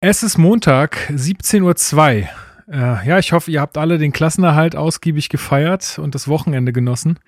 [0.00, 2.28] Es ist Montag, 17.02 Uhr.
[2.72, 7.18] Äh, ja, ich hoffe, ihr habt alle den Klassenerhalt ausgiebig gefeiert und das Wochenende genossen.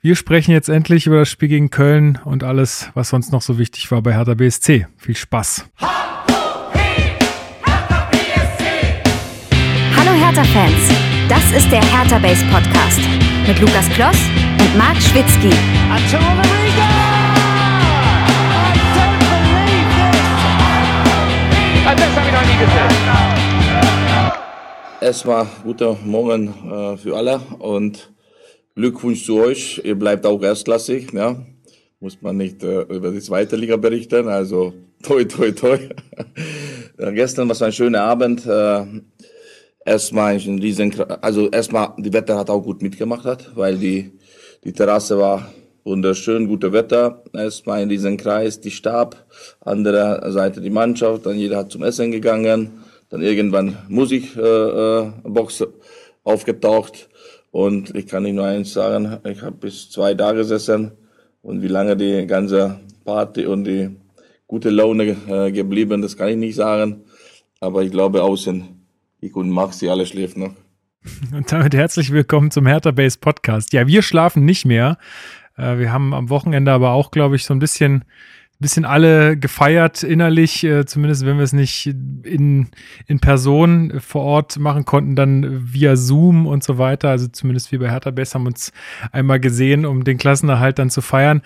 [0.00, 3.58] Wir sprechen jetzt endlich über das Spiel gegen Köln und alles, was sonst noch so
[3.58, 4.88] wichtig war bei Hertha BSC.
[4.96, 5.66] Viel Spaß.
[9.96, 10.90] Hallo Hertha-Fans,
[11.28, 13.02] das ist der Hertha Base Podcast
[13.46, 14.18] mit Lukas Kloss
[14.58, 15.50] und Marc Schwitzky.
[15.88, 16.95] Das
[25.00, 28.12] Erstmal guter Morgen äh, für alle und
[28.74, 29.80] Glückwunsch zu euch.
[29.84, 31.36] Ihr bleibt auch erstklassig, ja.
[32.00, 35.78] Muss man nicht äh, über die zweite Liga berichten, also toi, toi, toi.
[36.98, 38.46] ja, gestern war es ein schöner Abend.
[38.46, 38.84] Äh,
[39.84, 40.92] erstmal ein riesen,
[41.22, 44.12] also erstmal die Wetter hat auch gut mitgemacht hat, weil die,
[44.64, 45.50] die Terrasse war
[45.86, 47.22] wunderschön, gute Wetter.
[47.32, 49.24] Erstmal in diesen Kreis die Stab,
[49.60, 52.72] andere Seite die Mannschaft, dann jeder hat zum Essen gegangen,
[53.08, 55.66] dann irgendwann Musikbox äh,
[56.24, 57.08] aufgetaucht
[57.52, 60.90] und ich kann nicht nur eins sagen, ich habe bis zwei da gesessen
[61.40, 63.90] und wie lange die ganze Party und die
[64.48, 67.04] gute Laune äh, geblieben, das kann ich nicht sagen,
[67.60, 68.64] aber ich glaube außen,
[69.20, 70.52] ich und Maxi, alle schläft noch.
[71.32, 73.72] Und damit herzlich willkommen zum Hertha Base Podcast.
[73.72, 74.98] Ja, wir schlafen nicht mehr.
[75.56, 78.04] Äh, wir haben am Wochenende aber auch, glaube ich, so ein bisschen,
[78.58, 82.68] bisschen alle gefeiert innerlich, äh, zumindest wenn wir es nicht in,
[83.06, 87.10] in Person vor Ort machen konnten, dann via Zoom und so weiter.
[87.10, 88.72] Also zumindest wir bei Hertha Bess haben uns
[89.12, 91.42] einmal gesehen, um den Klassenerhalt dann zu feiern.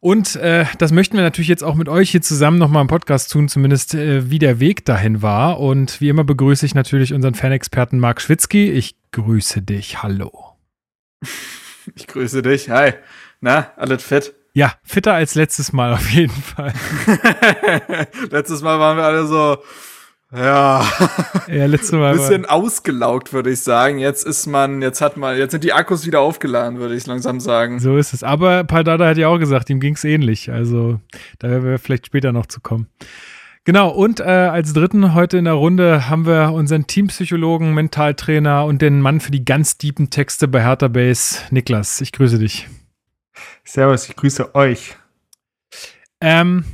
[0.00, 3.32] Und äh, das möchten wir natürlich jetzt auch mit euch hier zusammen nochmal im Podcast
[3.32, 5.58] tun, zumindest äh, wie der Weg dahin war.
[5.58, 8.70] Und wie immer begrüße ich natürlich unseren Fanexperten Marc Schwitzky.
[8.70, 10.02] Ich grüße dich.
[10.02, 10.56] Hallo.
[11.96, 12.68] Ich grüße dich.
[12.68, 12.92] Hi.
[13.40, 14.34] Na, alles fit?
[14.52, 16.72] Ja, fitter als letztes Mal auf jeden Fall.
[18.30, 19.58] letztes Mal waren wir alle so,
[20.34, 20.84] ja,
[21.46, 23.98] ja letztes Mal ein bisschen ausgelaugt, würde ich sagen.
[23.98, 27.40] Jetzt ist man, jetzt hat man, jetzt sind die Akkus wieder aufgeladen, würde ich langsam
[27.40, 27.78] sagen.
[27.78, 28.22] So ist es.
[28.22, 30.50] Aber Paldada hat ja auch gesagt, ihm ging es ähnlich.
[30.50, 31.00] Also
[31.38, 32.88] da werden wir vielleicht später noch zu kommen.
[33.64, 38.82] Genau, und äh, als dritten heute in der Runde haben wir unseren Teampsychologen, Mentaltrainer und
[38.82, 42.00] den Mann für die ganz deepen Texte bei Hertha Base, Niklas.
[42.00, 42.66] Ich grüße dich.
[43.64, 44.96] Servus, ich grüße euch.
[46.20, 46.64] Ähm,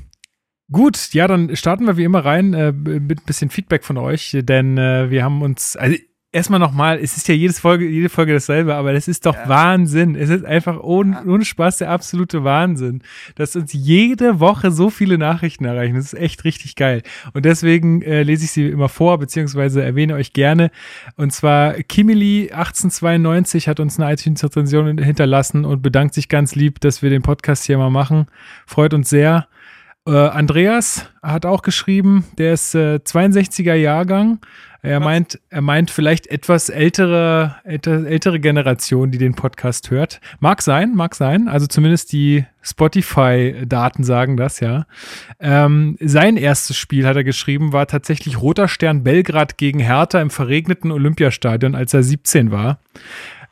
[0.70, 4.36] gut, ja, dann starten wir wie immer rein äh, mit ein bisschen Feedback von euch,
[4.40, 5.96] denn äh, wir haben uns, also
[6.34, 9.48] erstmal nochmal, es ist ja jedes Folge, jede Folge dasselbe, aber das ist doch ja.
[9.48, 10.16] Wahnsinn.
[10.16, 13.02] Es ist einfach ohne, ohne Spaß der absolute Wahnsinn,
[13.36, 15.94] dass uns jede Woche so viele Nachrichten erreichen.
[15.94, 17.02] Das ist echt richtig geil.
[17.32, 20.70] Und deswegen äh, lese ich sie immer vor, beziehungsweise erwähne euch gerne.
[21.16, 27.00] Und zwar Kimili 1892 hat uns eine iTunes-Rezension hinterlassen und bedankt sich ganz lieb, dass
[27.00, 28.26] wir den Podcast hier mal machen.
[28.66, 29.46] Freut uns sehr.
[30.06, 34.40] Äh, Andreas hat auch geschrieben, der ist äh, 62er Jahrgang.
[34.84, 40.20] Er meint, er meint vielleicht etwas ältere, ältere Generation, die den Podcast hört.
[40.40, 41.48] Mag sein, mag sein.
[41.48, 44.84] Also zumindest die Spotify-Daten sagen das, ja.
[45.40, 50.28] Ähm, sein erstes Spiel, hat er geschrieben, war tatsächlich Roter Stern Belgrad gegen Hertha im
[50.28, 52.78] verregneten Olympiastadion, als er 17 war.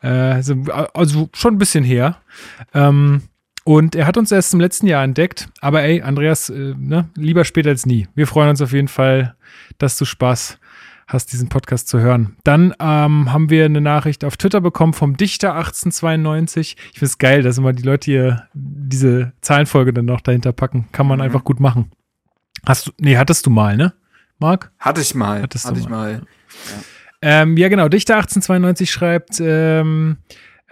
[0.02, 0.54] Äh, also,
[0.92, 2.18] also, schon ein bisschen her.
[2.74, 3.22] Ähm,
[3.64, 5.48] und er hat uns erst im letzten Jahr entdeckt.
[5.60, 8.08] Aber ey, Andreas, äh, ne, lieber später als nie.
[8.14, 9.34] Wir freuen uns auf jeden Fall,
[9.78, 10.58] dass du Spaß
[11.06, 12.36] hast, diesen Podcast zu hören.
[12.44, 16.76] Dann ähm, haben wir eine Nachricht auf Twitter bekommen vom Dichter 1892.
[16.78, 20.88] Ich finde es geil, dass immer die Leute hier diese Zahlenfolge dann noch dahinter packen.
[20.92, 21.24] Kann man mhm.
[21.24, 21.90] einfach gut machen.
[22.66, 23.92] Hast du, nee, hattest du mal, ne?
[24.38, 24.72] Marc?
[24.78, 25.42] Hatte ich mal.
[25.42, 26.14] Hattest Hatte du ich mal.
[26.14, 26.22] mal.
[26.22, 27.42] Ja.
[27.42, 27.88] Ähm, ja, genau.
[27.88, 30.16] Dichter 1892 schreibt, ähm,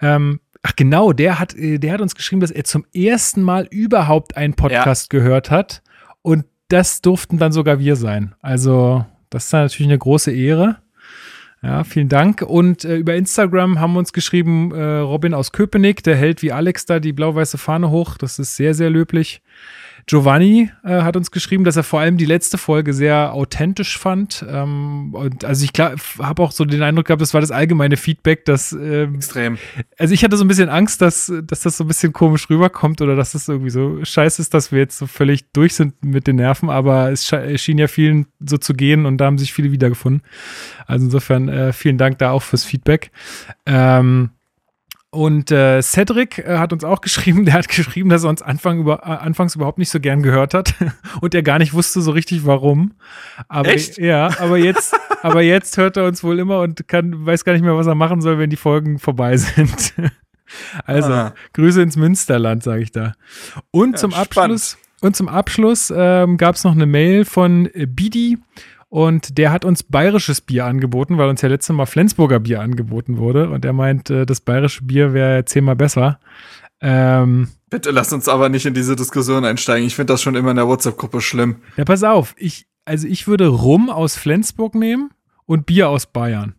[0.01, 3.67] ähm, ach genau, der hat, äh, der hat uns geschrieben, dass er zum ersten Mal
[3.71, 5.19] überhaupt einen Podcast ja.
[5.19, 5.83] gehört hat.
[6.23, 8.35] Und das durften dann sogar wir sein.
[8.41, 10.77] Also das ist natürlich eine große Ehre.
[11.63, 12.43] Ja, vielen Dank.
[12.43, 16.87] Und äh, über Instagram haben uns geschrieben, äh, Robin aus Köpenick, der hält wie Alex
[16.87, 18.17] da die blau-weiße Fahne hoch.
[18.17, 19.43] Das ist sehr, sehr löblich.
[20.07, 24.45] Giovanni äh, hat uns geschrieben, dass er vor allem die letzte Folge sehr authentisch fand.
[24.49, 28.45] Ähm, und also ich habe auch so den Eindruck gehabt, das war das allgemeine Feedback,
[28.45, 29.59] dass ähm, extrem.
[29.99, 33.01] Also ich hatte so ein bisschen Angst, dass, dass das so ein bisschen komisch rüberkommt
[33.01, 36.27] oder dass das irgendwie so scheiße ist, dass wir jetzt so völlig durch sind mit
[36.27, 37.27] den Nerven, aber es
[37.57, 40.23] schien ja vielen so zu gehen und da haben sich viele wiedergefunden.
[40.87, 43.11] Also insofern äh, vielen Dank da auch fürs Feedback.
[43.67, 44.31] Ähm,
[45.11, 48.79] und äh, Cedric äh, hat uns auch geschrieben, der hat geschrieben, dass er uns Anfang
[48.79, 50.75] über, äh, anfangs überhaupt nicht so gern gehört hat
[51.21, 52.93] und er gar nicht wusste so richtig warum.
[53.49, 53.99] Aber Echt?
[53.99, 57.63] ja, aber jetzt, aber jetzt hört er uns wohl immer und kann, weiß gar nicht
[57.63, 59.95] mehr, was er machen soll, wenn die Folgen vorbei sind.
[60.85, 61.35] also, ah.
[61.55, 63.15] Grüße ins Münsterland, sage ich da.
[63.73, 64.55] Und ja, zum spannend.
[64.55, 68.39] Abschluss, und zum Abschluss ähm, gab es noch eine Mail von Bidi
[68.91, 73.19] Und der hat uns bayerisches Bier angeboten, weil uns ja letztes Mal Flensburger Bier angeboten
[73.19, 73.49] wurde.
[73.49, 76.19] Und er meint, äh, das bayerische Bier wäre zehnmal besser.
[76.81, 79.87] Ähm, Bitte lass uns aber nicht in diese Diskussion einsteigen.
[79.87, 81.57] Ich finde das schon immer in der WhatsApp-Gruppe schlimm.
[81.77, 82.35] ja, pass auf.
[82.37, 85.11] Ich, also ich würde Rum aus Flensburg nehmen
[85.47, 86.57] und Bier aus Bayern.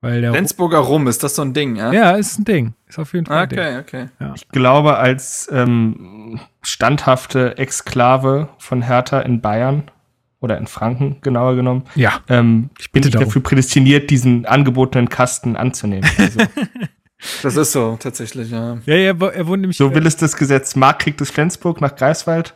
[0.00, 1.92] Weil der Flensburger Rum, ist das so ein Ding, ja?
[1.92, 2.74] Ja, ist ein Ding.
[2.88, 3.58] Ist auf jeden Fall ein Ding.
[3.58, 4.32] Okay, okay.
[4.34, 9.90] Ich glaube, als ähm, standhafte Exklave von Hertha in Bayern
[10.40, 12.20] oder in Franken, genauer genommen, Ja.
[12.28, 13.26] ähm, ich bin ich darum.
[13.26, 16.08] dafür prädestiniert, diesen angebotenen Kasten anzunehmen.
[16.18, 16.40] Also,
[17.42, 18.78] Das ist so, tatsächlich, ja.
[18.86, 19.76] Ja, ja, er wohnt nämlich.
[19.76, 20.76] so will es das Gesetz.
[20.76, 22.54] Mark kriegt es Flensburg nach Greifswald.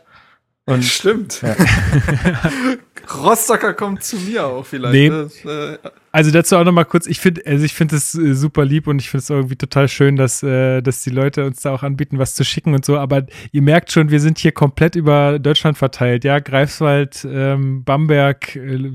[0.65, 1.41] Und Stimmt.
[3.11, 4.93] Rostocker kommt zu mir auch vielleicht.
[4.93, 5.09] Nee.
[5.09, 5.77] Das, äh,
[6.11, 8.87] Also dazu auch noch mal kurz, ich finde, also ich finde es äh, super lieb
[8.87, 11.83] und ich finde es irgendwie total schön, dass, äh, dass die Leute uns da auch
[11.83, 12.97] anbieten, was zu schicken und so.
[12.97, 18.55] Aber ihr merkt schon, wir sind hier komplett über Deutschland verteilt, ja, Greifswald, ähm, Bamberg,
[18.55, 18.91] äh,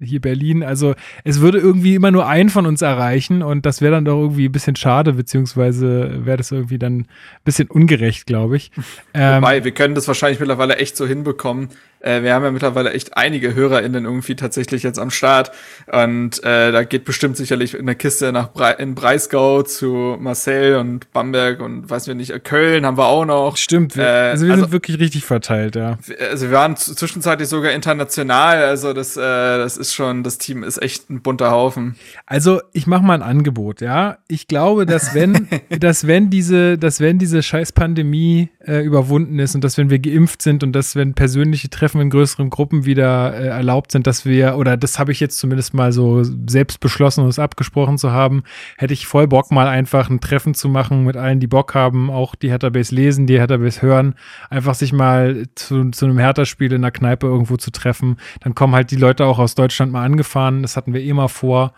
[0.00, 0.62] hier Berlin.
[0.62, 0.94] Also
[1.24, 4.46] es würde irgendwie immer nur einen von uns erreichen und das wäre dann doch irgendwie
[4.46, 7.06] ein bisschen schade, beziehungsweise wäre das irgendwie dann ein
[7.44, 8.70] bisschen ungerecht, glaube ich.
[9.14, 11.70] Ähm, Wobei, wir können das wahrscheinlich mittlerweile echt so hinbekommen.
[12.00, 15.50] Äh, wir haben ja mittlerweile echt einige HörerInnen irgendwie tatsächlich jetzt am Start.
[15.90, 20.76] Und äh, da geht bestimmt sicherlich in der Kiste nach Brei in Breisgau zu Marcel
[20.76, 23.56] und Bamberg und weiß wir nicht, äh, Köln haben wir auch noch.
[23.56, 25.98] Stimmt, wir, Äh, also wir also- sind wirklich richtig verteilt, ja.
[26.30, 28.62] Also wir waren zwischenzeitlich sogar international.
[28.64, 31.96] Also das, äh, das ist schon, das Team ist echt ein bunter Haufen.
[32.26, 34.18] Also, ich mache mal ein Angebot, ja.
[34.28, 35.48] Ich glaube, dass wenn,
[35.80, 39.98] dass wenn diese, dass wenn diese scheiß Pandemie äh, überwunden ist und dass wenn wir
[39.98, 44.24] geimpft sind und dass wenn persönliche Treffen in größeren Gruppen wieder äh, erlaubt sind, dass
[44.24, 48.12] wir, oder das habe ich jetzt zumindest mal so selbst beschlossen und es abgesprochen zu
[48.12, 48.42] haben,
[48.76, 52.10] hätte ich voll Bock, mal einfach ein Treffen zu machen mit allen, die Bock haben,
[52.10, 54.14] auch die Hertha Base lesen, die Hertha Base hören,
[54.50, 58.16] einfach sich mal zu, zu einem Hertha-Spiel in der Kneipe irgendwo zu treffen.
[58.40, 61.28] Dann kommen halt die Leute auch aus Deutschland mal angefahren, das hatten wir eh mal
[61.28, 61.72] vor.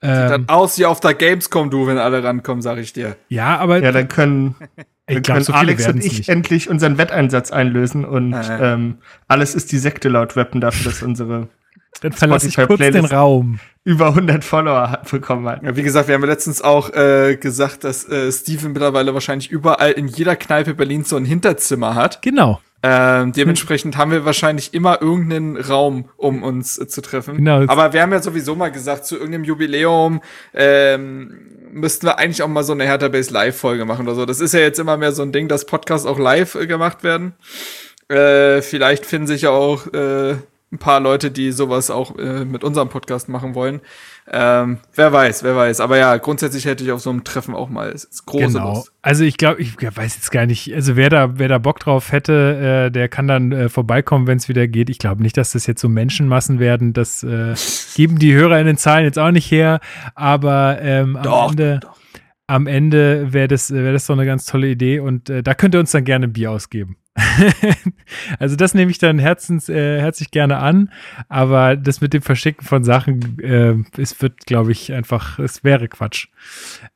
[0.00, 3.16] Ähm, Dann aus wie auf der Gamescom, du, wenn alle rankommen, sag ich dir.
[3.28, 4.54] ja, aber ja, dann können,
[5.08, 6.28] ich dann glaube, können so Alex und ich nicht.
[6.28, 8.72] endlich unseren Wetteinsatz einlösen und Äh.
[8.74, 11.48] ähm, alles ist die Sekte laut Rappen dafür, dass unsere
[12.02, 13.12] Dann verlasse ich kurz den Spotify-Playlist.
[13.12, 13.58] Raum.
[13.82, 15.62] über 100 Follower hat- bekommen hat.
[15.64, 19.50] Ja, wie gesagt, wir haben ja letztens auch äh, gesagt, dass äh, Steven mittlerweile wahrscheinlich
[19.50, 22.22] überall in jeder Kneipe Berlins so ein Hinterzimmer hat.
[22.22, 22.60] Genau.
[22.82, 27.36] Ähm, dementsprechend haben wir wahrscheinlich immer irgendeinen Raum, um uns äh, zu treffen.
[27.38, 27.64] Genau.
[27.66, 30.20] Aber wir haben ja sowieso mal gesagt, zu irgendeinem Jubiläum
[30.54, 34.26] ähm, müssten wir eigentlich auch mal so eine Hertha Base Live-Folge machen oder so.
[34.26, 37.02] Das ist ja jetzt immer mehr so ein Ding, dass Podcasts auch live äh, gemacht
[37.02, 37.34] werden.
[38.08, 40.36] Äh, vielleicht finden sich ja auch äh,
[40.70, 43.80] ein paar Leute, die sowas auch äh, mit unserem Podcast machen wollen.
[44.30, 45.80] Ähm, wer weiß, wer weiß.
[45.80, 48.74] Aber ja, grundsätzlich hätte ich auf so einem Treffen auch mal es ist große Genau.
[48.74, 48.92] Lust.
[49.00, 52.12] Also ich glaube, ich weiß jetzt gar nicht, also wer da, wer da Bock drauf
[52.12, 54.90] hätte, äh, der kann dann äh, vorbeikommen, wenn es wieder geht.
[54.90, 56.92] Ich glaube nicht, dass das jetzt so Menschenmassen werden.
[56.92, 57.54] Das äh,
[57.94, 59.80] geben die Hörer in den Zahlen jetzt auch nicht her.
[60.14, 61.96] Aber ähm, am Doch, Ende, doch.
[62.46, 65.74] am Ende wäre das, wäre das doch eine ganz tolle Idee und äh, da könnt
[65.74, 66.96] ihr uns dann gerne ein Bier ausgeben.
[68.38, 70.90] also das nehme ich dann herzens, äh, herzlich gerne an,
[71.28, 75.88] aber das mit dem Verschicken von Sachen, äh, es wird, glaube ich, einfach, es wäre
[75.88, 76.28] Quatsch.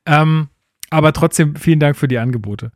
[0.05, 0.49] Ähm,
[0.93, 2.71] aber trotzdem vielen Dank für die Angebote.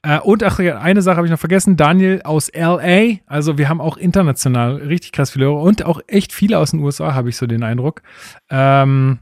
[0.00, 1.76] Äh, und ach, eine Sache habe ich noch vergessen.
[1.76, 3.18] Daniel aus LA.
[3.26, 6.80] Also wir haben auch international richtig krass viele Hörer und auch echt viele aus den
[6.80, 8.00] USA, habe ich so den Eindruck.
[8.48, 9.18] Ähm,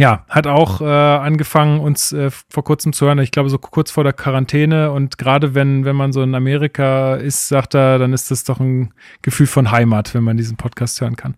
[0.00, 3.18] ja, hat auch äh, angefangen, uns äh, vor kurzem zu hören.
[3.18, 4.92] Ich glaube, so kurz vor der Quarantäne.
[4.92, 8.60] Und gerade wenn, wenn man so in Amerika ist, sagt er, dann ist das doch
[8.60, 11.34] ein Gefühl von Heimat, wenn man diesen Podcast hören kann.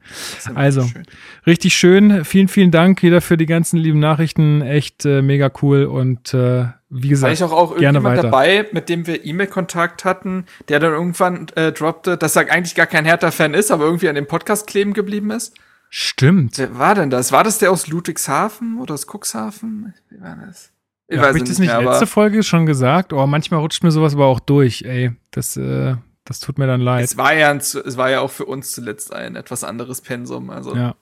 [0.55, 1.03] Also, schön.
[1.45, 2.25] Richtig schön.
[2.25, 4.63] Vielen, vielen Dank wieder für die ganzen lieben Nachrichten.
[4.63, 5.83] Echt äh, mega cool.
[5.87, 8.23] Und äh, wie War gesagt, ich auch, auch gerne irgendjemand weiter.
[8.23, 12.87] dabei, mit dem wir E-Mail-Kontakt hatten, der dann irgendwann äh, droppte, dass er eigentlich gar
[12.87, 15.53] kein Hertha-Fan ist, aber irgendwie an dem Podcast kleben geblieben ist?
[15.95, 16.57] Stimmt.
[16.59, 17.31] Wer war denn das?
[17.33, 19.93] War das der aus Ludwigshafen oder aus Cuxhaven?
[20.09, 20.73] Wie war das?
[21.09, 23.13] Ich Ja, Habe ich das nicht mehr, letzte Folge schon gesagt?
[23.13, 24.83] Oh, manchmal rutscht mir sowas aber auch durch.
[24.83, 25.95] Ey, das, äh,
[26.25, 27.05] das tut mir dann leid.
[27.05, 30.49] es war, ja ein, es war ja auch für uns zuletzt ein etwas anderes Pensum.
[30.51, 30.95] Also Ja.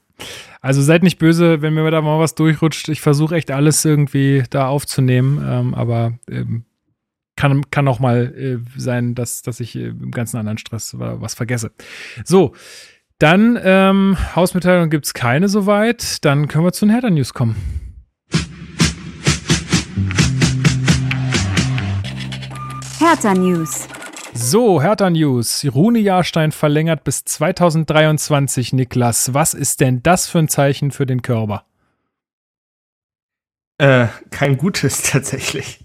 [0.61, 2.89] Also seid nicht böse, wenn mir da mal was durchrutscht.
[2.91, 6.65] Ich versuche echt alles irgendwie da aufzunehmen, ähm, aber ähm,
[7.37, 11.17] kann, kann auch mal äh, sein, dass, dass ich äh, im ganzen anderen Stress wa-
[11.21, 11.71] was vergesse.
[12.25, 12.53] So,
[13.21, 16.25] dann ähm, Hausmitteilung gibt es keine soweit.
[16.25, 17.55] Dann können wir zu den Hertha-News kommen.
[22.99, 23.89] Hertha News.
[24.33, 25.67] So, Hertha News.
[25.75, 29.35] Rune Jahrstein verlängert bis 2023, Niklas.
[29.35, 31.65] Was ist denn das für ein Zeichen für den Körper?
[33.79, 35.85] Äh, kein gutes tatsächlich.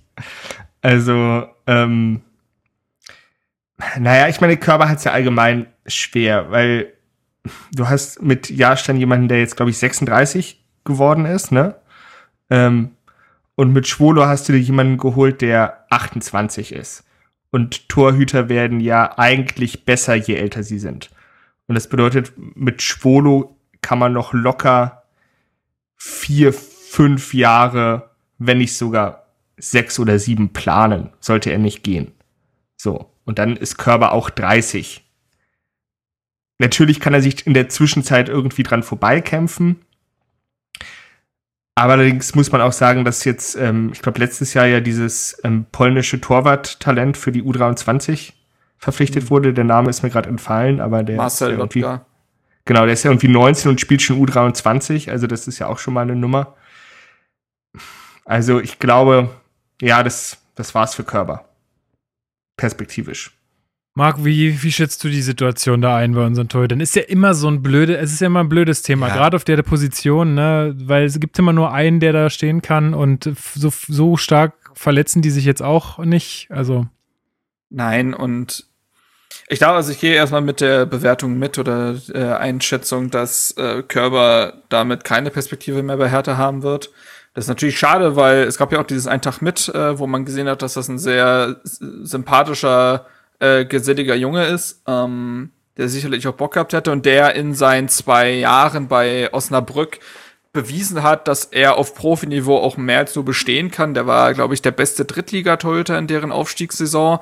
[0.82, 2.22] Also, ähm,
[3.98, 6.95] naja, ich meine, Körper hat es ja allgemein schwer, weil
[7.74, 11.76] du hast mit Jahrstein jemanden, der jetzt, glaube ich, 36 geworden ist, ne?
[12.50, 12.92] Ähm,
[13.56, 17.06] und mit Schwolo hast du dir jemanden geholt, der 28 ist.
[17.52, 21.10] Und Torhüter werden ja eigentlich besser, je älter sie sind.
[21.68, 25.04] Und das bedeutet, mit Schwolo kann man noch locker
[25.96, 32.12] vier, fünf Jahre, wenn nicht sogar sechs oder sieben planen, sollte er nicht gehen.
[32.76, 33.10] So.
[33.24, 35.05] Und dann ist Körber auch 30.
[36.58, 39.82] Natürlich kann er sich in der Zwischenzeit irgendwie dran vorbeikämpfen.
[41.76, 45.38] Aber allerdings muss man auch sagen, dass jetzt, ähm, ich glaube, letztes Jahr ja dieses
[45.44, 48.32] ähm, polnische Torwart-Talent für die U23
[48.78, 49.30] verpflichtet mhm.
[49.30, 49.54] wurde.
[49.54, 52.06] Der Name ist mir gerade entfallen, aber der Marcel ist ja irgendwie, Lotka.
[52.64, 55.78] Genau, der ist ja irgendwie 19 und spielt schon U23, also das ist ja auch
[55.78, 56.56] schon mal eine Nummer.
[58.24, 59.30] Also ich glaube,
[59.82, 61.46] ja, das, das war's für Körber.
[62.58, 63.35] Perspektivisch.
[63.98, 66.82] Marc, wie, wie schätzt du die Situation da ein bei unseren Torhütern?
[66.82, 69.16] Ist ja immer so ein blöde, es ist ja immer ein blödes Thema, ja.
[69.16, 70.76] gerade auf der Position, ne?
[70.78, 75.22] Weil es gibt immer nur einen, der da stehen kann und so, so stark verletzen
[75.22, 76.48] die sich jetzt auch nicht.
[76.50, 76.88] Also.
[77.70, 78.66] Nein, und
[79.48, 83.82] ich glaube, also ich gehe erstmal mit der Bewertung mit oder äh, Einschätzung, dass äh,
[83.82, 86.92] Körber damit keine Perspektive mehr bei Hertha haben wird.
[87.34, 90.06] Das ist natürlich schade, weil es gab ja auch dieses Ein Tag mit, äh, wo
[90.06, 93.06] man gesehen hat, dass das ein sehr sympathischer
[93.40, 97.90] äh, geselliger Junge ist, ähm, der sicherlich auch Bock gehabt hätte und der in seinen
[97.90, 100.00] zwei Jahren bei Osnabrück
[100.54, 103.94] bewiesen hat, dass er auf Profiniveau auch mehr als nur bestehen kann.
[103.94, 107.20] Der war, glaube ich, der beste Drittligatorhüter in deren Aufstiegssaison.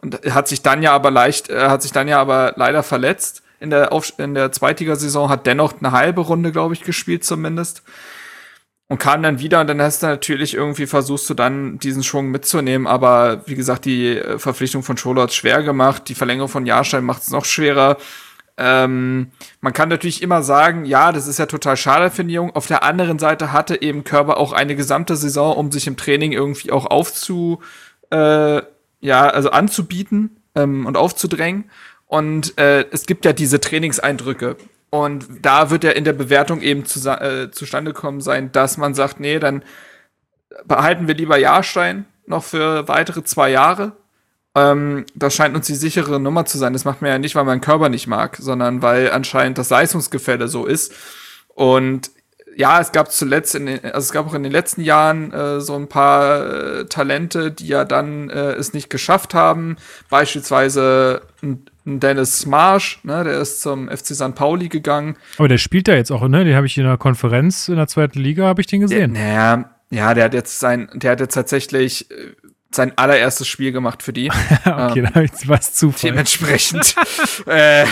[0.00, 3.42] Und hat sich dann ja aber leicht, äh, hat sich dann ja aber leider verletzt.
[3.60, 7.82] In der Auf in der Zweitligasaison, hat dennoch eine halbe Runde, glaube ich, gespielt zumindest
[8.90, 12.32] und kam dann wieder und dann hast du natürlich irgendwie versuchst du dann diesen Schwung
[12.32, 16.66] mitzunehmen, aber wie gesagt, die äh, Verpflichtung von Scholo hat schwer gemacht, die Verlängerung von
[16.66, 17.98] Jahrstein macht es noch schwerer.
[18.56, 19.30] Ähm,
[19.60, 22.50] man kann natürlich immer sagen, ja, das ist ja total schade für den Jungen.
[22.50, 26.32] Auf der anderen Seite hatte eben Körber auch eine gesamte Saison, um sich im Training
[26.32, 27.60] irgendwie auch aufzu,
[28.10, 28.60] äh,
[29.00, 31.70] ja, also anzubieten ähm, und aufzudrängen.
[32.08, 34.56] Und äh, es gibt ja diese Trainingseindrücke.
[34.90, 38.94] Und da wird ja in der Bewertung eben zu, äh, zustande kommen sein, dass man
[38.94, 39.62] sagt, nee, dann
[40.64, 43.92] behalten wir lieber Jahrstein noch für weitere zwei Jahre.
[44.56, 46.72] Ähm, das scheint uns die sichere Nummer zu sein.
[46.72, 50.48] Das macht man ja nicht, weil man Körper nicht mag, sondern weil anscheinend das Leistungsgefälle
[50.48, 50.92] so ist.
[51.54, 52.10] Und
[52.56, 55.60] ja, es gab zuletzt, in den, also es gab auch in den letzten Jahren äh,
[55.60, 59.76] so ein paar äh, Talente, die ja dann äh, es nicht geschafft haben.
[60.08, 61.22] Beispielsweise
[61.98, 64.34] Dennis Marsch, ne, der ist zum FC St.
[64.34, 65.16] Pauli gegangen.
[65.38, 66.44] Aber der spielt da jetzt auch, ne?
[66.44, 69.12] Den habe ich in der Konferenz in der zweiten Liga, habe ich den gesehen.
[69.12, 72.14] Naja, ja, der hat jetzt sein, der hat jetzt tatsächlich äh,
[72.72, 74.30] sein allererstes Spiel gemacht für die.
[74.64, 75.92] okay, ähm, da ich was zu.
[76.02, 76.94] Dementsprechend
[77.46, 77.84] äh,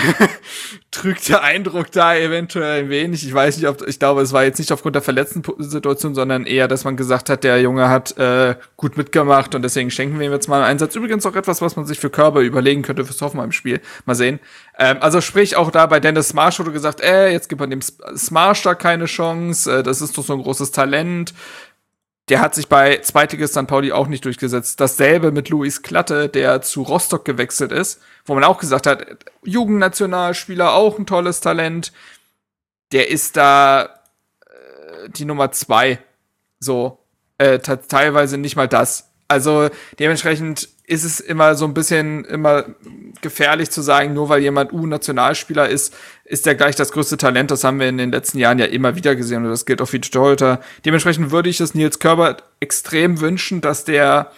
[0.93, 3.27] trügt der Eindruck da eventuell ein wenig.
[3.27, 6.47] Ich weiß nicht, ob ich glaube, es war jetzt nicht aufgrund der verletzten Situation, sondern
[6.47, 10.27] eher, dass man gesagt hat, der Junge hat äh, gut mitgemacht und deswegen schenken wir
[10.27, 10.95] ihm jetzt mal einen Einsatz.
[10.95, 13.81] Übrigens auch etwas, was man sich für Körper überlegen könnte fürs Hoffenheim-Spiel.
[14.07, 14.39] Mal sehen.
[14.79, 17.83] Ähm, also sprich auch da bei Dennis Smarsh wurde gesagt, äh, jetzt gibt man dem
[17.83, 19.79] Smarsh da keine Chance.
[19.79, 21.35] Äh, das ist doch so ein großes Talent
[22.29, 23.67] der hat sich bei Zweitiges St.
[23.67, 24.81] Pauli auch nicht durchgesetzt.
[24.81, 29.05] Dasselbe mit Luis Klatte, der zu Rostock gewechselt ist, wo man auch gesagt hat,
[29.45, 31.93] Jugendnationalspieler, auch ein tolles Talent.
[32.93, 33.83] Der ist da
[34.47, 35.99] äh, die Nummer zwei.
[36.61, 36.99] So,
[37.39, 39.11] äh, teilweise nicht mal das.
[39.29, 39.69] Also
[39.99, 42.65] dementsprechend ist es immer so ein bisschen immer
[43.21, 47.51] gefährlich zu sagen, nur weil jemand U-Nationalspieler ist, ist der gleich das größte Talent.
[47.51, 49.89] Das haben wir in den letzten Jahren ja immer wieder gesehen und das gilt auch
[49.89, 50.61] für die Torhüter.
[50.87, 54.33] Dementsprechend würde ich es Nils Körber extrem wünschen, dass der,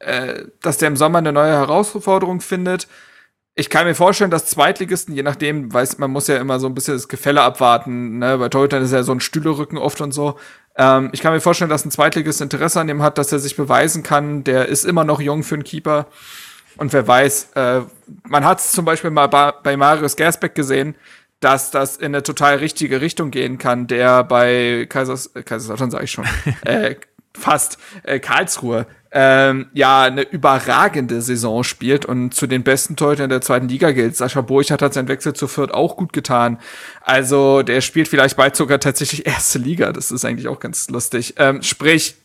[0.00, 2.88] äh, dass der im Sommer eine neue Herausforderung findet.
[3.54, 6.74] Ich kann mir vorstellen, dass Zweitligisten, je nachdem, weiß man muss ja immer so ein
[6.74, 8.18] bisschen das Gefälle abwarten.
[8.18, 8.38] Ne?
[8.38, 10.38] Bei Torhütern ist ja so ein Stühlerücken oft und so.
[10.74, 13.56] Ähm, ich kann mir vorstellen, dass ein Zweitligist Interesse an dem hat, dass er sich
[13.56, 14.42] beweisen kann.
[14.44, 16.06] Der ist immer noch jung für einen Keeper.
[16.78, 17.82] Und wer weiß, äh,
[18.26, 20.94] man hat es zum Beispiel mal bei Marius Gersbeck gesehen,
[21.40, 26.04] dass das in eine total richtige Richtung gehen kann, der bei Kaisers, äh, Kaiserslautern sage
[26.04, 26.24] ich schon,
[26.64, 26.96] äh,
[27.34, 33.42] fast äh, Karlsruhe ähm, ja eine überragende Saison spielt und zu den besten Torhütern der
[33.42, 34.16] zweiten Liga gilt.
[34.16, 36.58] Sascha Burchardt hat seinen Wechsel zu Fürth auch gut getan.
[37.02, 39.92] Also der spielt vielleicht bald sogar tatsächlich erste Liga.
[39.92, 41.34] Das ist eigentlich auch ganz lustig.
[41.36, 42.16] Ähm, sprich,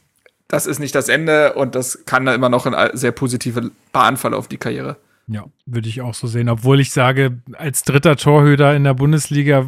[0.48, 4.16] das ist nicht das Ende und das kann da immer noch eine sehr positive Bahn
[4.16, 4.96] verlaufen, die Karriere.
[5.30, 6.48] Ja, würde ich auch so sehen.
[6.48, 9.68] Obwohl ich sage, als dritter Torhüter in der Bundesliga,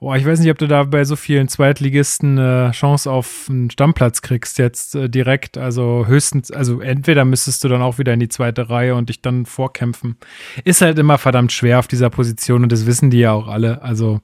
[0.00, 3.70] oh, ich weiß nicht, ob du da bei so vielen Zweitligisten eine Chance auf einen
[3.70, 5.56] Stammplatz kriegst jetzt äh, direkt.
[5.58, 9.22] Also höchstens, also entweder müsstest du dann auch wieder in die zweite Reihe und dich
[9.22, 10.16] dann vorkämpfen.
[10.64, 13.82] Ist halt immer verdammt schwer auf dieser Position und das wissen die ja auch alle.
[13.82, 14.20] Also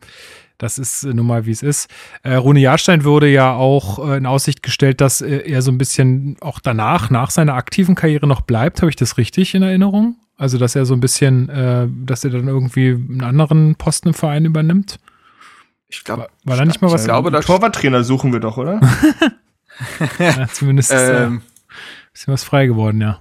[0.58, 1.88] das ist äh, nun mal, wie es ist.
[2.24, 5.78] Äh, Rune Jahrstein wurde ja auch äh, in Aussicht gestellt, dass äh, er so ein
[5.78, 8.82] bisschen auch danach, nach seiner aktiven Karriere noch bleibt.
[8.82, 10.16] Habe ich das richtig in Erinnerung?
[10.36, 14.14] Also, dass er so ein bisschen, äh, dass er dann irgendwie einen anderen Posten im
[14.14, 14.98] Verein übernimmt?
[15.88, 17.02] Ich glaube, War, war da nicht mal was?
[17.02, 18.80] ich glaube, da Torwarttrainer suchen wir doch, oder?
[20.18, 21.42] ja, zumindest ist äh, ähm, ein
[22.12, 23.20] bisschen was frei geworden, ja.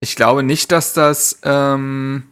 [0.00, 2.24] Ich glaube nicht, dass das, ähm,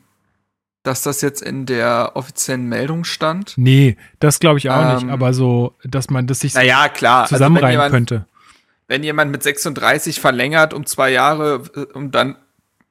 [0.85, 3.55] dass das jetzt in der offiziellen Meldung stand.
[3.57, 7.27] Nee, das glaube ich auch nicht, Ähm, aber so, dass man das sich Naja, klar.
[7.27, 8.27] zusammenreihen also wenn jemand, könnte.
[8.87, 12.37] wenn jemand mit 36 verlängert um zwei Jahre, äh, um dann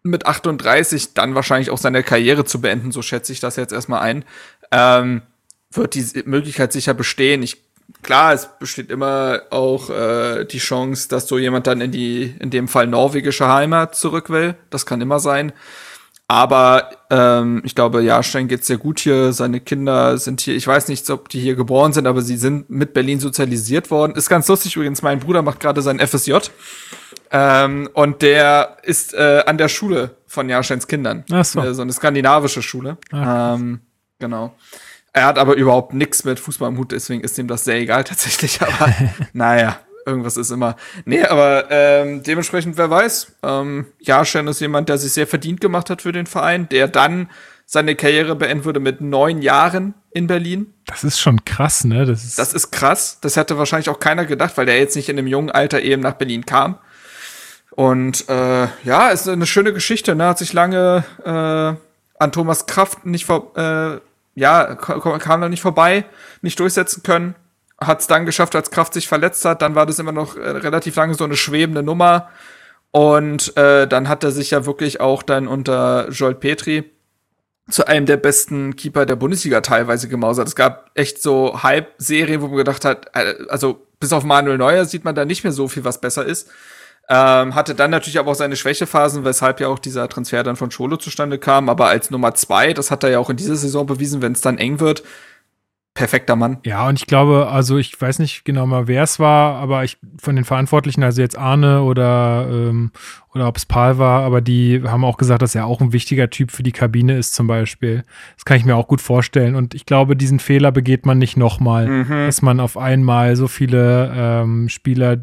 [0.05, 4.01] mit 38 dann wahrscheinlich auch seine Karriere zu beenden, so schätze ich das jetzt erstmal
[4.01, 4.23] ein,
[4.71, 5.23] ähm,
[5.71, 7.41] wird die Möglichkeit sicher bestehen.
[7.41, 7.57] Ich,
[8.03, 12.51] klar, es besteht immer auch äh, die Chance, dass so jemand dann in die, in
[12.51, 14.55] dem Fall norwegische Heimat zurück will.
[14.69, 15.53] Das kann immer sein.
[16.27, 19.31] Aber ähm, ich glaube, Jahrstein geht's sehr gut hier.
[19.31, 22.69] Seine Kinder sind hier, ich weiß nicht, ob die hier geboren sind, aber sie sind
[22.69, 24.15] mit Berlin sozialisiert worden.
[24.15, 26.37] Ist ganz lustig übrigens, mein Bruder macht gerade sein FSJ.
[27.31, 31.23] Ähm, und der ist äh, an der Schule von Jahrsteins Kindern.
[31.31, 31.61] Ach so.
[31.61, 32.97] Äh, so eine skandinavische Schule.
[33.11, 33.81] Ach, ähm,
[34.19, 34.55] genau.
[35.13, 38.03] Er hat aber überhaupt nichts mit Fußball im Hut, deswegen ist ihm das sehr egal
[38.05, 38.61] tatsächlich.
[38.61, 38.93] Aber
[39.33, 40.75] naja, irgendwas ist immer.
[41.05, 43.33] Nee, aber ähm, dementsprechend, wer weiß.
[43.43, 47.29] Ähm, Jahrstein ist jemand, der sich sehr verdient gemacht hat für den Verein, der dann
[47.65, 50.73] seine Karriere beenden würde mit neun Jahren in Berlin.
[50.85, 52.05] Das ist schon krass, ne?
[52.05, 53.17] Das ist, Das ist krass.
[53.21, 56.01] Das hätte wahrscheinlich auch keiner gedacht, weil der jetzt nicht in einem jungen Alter eben
[56.01, 56.77] nach Berlin kam.
[57.75, 60.15] Und äh, ja, ist eine schöne Geschichte.
[60.15, 60.25] Ne?
[60.25, 63.99] Hat sich lange äh, an Thomas Kraft nicht vor, äh,
[64.35, 66.05] ja, kam, da nicht vorbei,
[66.41, 67.35] nicht durchsetzen können.
[67.77, 69.61] Hat es dann geschafft, als Kraft sich verletzt hat.
[69.61, 72.29] Dann war das immer noch äh, relativ lange so eine schwebende Nummer.
[72.91, 76.89] Und äh, dann hat er sich ja wirklich auch dann unter Joel Petri
[77.69, 80.47] zu einem der besten Keeper der Bundesliga teilweise gemausert.
[80.47, 84.85] Es gab echt so Hype-Serien, wo man gedacht hat, äh, also bis auf Manuel Neuer
[84.85, 86.49] sieht man da nicht mehr so viel, was besser ist.
[87.07, 90.71] Ähm, hatte dann natürlich aber auch seine Schwächephasen, weshalb ja auch dieser Transfer dann von
[90.71, 91.69] Scholo zustande kam.
[91.69, 94.41] Aber als Nummer zwei, das hat er ja auch in dieser Saison bewiesen, wenn es
[94.41, 95.03] dann eng wird,
[95.93, 96.57] perfekter Mann.
[96.65, 99.97] Ja, und ich glaube, also ich weiß nicht genau mal, wer es war, aber ich
[100.19, 102.91] von den Verantwortlichen, also jetzt Arne oder, ähm,
[103.33, 106.29] oder ob es Paul war, aber die haben auch gesagt, dass er auch ein wichtiger
[106.29, 108.03] Typ für die Kabine ist zum Beispiel.
[108.35, 109.55] Das kann ich mir auch gut vorstellen.
[109.55, 114.11] Und ich glaube, diesen Fehler begeht man nicht nochmal, dass man auf einmal so viele
[114.13, 115.17] ähm, Spieler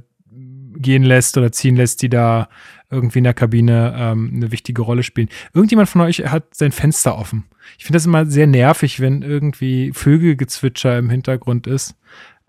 [0.76, 2.48] gehen lässt oder ziehen lässt, die da
[2.90, 5.28] irgendwie in der Kabine ähm, eine wichtige Rolle spielen.
[5.54, 7.44] Irgendjemand von euch hat sein Fenster offen.
[7.78, 11.94] Ich finde das immer sehr nervig, wenn irgendwie Vögelgezwitscher im Hintergrund ist.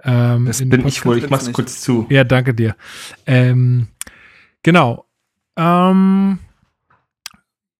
[0.03, 1.17] Ähm, Das in bin Podcast- ich wohl.
[1.17, 2.05] Ich mach's kurz zu.
[2.09, 2.75] Ja, danke dir.
[3.25, 3.87] Ähm,
[4.63, 5.05] genau.
[5.55, 6.39] Ähm,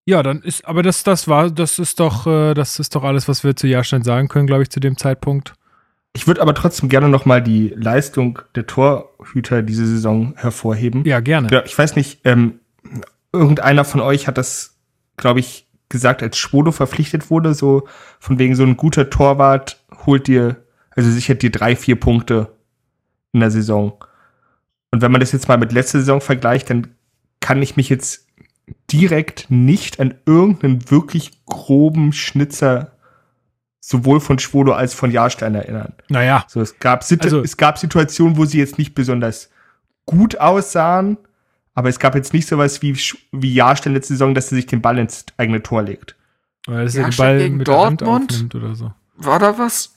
[0.06, 3.26] ja, dann ist, aber das, das war, das ist doch, äh, das ist doch alles,
[3.28, 5.54] was wir zu Jahrstein sagen können, glaube ich, zu dem Zeitpunkt.
[6.16, 11.04] Ich würde aber trotzdem gerne noch mal die Leistung der Torhüter diese Saison hervorheben.
[11.04, 11.48] Ja, gerne.
[11.50, 12.60] Ja, ich weiß nicht, ähm,
[13.32, 14.76] irgendeiner von euch hat das,
[15.16, 17.86] glaube ich, gesagt, als Schwodo verpflichtet wurde, so
[18.20, 22.52] von wegen so ein guter Torwart holt dir, also sichert dir drei, vier Punkte
[23.32, 23.94] in der Saison.
[24.92, 26.94] Und wenn man das jetzt mal mit letzter Saison vergleicht, dann
[27.40, 28.28] kann ich mich jetzt
[28.90, 32.92] direkt nicht an irgendeinen wirklich groben Schnitzer
[33.86, 35.92] sowohl von Schwodo als von Jahrstein erinnern.
[36.08, 39.50] Naja, So, es gab, Sit Also- es gab Situationen, wo sie jetzt nicht besonders
[40.06, 41.18] gut aussahen,
[41.74, 44.66] aber es gab jetzt nicht sowas wie, Sch- wie Jahrstein letzte Saison, dass er sich
[44.66, 46.16] den Ball ins eigene Tor legt.
[46.66, 48.32] weil das ja den Jahrstein Ball gegen mit der Hand Dortmund?
[48.32, 48.92] aufnimmt oder so.
[49.16, 49.92] War da was?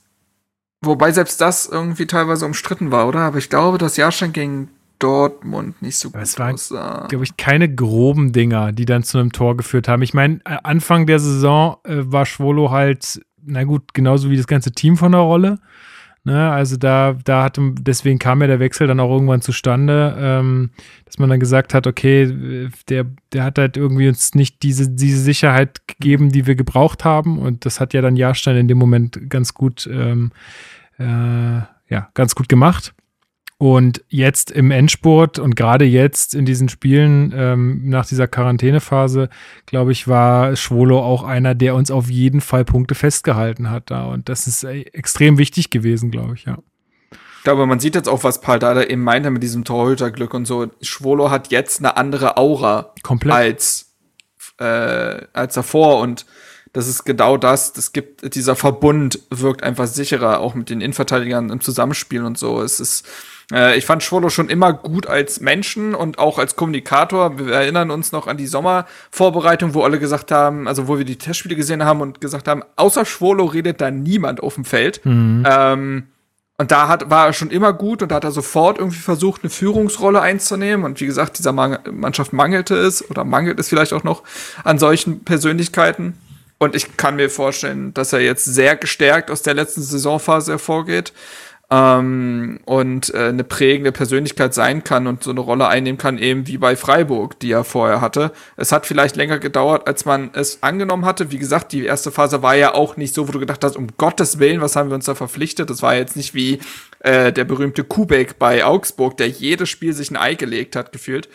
[0.82, 3.20] Wobei selbst das irgendwie teilweise umstritten war, oder?
[3.20, 7.06] Aber ich glaube, dass Jahrstein gegen Dortmund nicht so Aber gut es war- aussah.
[7.08, 10.02] glaube ich, keine groben Dinger, die dann zu einem Tor geführt haben.
[10.02, 14.46] Ich meine, äh, Anfang der Saison äh, war Schwolo halt, na gut, genauso wie das
[14.46, 15.58] ganze Team von der Rolle.
[16.24, 20.70] Ne, also da, da hatte, deswegen kam ja der Wechsel dann auch irgendwann zustande, ähm,
[21.06, 25.20] dass man dann gesagt hat, okay, der, der hat halt irgendwie uns nicht diese, diese
[25.20, 27.38] Sicherheit gegeben, die wir gebraucht haben.
[27.38, 30.32] Und das hat ja dann Jahrstein in dem Moment ganz gut, ähm,
[30.98, 31.04] äh,
[31.88, 32.92] ja, ganz gut gemacht.
[33.60, 39.28] Und jetzt im Endspurt und gerade jetzt in diesen Spielen ähm, nach dieser Quarantänephase,
[39.66, 44.06] glaube ich, war Schwolo auch einer, der uns auf jeden Fall Punkte festgehalten hat da.
[44.06, 46.58] Und das ist äh, extrem wichtig gewesen, glaube ich, ja.
[47.38, 50.44] Ich glaube, man sieht jetzt auch, was Paul Dada eben meinte mit diesem Torhüterglück und
[50.44, 50.68] so.
[50.80, 53.34] Schwolo hat jetzt eine andere Aura Komplett.
[53.34, 53.88] als
[54.58, 56.26] äh, als davor und
[56.72, 57.72] das ist genau das.
[57.72, 62.60] Das gibt, dieser Verbund wirkt einfach sicherer, auch mit den Innenverteidigern im Zusammenspiel und so.
[62.60, 63.06] Es ist,
[63.50, 67.38] ich fand Schwolo schon immer gut als Menschen und auch als Kommunikator.
[67.38, 71.16] Wir erinnern uns noch an die Sommervorbereitung, wo alle gesagt haben, also wo wir die
[71.16, 75.04] Testspiele gesehen haben und gesagt haben, außer Schwolo redet da niemand auf dem Feld.
[75.04, 75.46] Mhm.
[75.48, 76.06] Ähm,
[76.58, 79.42] und da hat, war er schon immer gut und da hat er sofort irgendwie versucht,
[79.42, 80.84] eine Führungsrolle einzunehmen.
[80.84, 84.24] Und wie gesagt, dieser Mannschaft mangelte es oder mangelt es vielleicht auch noch
[84.64, 86.18] an solchen Persönlichkeiten.
[86.58, 91.12] Und ich kann mir vorstellen, dass er jetzt sehr gestärkt aus der letzten Saisonphase hervorgeht
[91.70, 96.46] ähm, und äh, eine prägende Persönlichkeit sein kann und so eine Rolle einnehmen kann, eben
[96.46, 98.32] wie bei Freiburg, die er vorher hatte.
[98.56, 101.30] Es hat vielleicht länger gedauert, als man es angenommen hatte.
[101.30, 103.88] Wie gesagt, die erste Phase war ja auch nicht so, wo du gedacht hast, um
[103.98, 105.68] Gottes Willen, was haben wir uns da verpflichtet?
[105.68, 106.60] Das war jetzt nicht wie
[107.00, 111.28] äh, der berühmte Kubek bei Augsburg, der jedes Spiel sich ein Ei gelegt hat, gefühlt.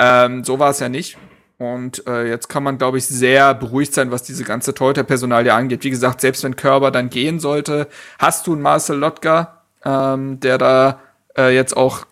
[0.00, 1.16] Ähm, so war es ja nicht.
[1.58, 5.84] Und äh, jetzt kann man, glaube ich, sehr beruhigt sein, was diese ganze Torhüter-Personalie angeht.
[5.84, 9.55] Wie gesagt, selbst wenn Körber dann gehen sollte, hast du einen Marcel Lotka,
[9.86, 11.00] ähm, der da
[11.38, 12.06] äh, jetzt auch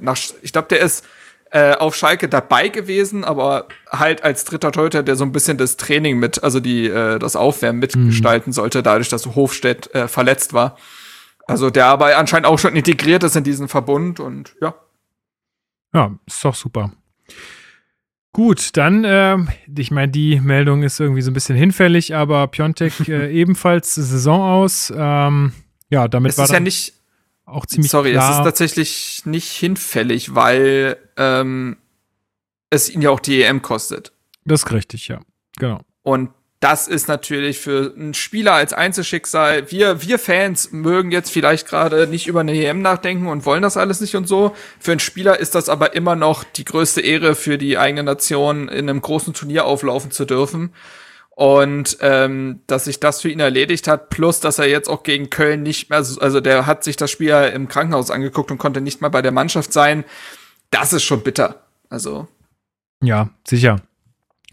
[0.00, 1.06] nach, ich glaube, der ist
[1.50, 5.76] äh, auf Schalke dabei gewesen, aber halt als dritter Torhüter, der so ein bisschen das
[5.76, 10.76] Training mit, also die äh, das Aufwärmen mitgestalten sollte, dadurch, dass Hofstedt äh, verletzt war.
[11.46, 14.74] Also der aber anscheinend auch schon integriert ist in diesen Verbund und ja.
[15.94, 16.92] Ja, ist doch super.
[18.32, 23.00] Gut, dann, ähm, ich meine, die Meldung ist irgendwie so ein bisschen hinfällig, aber Piontek
[23.08, 24.90] äh, ebenfalls Saison aus.
[24.96, 25.52] Ähm,
[25.90, 26.94] ja, damit Es war ist ja nicht,
[27.44, 28.30] auch ziemlich sorry, klar.
[28.30, 31.76] es ist tatsächlich nicht hinfällig, weil ähm,
[32.70, 34.12] es ihn ja auch die EM kostet.
[34.44, 35.20] das ist richtig, ja.
[35.58, 35.80] Genau.
[36.02, 36.30] Und
[36.62, 39.72] das ist natürlich für einen Spieler als Einzelschicksal.
[39.72, 43.76] Wir, wir Fans mögen jetzt vielleicht gerade nicht über eine EM nachdenken und wollen das
[43.76, 44.54] alles nicht und so.
[44.78, 48.68] Für einen Spieler ist das aber immer noch die größte Ehre für die eigene Nation,
[48.68, 50.72] in einem großen Turnier auflaufen zu dürfen.
[51.34, 55.30] Und ähm, dass sich das für ihn erledigt hat, plus dass er jetzt auch gegen
[55.30, 58.82] Köln nicht mehr, also der hat sich das Spiel ja im Krankenhaus angeguckt und konnte
[58.82, 60.04] nicht mal bei der Mannschaft sein.
[60.70, 61.62] Das ist schon bitter.
[61.88, 62.28] Also
[63.02, 63.80] Ja, sicher.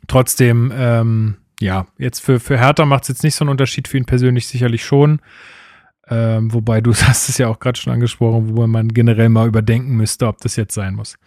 [0.08, 3.98] Trotzdem, ähm, ja, jetzt für, für Hertha macht es jetzt nicht so einen Unterschied, für
[3.98, 5.22] ihn persönlich sicherlich schon.
[6.08, 9.96] Ähm, wobei du hast es ja auch gerade schon angesprochen, wo man generell mal überdenken
[9.96, 11.18] müsste, ob das jetzt sein muss.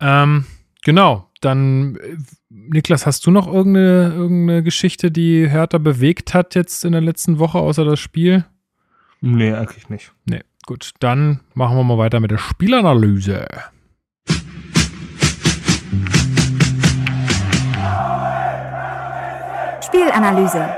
[0.00, 0.44] Ähm,
[0.86, 2.16] genau, dann, äh,
[2.48, 7.40] Niklas, hast du noch irgendeine, irgendeine Geschichte, die Hertha bewegt hat jetzt in der letzten
[7.40, 8.44] Woche, außer das Spiel?
[9.20, 10.12] Nee, eigentlich nicht.
[10.26, 13.48] Nee, gut, dann machen wir mal weiter mit der Spielanalyse.
[19.82, 20.68] Spielanalyse.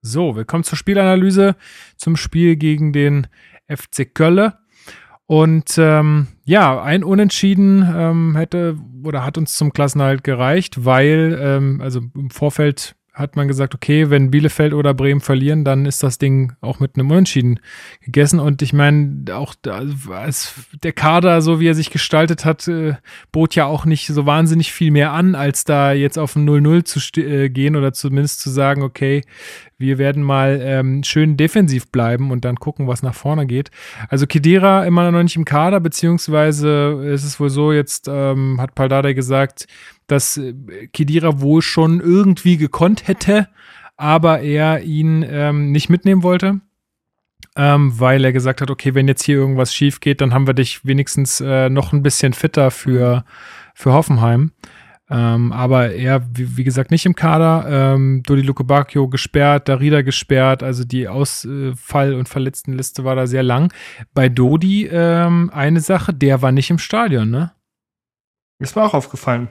[0.00, 1.56] So, wir kommen zur Spielanalyse,
[1.96, 3.26] zum Spiel gegen den
[3.68, 4.58] FC Kölle.
[5.26, 11.80] Und ähm, ja, ein Unentschieden ähm, hätte oder hat uns zum Klassenhalt gereicht, weil, ähm,
[11.80, 16.18] also im Vorfeld hat man gesagt, okay, wenn Bielefeld oder Bremen verlieren, dann ist das
[16.18, 17.60] Ding auch mit einem Unentschieden
[18.00, 18.40] gegessen.
[18.40, 19.54] Und ich meine, auch
[20.10, 22.94] als der Kader, so wie er sich gestaltet hat, äh,
[23.30, 26.84] bot ja auch nicht so wahnsinnig viel mehr an, als da jetzt auf ein 0-0
[26.84, 29.22] zu äh, gehen oder zumindest zu sagen, okay,
[29.78, 33.70] wir werden mal ähm, schön defensiv bleiben und dann gucken, was nach vorne geht.
[34.08, 38.74] Also Kedira immer noch nicht im Kader, beziehungsweise ist es wohl so, jetzt ähm, hat
[38.74, 39.66] Paldada gesagt,
[40.06, 40.54] dass äh,
[40.92, 43.48] Kedira wohl schon irgendwie gekonnt hätte,
[43.96, 46.60] aber er ihn ähm, nicht mitnehmen wollte.
[47.56, 50.54] Ähm, weil er gesagt hat, okay, wenn jetzt hier irgendwas schief geht, dann haben wir
[50.54, 53.24] dich wenigstens äh, noch ein bisschen fitter für,
[53.74, 54.50] für Hoffenheim.
[55.10, 57.94] Ähm, aber er, wie, wie gesagt, nicht im Kader.
[57.94, 60.62] Ähm, Dodi Lukebakio gesperrt, Darida gesperrt.
[60.62, 63.72] Also die Ausfall- und Verletztenliste war da sehr lang.
[64.14, 67.52] Bei Dodi ähm, eine Sache, der war nicht im Stadion, ne?
[68.58, 69.48] Ist mir auch aufgefallen.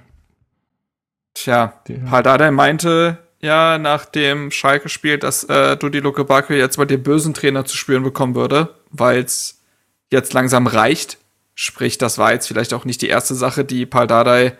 [1.44, 1.74] Tja,
[2.10, 7.66] Paldada meinte ja nach dem Schalke-Spiel, dass äh, Dudi Lukebakio jetzt mal den bösen Trainer
[7.66, 9.62] zu spüren bekommen würde, weil es
[10.10, 11.18] jetzt langsam reicht.
[11.54, 14.58] Sprich, das war jetzt vielleicht auch nicht die erste Sache, die Paldadei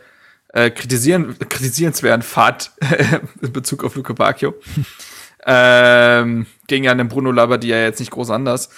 [0.50, 2.72] äh, kritisieren, kritisierenswert fand
[3.42, 4.54] in Bezug auf Luke Bacchio.
[5.46, 8.70] ähm, ging ja an den Bruno Labbadia jetzt nicht groß anders.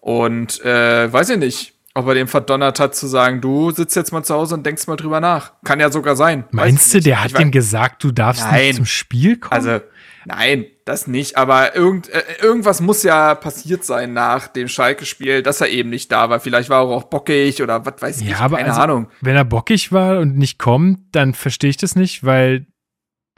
[0.00, 4.12] Und äh, weiß ich nicht, ob er den verdonnert hat zu sagen, du sitzt jetzt
[4.12, 5.52] mal zu Hause und denkst mal drüber nach.
[5.64, 6.44] Kann ja sogar sein.
[6.52, 8.66] Meinst ich du, der hat Ich ihm gesagt, du darfst Nein.
[8.66, 9.52] nicht zum Spiel kommen?
[9.52, 9.80] also,
[10.24, 11.36] nein, das nicht.
[11.36, 16.12] Aber irgend, äh, irgendwas muss ja passiert sein nach dem Schalke-Spiel, dass er eben nicht
[16.12, 16.40] da war.
[16.40, 18.28] Vielleicht war er auch bockig oder was weiß ich.
[18.28, 19.08] ja, aber Keine also, Ahnung.
[19.20, 22.66] wenn er bockig war und nicht kommt, dann verstehe ich das nicht, weil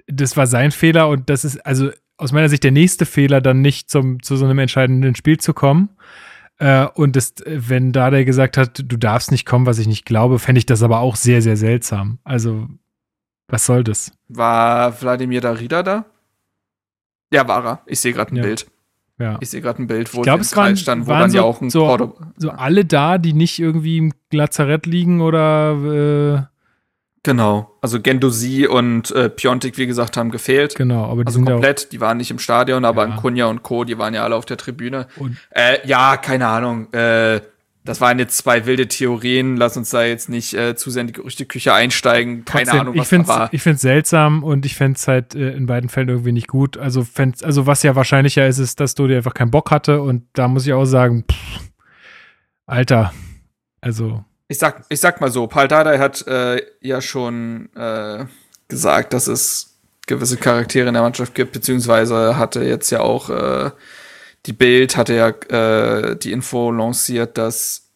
[0.07, 3.63] das war sein Fehler und das ist also aus meiner Sicht der nächste Fehler, dann
[3.63, 5.89] nicht zum, zu so einem entscheidenden Spiel zu kommen.
[6.61, 10.39] Äh, und das, wenn Dada gesagt hat, du darfst nicht kommen, was ich nicht glaube,
[10.39, 12.19] fände ich das aber auch sehr, sehr seltsam.
[12.23, 12.69] Also
[13.49, 14.13] Was soll das?
[14.29, 16.05] War Wladimir Darida da?
[17.33, 17.81] Ja, war er.
[17.87, 18.43] Ich sehe gerade ein Ja.
[18.43, 18.71] Bild.
[19.19, 19.39] Ja.
[19.41, 21.41] Ich sehe gerade ein Bild, wo Ich glaub, es waren- standen, wo waren dann ja
[21.43, 25.73] so- auch ein so- Porto So alle da, die nicht irgendwie im Lazarett liegen oder
[25.73, 26.50] äh,
[27.23, 27.77] Genau.
[27.83, 30.75] Also Gendosi und äh, Piontek, wie gesagt, haben gefehlt.
[30.75, 33.17] genau, aber die Also sind ja auch, komplett, die waren nicht im Stadion, aber Ja.
[33.17, 35.07] Kunja und Co., die waren ja alle auf der Tribüne.
[35.17, 36.91] Und- äh, ja, keine Ahnung.
[36.95, 37.43] Äh,
[37.85, 39.57] das waren jetzt zwei wilde Theorien.
[39.57, 42.45] Lass uns da jetzt nicht äh, zu sehr in die Gerüchteküche einsteigen.
[42.45, 43.49] Keine trotzdem, Ahnung, ich was find's, da war.
[43.53, 46.77] ich find's seltsam und ich fänd's halt äh, in beiden Fällen irgendwie nicht gut.
[46.79, 47.07] Also,
[47.43, 50.67] also was ja wahrscheinlicher ist, ist, dass Dodi einfach keinen Bock hatte und da muss
[50.67, 51.71] ich auch sagen, pff,
[52.67, 53.13] Alter,
[53.81, 58.25] also Ich sag, ich sag mal so, Paul Dardai hat äh, ja schon äh,
[58.67, 59.77] gesagt, dass es
[60.09, 63.71] gewisse Charaktere in der Mannschaft gibt, beziehungsweise hatte jetzt ja auch äh,
[64.47, 67.87] die Bild hatte ja äh, die Info lanciert, dass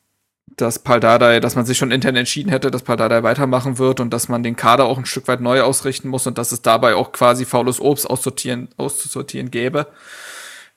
[0.57, 4.29] dass Paldadei, dass man sich schon intern entschieden hätte, dass Paldadei weitermachen wird und dass
[4.29, 7.11] man den Kader auch ein Stück weit neu ausrichten muss und dass es dabei auch
[7.11, 9.89] quasi faules Obst aussortieren, auszusortieren gäbe.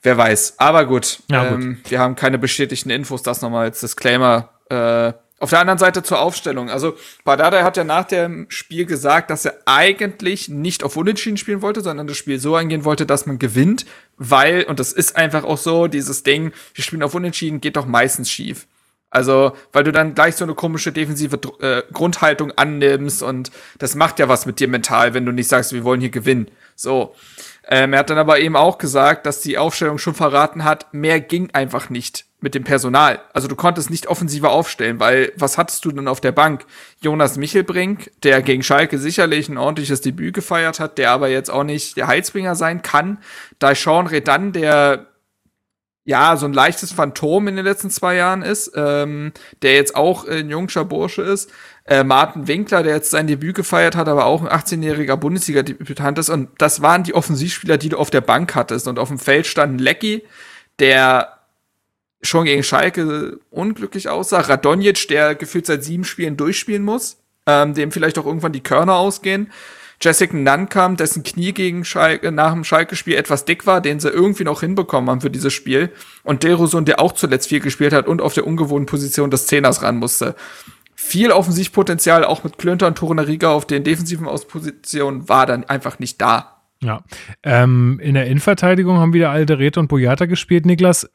[0.02, 0.54] Wer weiß.
[0.58, 1.62] Aber gut, Ja, gut.
[1.62, 4.48] ähm, wir haben keine bestätigten Infos, das nochmal als Disclaimer.
[4.68, 6.68] Äh, auf der anderen Seite zur Aufstellung.
[6.70, 11.62] Also Paldadei hat ja nach dem Spiel gesagt, dass er eigentlich nicht auf Unentschieden spielen
[11.62, 15.44] wollte, sondern das Spiel so angehen wollte, dass man gewinnt, weil, und das ist einfach
[15.44, 18.66] auch so, dieses Ding, wir spielen auf Unentschieden, geht doch meistens schief.
[19.10, 24.18] Also, weil du dann gleich so eine komische defensive äh, Grundhaltung annimmst und das macht
[24.18, 26.50] ja was mit dir mental, wenn du nicht sagst, wir wollen hier gewinnen.
[26.76, 27.14] So.
[27.66, 31.20] Ähm, er hat dann aber eben auch gesagt, dass die Aufstellung schon verraten hat, mehr
[31.20, 33.20] ging einfach nicht mit dem Personal.
[33.32, 36.66] Also du konntest nicht offensiver aufstellen, weil was hattest du denn auf der Bank?
[37.00, 41.64] Jonas Michelbrink, der gegen Schalke sicherlich ein ordentliches Debüt gefeiert hat, der aber jetzt auch
[41.64, 43.18] nicht der Heizbringer sein kann.
[43.58, 45.06] Da Sean Redan, der
[46.04, 50.26] ja, so ein leichtes Phantom in den letzten zwei Jahren ist, ähm, der jetzt auch
[50.26, 51.50] ein jungscher Bursche ist.
[51.84, 56.30] Äh, Martin Winkler, der jetzt sein Debüt gefeiert hat, aber auch ein 18-jähriger Bundesliga-Debütant ist.
[56.30, 58.88] Und das waren die Offensivspieler, die du auf der Bank hattest.
[58.88, 60.24] Und auf dem Feld stand ein Lecky,
[60.78, 61.37] der
[62.22, 64.40] schon gegen Schalke unglücklich aussah.
[64.40, 68.96] Radonjic, der gefühlt seit sieben Spielen durchspielen muss, ähm, dem vielleicht auch irgendwann die Körner
[68.96, 69.50] ausgehen.
[70.00, 74.44] Jessica Nankam, dessen Knie gegen Schalke, nach dem Schalke-Spiel etwas dick war, den sie irgendwie
[74.44, 75.90] noch hinbekommen haben für dieses Spiel.
[76.22, 79.82] Und Derosun, der auch zuletzt viel gespielt hat und auf der ungewohnten Position des Zehners
[79.82, 80.36] ran musste.
[80.94, 86.20] Viel Offensivpotenzial, auch mit Klünter und Torunariga auf den defensiven Auspositionen, war dann einfach nicht
[86.20, 86.62] da.
[86.80, 87.02] Ja.
[87.42, 91.10] Ähm, in der Innenverteidigung haben wieder Alderete und Boyata gespielt, Niklas.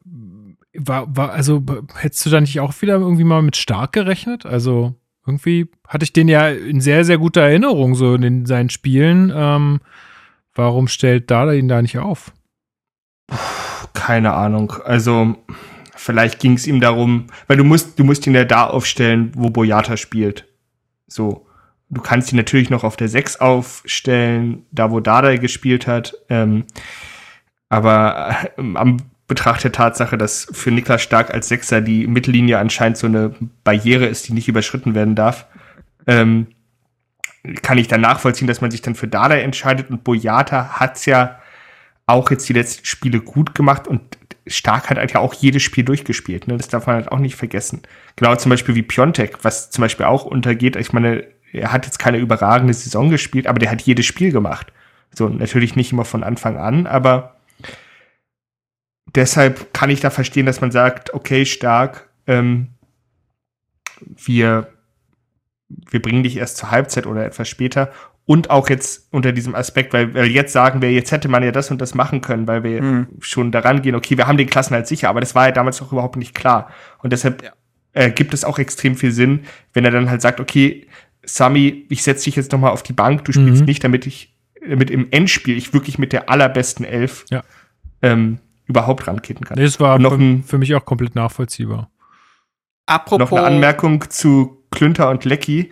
[0.75, 1.63] War, war, also
[1.95, 4.45] hättest du da nicht auch wieder irgendwie mal mit stark gerechnet?
[4.45, 9.31] Also irgendwie hatte ich den ja in sehr, sehr guter Erinnerung, so in seinen Spielen.
[9.33, 9.79] Ähm,
[10.53, 12.33] warum stellt Dada ihn da nicht auf?
[13.93, 14.73] Keine Ahnung.
[14.83, 15.35] Also,
[15.95, 19.49] vielleicht ging es ihm darum, weil du musst, du musst ihn ja da aufstellen, wo
[19.49, 20.45] Boyata spielt.
[21.07, 21.47] So.
[21.89, 26.15] Du kannst ihn natürlich noch auf der 6 aufstellen, da wo Dada gespielt hat.
[26.27, 26.65] Ähm,
[27.69, 28.97] aber äh, am
[29.33, 34.05] Betracht der Tatsache, dass für Niklas Stark als Sechser die Mittellinie anscheinend so eine Barriere
[34.05, 35.47] ist, die nicht überschritten werden darf,
[36.05, 36.45] ähm,
[37.63, 39.89] kann ich dann nachvollziehen, dass man sich dann für Dada entscheidet.
[39.89, 41.39] Und Boyata hat's ja
[42.05, 44.01] auch jetzt die letzten Spiele gut gemacht und
[44.45, 46.47] Stark hat halt ja auch jedes Spiel durchgespielt.
[46.47, 46.57] Ne?
[46.57, 47.81] Das darf man halt auch nicht vergessen.
[48.15, 50.75] Genau zum Beispiel wie Piontek, was zum Beispiel auch untergeht.
[50.75, 54.71] Ich meine, er hat jetzt keine überragende Saison gespielt, aber der hat jedes Spiel gemacht.
[55.11, 57.32] So, natürlich nicht immer von Anfang an, aber
[59.15, 62.69] deshalb kann ich da verstehen, dass man sagt, okay, Stark, ähm,
[64.25, 64.67] wir,
[65.89, 67.91] wir bringen dich erst zur Halbzeit oder etwas später
[68.25, 71.51] und auch jetzt unter diesem Aspekt, weil, weil jetzt sagen wir, jetzt hätte man ja
[71.51, 73.07] das und das machen können, weil wir Hm.
[73.19, 75.91] schon daran gehen, okay, wir haben den Klassenhalt sicher, aber das war ja damals noch
[75.91, 76.69] überhaupt nicht klar.
[76.99, 77.51] Und deshalb Ja.
[77.93, 79.41] äh, gibt es auch extrem viel Sinn,
[79.73, 80.87] wenn er dann halt sagt, okay,
[81.25, 83.65] Sami, ich setze dich jetzt noch mal auf die Bank, du spielst Mhm.
[83.67, 84.33] nicht, damit ich,
[84.67, 87.43] damit im Endspiel ich wirklich mit der allerbesten Elf Ja.
[88.01, 89.57] ähm, überhaupt rankitten kann.
[89.57, 91.89] Das war noch für, ein- für mich auch komplett nachvollziehbar.
[92.85, 93.29] Apropos.
[93.31, 95.71] Noch eine Anmerkung zu Klünter und Lecky.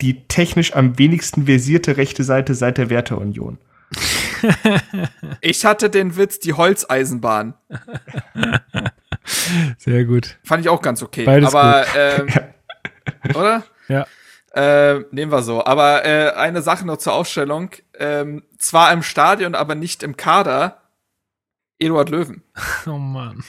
[0.00, 3.58] Die technisch am wenigsten versierte rechte Seite seit der Werteunion.
[5.40, 7.54] Ich hatte den Witz, die Holzeisenbahn.
[9.78, 10.38] Sehr gut.
[10.44, 11.24] Fand ich auch ganz okay.
[11.24, 12.26] Beides aber, ähm,
[13.34, 13.62] oder?
[13.88, 14.06] Ja.
[14.52, 15.64] Äh, nehmen wir so.
[15.64, 17.70] Aber äh, eine Sache noch zur Aufstellung.
[17.98, 20.82] Ähm, zwar im Stadion, aber nicht im Kader.
[21.78, 22.42] Eduard Löwen.
[22.86, 23.42] Oh Mann.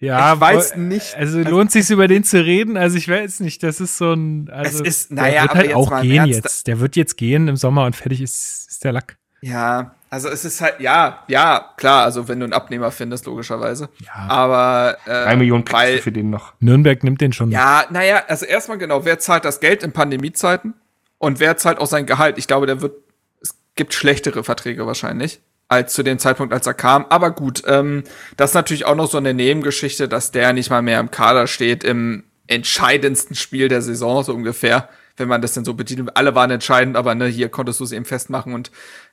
[0.00, 1.16] Ja, Ich weiß nicht.
[1.16, 2.76] Also lohnt sich über den zu reden?
[2.76, 4.48] Also ich weiß nicht, das ist so ein.
[4.50, 6.66] Also, Es ist- der naja, wird aber halt jetzt auch gehen Ernst, jetzt.
[6.66, 9.16] Der wird jetzt gehen im Sommer und fertig ist, ist der Lack.
[9.40, 13.88] Ja, also es ist halt, ja, ja, klar, also wenn du einen Abnehmer findest, logischerweise.
[14.04, 14.12] Ja.
[14.28, 16.54] Aber äh, Drei Millionen weil, du für den noch.
[16.60, 17.50] Nürnberg nimmt den schon.
[17.50, 20.74] Ja, naja, also erstmal genau, wer zahlt das Geld in Pandemiezeiten?
[21.18, 22.36] Und wer zahlt auch sein Gehalt?
[22.38, 22.94] Ich glaube, der wird,
[23.40, 27.06] es gibt schlechtere Verträge wahrscheinlich als zu dem Zeitpunkt, als er kam.
[27.10, 28.04] Aber gut, ähm,
[28.36, 31.46] das ist natürlich auch noch so eine Nebengeschichte, dass der nicht mal mehr im Kader
[31.46, 36.16] steht im entscheidendsten Spiel der Saison, so ungefähr, wenn man das denn so betitelt.
[36.16, 38.70] Alle waren entscheidend, aber ne, hier konntest du es eben festmachen und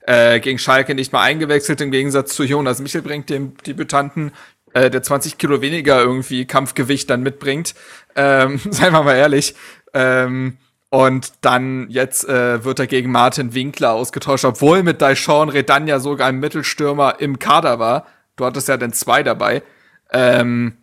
[0.07, 4.31] äh, gegen Schalke nicht mal eingewechselt, im Gegensatz zu Jonas Michelbrink, dem Debütanten,
[4.73, 7.75] äh, der 20 Kilo weniger irgendwie Kampfgewicht dann mitbringt.
[8.15, 9.55] Ähm, seien wir mal ehrlich.
[9.93, 10.57] Ähm,
[10.89, 16.27] und dann jetzt äh, wird er gegen Martin Winkler ausgetauscht, obwohl mit Daishon Redanya sogar
[16.27, 18.05] ein Mittelstürmer im Kader war.
[18.35, 19.63] Du hattest ja dann zwei dabei.
[20.11, 20.77] Ähm,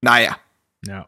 [0.00, 0.36] naja.
[0.86, 1.06] Ja.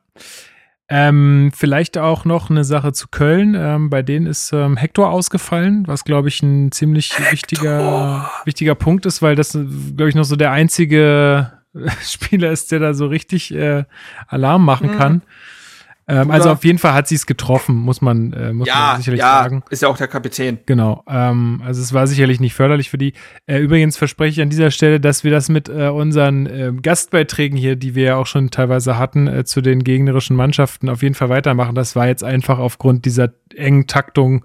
[0.92, 3.54] Ähm, vielleicht auch noch eine Sache zu Köln.
[3.56, 9.06] Ähm, bei denen ist ähm, Hector ausgefallen, was glaube ich ein ziemlich wichtiger, wichtiger Punkt
[9.06, 11.52] ist, weil das, glaube ich, noch so der einzige
[12.02, 13.85] Spieler ist, der da so richtig äh,
[14.26, 14.98] Alarm machen mhm.
[14.98, 15.22] kann.
[16.11, 18.96] Ähm, also auf jeden Fall hat sie es getroffen, muss man, äh, muss ja, man
[18.96, 19.62] sicherlich ja, sagen.
[19.70, 20.59] Ist ja auch der Kapitän.
[20.66, 21.05] Genau.
[21.09, 23.12] Ähm, also es war sicherlich nicht förderlich für die.
[23.46, 27.57] Äh, übrigens verspreche ich an dieser Stelle, dass wir das mit äh, unseren äh, Gastbeiträgen
[27.57, 31.14] hier, die wir ja auch schon teilweise hatten, äh, zu den gegnerischen Mannschaften auf jeden
[31.14, 31.77] Fall weitermachen.
[31.77, 34.44] Das war jetzt einfach aufgrund dieser engen Taktung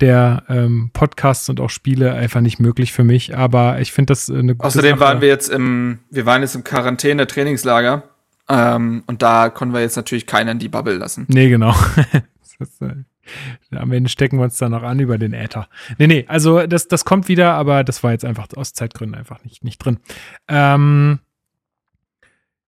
[0.00, 3.36] der ähm, Podcasts und auch Spiele einfach nicht möglich für mich.
[3.36, 5.00] Aber ich finde das äh, eine gute Außerdem Sache.
[5.00, 8.02] waren wir jetzt im, wir waren jetzt im Quarantäne-Trainingslager.
[8.48, 11.26] Ähm, und da können wir jetzt natürlich keinen in die Bubble lassen.
[11.28, 11.74] Nee, genau.
[12.62, 13.04] ist, äh,
[13.76, 15.68] am Ende stecken wir uns dann noch an über den Äther.
[15.98, 19.44] Nee, nee, also das, das kommt wieder, aber das war jetzt einfach aus Zeitgründen einfach
[19.44, 19.98] nicht, nicht drin.
[20.48, 21.20] Ähm,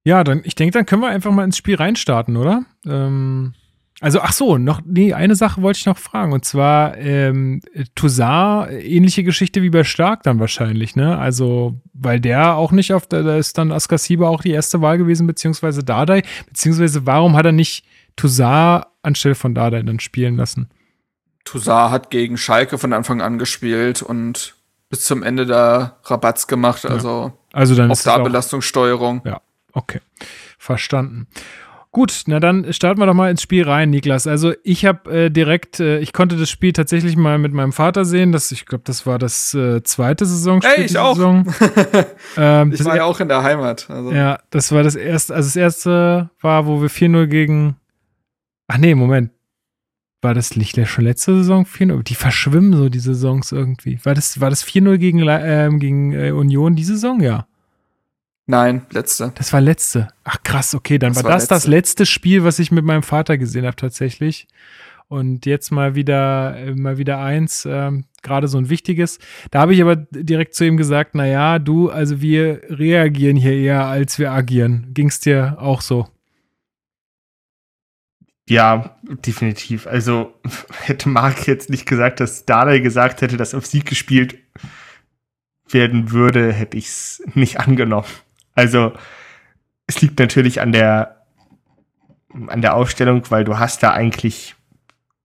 [0.04, 2.64] ja, dann, ich denke, dann können wir einfach mal ins Spiel reinstarten, oder?
[2.87, 3.54] Ähm,
[4.00, 6.33] also, ach so, noch, nee, eine Sache wollte ich noch fragen.
[6.33, 7.61] Und zwar, ähm,
[7.94, 11.16] Toussaint, ähnliche Geschichte wie bei Stark dann wahrscheinlich, ne?
[11.16, 15.26] Also, weil der auch nicht auf, da ist dann Askasiba auch die erste Wahl gewesen,
[15.26, 16.22] beziehungsweise Dardai.
[16.46, 17.85] Beziehungsweise, warum hat er nicht
[18.16, 20.68] Toussaint anstelle von Dardai dann spielen lassen?
[21.44, 24.54] Toussaint hat gegen Schalke von Anfang an gespielt und
[24.90, 27.33] bis zum Ende da Rabatz gemacht, also, ja.
[27.52, 29.22] also dann auf auch- Belastungssteuerung.
[29.24, 29.40] Ja,
[29.72, 30.00] okay.
[30.59, 31.26] Verstanden.
[31.94, 34.26] Gut, na dann starten wir doch mal ins Spiel rein, Niklas.
[34.26, 38.04] Also ich habe äh, direkt, äh, ich konnte das Spiel tatsächlich mal mit meinem Vater
[38.04, 38.33] sehen.
[38.33, 40.74] Das, ich glaube, das war das äh, zweite Saisonspiel.
[40.76, 41.14] Ey, ich auch.
[41.14, 41.46] Saison.
[42.37, 43.88] ähm, Ich war ja auch in der Heimat.
[43.88, 44.11] Also.
[44.11, 47.76] ja, das war das erste, also das erste war, wo wir 4-0 gegen.
[48.66, 49.30] Ach nee, Moment.
[50.20, 52.02] War das nicht schon letzte Saison 4-0?
[52.02, 54.00] Die verschwimmen so die Saisons irgendwie.
[54.02, 57.20] War das, war das 4-0 gegen, ähm, gegen äh, Union die Saison?
[57.20, 57.46] Ja.
[58.46, 59.33] Nein, letzte.
[59.37, 60.09] Das war letzte.
[60.22, 62.02] Ach krass, okay, dann Das war war das das letzte.
[62.02, 64.48] letzte Spiel, was ich mit meinem Vater gesehen habe tatsächlich.
[65.09, 69.18] Und jetzt mal wieder, äh, mal wieder eins, ähm, gerade so ein wichtiges.
[69.50, 73.52] Da habe ich aber direkt zu ihm gesagt, na ja, du, also wir reagieren hier
[73.52, 74.88] eher, als wir agieren.
[74.92, 76.09] Ging's dir auch so?
[78.48, 79.87] Ja, definitiv.
[79.87, 80.35] Also
[80.83, 84.38] hätte Marc jetzt nicht gesagt, dass Dardai gesagt hätte, dass auf Sieg gespielt
[85.68, 88.07] werden würde, hätte ich es nicht angenommen.
[88.54, 88.92] Also
[89.86, 91.24] es liegt natürlich an der
[92.48, 94.56] an der Aufstellung, weil du hast da eigentlich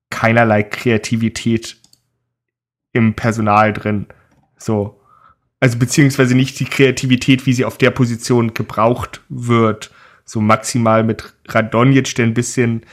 [0.10, 1.78] keinerlei Kreativität
[2.94, 4.08] im Personal drin.
[4.58, 5.02] So.
[5.60, 9.92] Also beziehungsweise nicht die Kreativität, wie sie auf der Position gebraucht wird.
[10.24, 12.86] So maximal mit Radonjic, der ein bisschen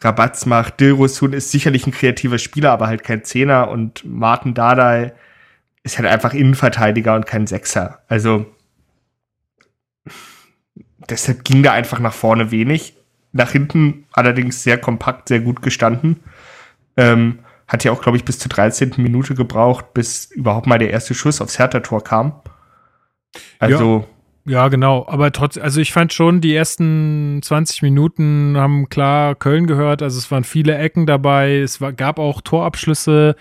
[0.00, 0.80] Rabatz macht.
[0.80, 3.68] Dilrosun ist sicherlich ein kreativer Spieler, aber halt kein Zehner.
[3.68, 5.12] Und Martin Dardai
[5.82, 8.02] ist halt einfach Innenverteidiger und kein Sechser.
[8.08, 8.46] Also
[11.08, 12.94] deshalb ging da einfach nach vorne wenig.
[13.32, 16.20] Nach hinten allerdings sehr kompakt, sehr gut gestanden.
[16.96, 18.94] Ähm, hat ja auch, glaube ich, bis zur 13.
[18.98, 22.32] Minute gebraucht, bis überhaupt mal der erste Schuss aufs Hertha-Tor kam.
[23.58, 24.06] Also,
[24.46, 25.06] Ja, genau.
[25.08, 30.02] Aber trotz, also ich fand schon, die ersten 20 Minuten haben klar Köln gehört.
[30.02, 31.56] Also es waren viele Ecken dabei.
[31.60, 33.36] Es war, gab auch Torabschlüsse,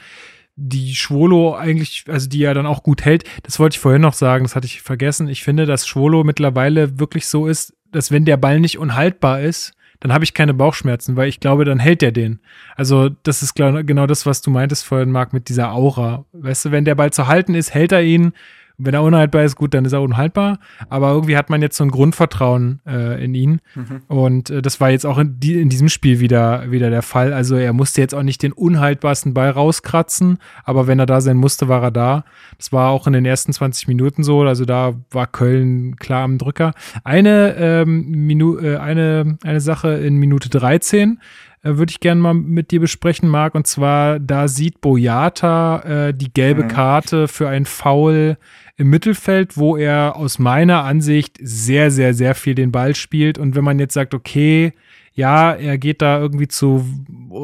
[0.55, 3.23] die Schwolo eigentlich, also die ja dann auch gut hält.
[3.43, 5.27] Das wollte ich vorhin noch sagen, das hatte ich vergessen.
[5.27, 9.73] Ich finde, dass Schwolo mittlerweile wirklich so ist, dass wenn der Ball nicht unhaltbar ist,
[9.99, 12.39] dann habe ich keine Bauchschmerzen, weil ich glaube, dann hält er den.
[12.75, 16.25] Also das ist genau das, was du meintest vorhin, Marc, mit dieser Aura.
[16.33, 18.33] Weißt du, wenn der Ball zu halten ist, hält er ihn.
[18.77, 20.59] Und wenn er unhaltbar ist, gut, dann ist er unhaltbar.
[20.89, 23.62] Aber irgendwie hat man jetzt so ein Grundvertrauen äh, in ihn.
[24.07, 27.33] Und äh, das war jetzt auch in, die, in diesem Spiel wieder, wieder der Fall.
[27.33, 31.38] Also er musste jetzt auch nicht den unhaltbarsten Ball rauskratzen, aber wenn er da sein
[31.38, 32.25] musste, war er da.
[32.58, 34.41] Das war auch in den ersten 20 Minuten so.
[34.41, 36.73] Also da war Köln klar am Drücker.
[37.04, 41.15] Eine, ähm, Minu äh, eine, eine Sache in Minute 13 äh,
[41.63, 43.55] würde ich gerne mal mit dir besprechen, Marc.
[43.55, 46.67] Und zwar, da sieht Boyata äh, die gelbe Mhm.
[46.67, 48.37] Karte für ein Foul
[48.75, 53.37] im Mittelfeld, wo er aus meiner Ansicht sehr, sehr, sehr viel den Ball spielt.
[53.37, 54.73] Und wenn man jetzt sagt, okay,
[55.15, 56.83] ja, er geht da irgendwie zu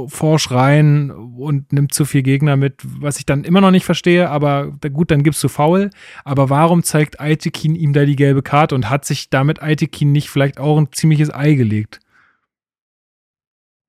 [0.07, 4.29] forsch rein und nimmt zu viel Gegner mit, was ich dann immer noch nicht verstehe,
[4.29, 5.91] aber gut, dann gibst du faul.
[6.25, 10.29] Aber warum zeigt Aitekin ihm da die gelbe Karte und hat sich damit Aitekin nicht
[10.29, 11.99] vielleicht auch ein ziemliches Ei gelegt?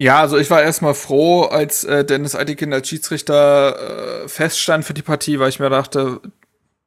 [0.03, 4.94] Ja, also ich war erstmal froh, als äh, Dennis Aitekin als Schiedsrichter äh, feststand für
[4.94, 6.22] die Partie, weil ich mir dachte,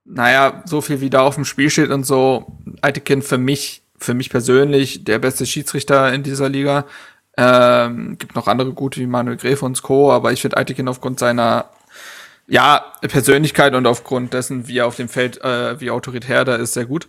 [0.04, 4.16] naja, so viel wie da auf dem Spiel steht und so, Aitekin für mich, für
[4.16, 6.86] mich persönlich der beste Schiedsrichter in dieser Liga.
[7.38, 11.20] Ähm, gibt noch andere gute wie Manuel Gräfe und Co., aber ich finde Aitekin aufgrund
[11.20, 11.70] seiner
[12.48, 16.74] ja, Persönlichkeit und aufgrund dessen, wie er auf dem Feld, äh, wie autoritär da ist,
[16.74, 17.08] sehr gut.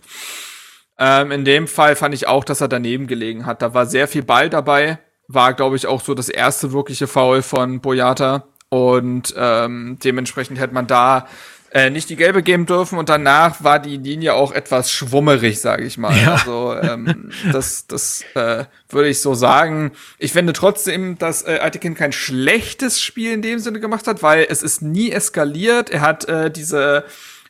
[0.99, 3.63] Ähm, in dem Fall fand ich auch, dass er daneben gelegen hat.
[3.63, 7.41] Da war sehr viel Ball dabei war, glaube ich, auch so das erste wirkliche Foul
[7.41, 8.45] von Boyata.
[8.69, 11.27] Und ähm, dementsprechend hätte man da
[11.75, 15.83] äh, nicht die gelbe geben dürfen und danach war die Linie auch etwas schwummerig, sage
[15.83, 16.15] ich mal.
[16.17, 16.35] Ja.
[16.35, 19.91] Also ähm, das, das äh, würde ich so sagen.
[20.17, 24.47] Ich finde trotzdem, dass äh, Aitekin kein schlechtes Spiel in dem Sinne gemacht hat, weil
[24.49, 25.89] es ist nie eskaliert.
[25.89, 27.03] Er hat äh, diese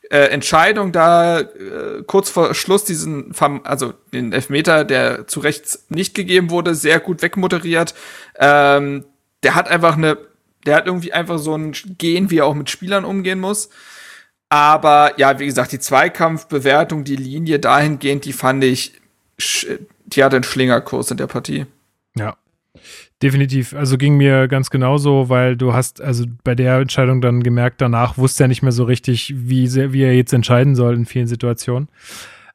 [0.10, 3.34] äh, Entscheidung da äh, kurz vor Schluss diesen,
[3.64, 7.96] also den Elfmeter, der zu Rechts nicht gegeben wurde, sehr gut wegmoderiert.
[8.38, 9.06] Ähm,
[9.44, 10.18] der hat einfach eine,
[10.66, 13.70] der hat irgendwie einfach so ein Gehen, wie er auch mit Spielern umgehen muss.
[14.50, 18.94] Aber ja, wie gesagt, die Zweikampfbewertung, die Linie dahingehend, die fand ich,
[20.06, 21.66] die hat einen Schlingerkurs in der Partie.
[22.16, 22.38] Ja,
[23.24, 23.74] Definitiv.
[23.74, 28.18] Also ging mir ganz genauso, weil du hast also bei der Entscheidung dann gemerkt, danach
[28.18, 31.88] wusste er nicht mehr so richtig, wie, wie er jetzt entscheiden soll in vielen Situationen.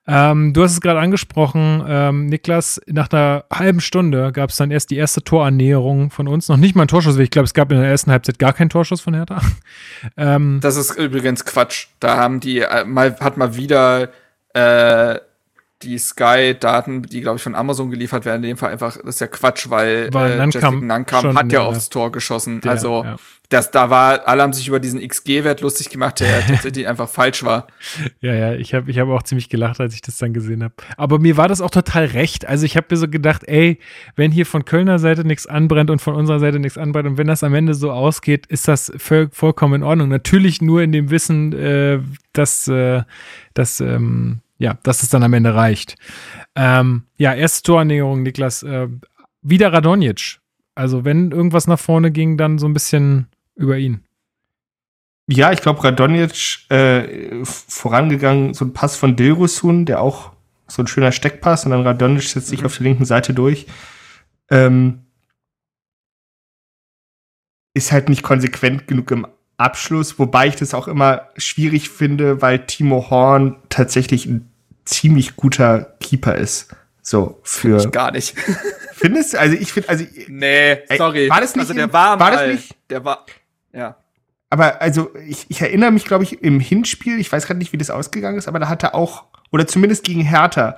[0.07, 4.71] Ähm, du hast es gerade angesprochen, ähm, Niklas, nach einer halben Stunde gab es dann
[4.71, 6.49] erst die erste Torannäherung von uns.
[6.49, 8.71] Noch nicht mal ein Torschuss, ich glaube, es gab in der ersten Halbzeit gar keinen
[8.71, 9.41] Torschuss von Hertha.
[10.17, 11.87] ähm, das ist übrigens Quatsch.
[12.01, 14.11] Da haben die äh, mal, hat mal wieder
[14.53, 15.19] äh,
[15.83, 19.21] die Sky-Daten, die, glaube ich, von Amazon geliefert werden, in dem Fall einfach, das ist
[19.21, 22.61] ja Quatsch, weil, weil äh, Jessica Nankam hat ja aufs Tor geschossen.
[22.61, 23.17] Der, also, ja.
[23.49, 27.45] das, da war, alle haben sich über diesen XG-Wert lustig gemacht, der tatsächlich einfach falsch
[27.45, 27.67] war.
[28.21, 30.75] Ja, ja, ich habe ich hab auch ziemlich gelacht, als ich das dann gesehen habe.
[30.99, 32.47] Aber mir war das auch total recht.
[32.47, 33.79] Also, ich habe mir so gedacht, ey,
[34.17, 37.27] wenn hier von Kölner Seite nichts anbrennt und von unserer Seite nichts anbrennt und wenn
[37.27, 40.09] das am Ende so ausgeht, ist das voll, vollkommen in Ordnung.
[40.09, 42.01] Natürlich nur in dem Wissen, äh,
[42.35, 43.03] dass, äh,
[43.55, 45.97] dass, ähm, ja, dass es dann am Ende reicht.
[46.55, 48.63] Ähm, ja, erste Torannäherung, Niklas.
[48.63, 48.89] Äh,
[49.43, 50.39] wieder Radonjic.
[50.75, 54.05] Also, wenn irgendwas nach vorne ging, dann so ein bisschen über ihn.
[55.29, 60.33] Ja, ich glaube, Radonjic äh, vorangegangen, so ein Pass von Dilrosun, der auch
[60.69, 62.67] so ein schöner Steckpass, und dann Radonjic setzt sich mhm.
[62.67, 63.67] auf der linken Seite durch.
[64.51, 65.07] Ähm,
[67.73, 72.67] ist halt nicht konsequent genug im Abschluss, wobei ich das auch immer schwierig finde, weil
[72.67, 74.50] Timo Horn tatsächlich ein
[74.91, 76.75] ziemlich guter Keeper ist.
[77.03, 78.37] So für ich gar nicht.
[78.95, 79.41] Findest du?
[79.41, 81.29] Also ich finde, also nee, sorry.
[81.31, 81.63] War das nicht?
[81.63, 82.77] Also der im, war, war das nicht?
[82.91, 83.25] Der war
[83.73, 83.97] ja.
[84.51, 87.79] Aber also ich, ich erinnere mich, glaube ich, im Hinspiel, ich weiß gerade nicht, wie
[87.79, 90.77] das ausgegangen ist, aber da hat er auch oder zumindest gegen Hertha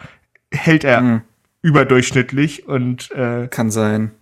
[0.53, 1.23] hält er mhm.
[1.63, 4.13] überdurchschnittlich und äh, kann sein.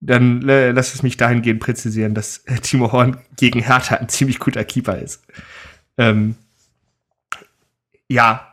[0.00, 4.38] Dann äh, lass es mich dahingehend präzisieren, dass äh, Timo Horn gegen Hertha ein ziemlich
[4.38, 5.24] guter Keeper ist.
[5.96, 6.36] Ähm,
[8.08, 8.47] ja,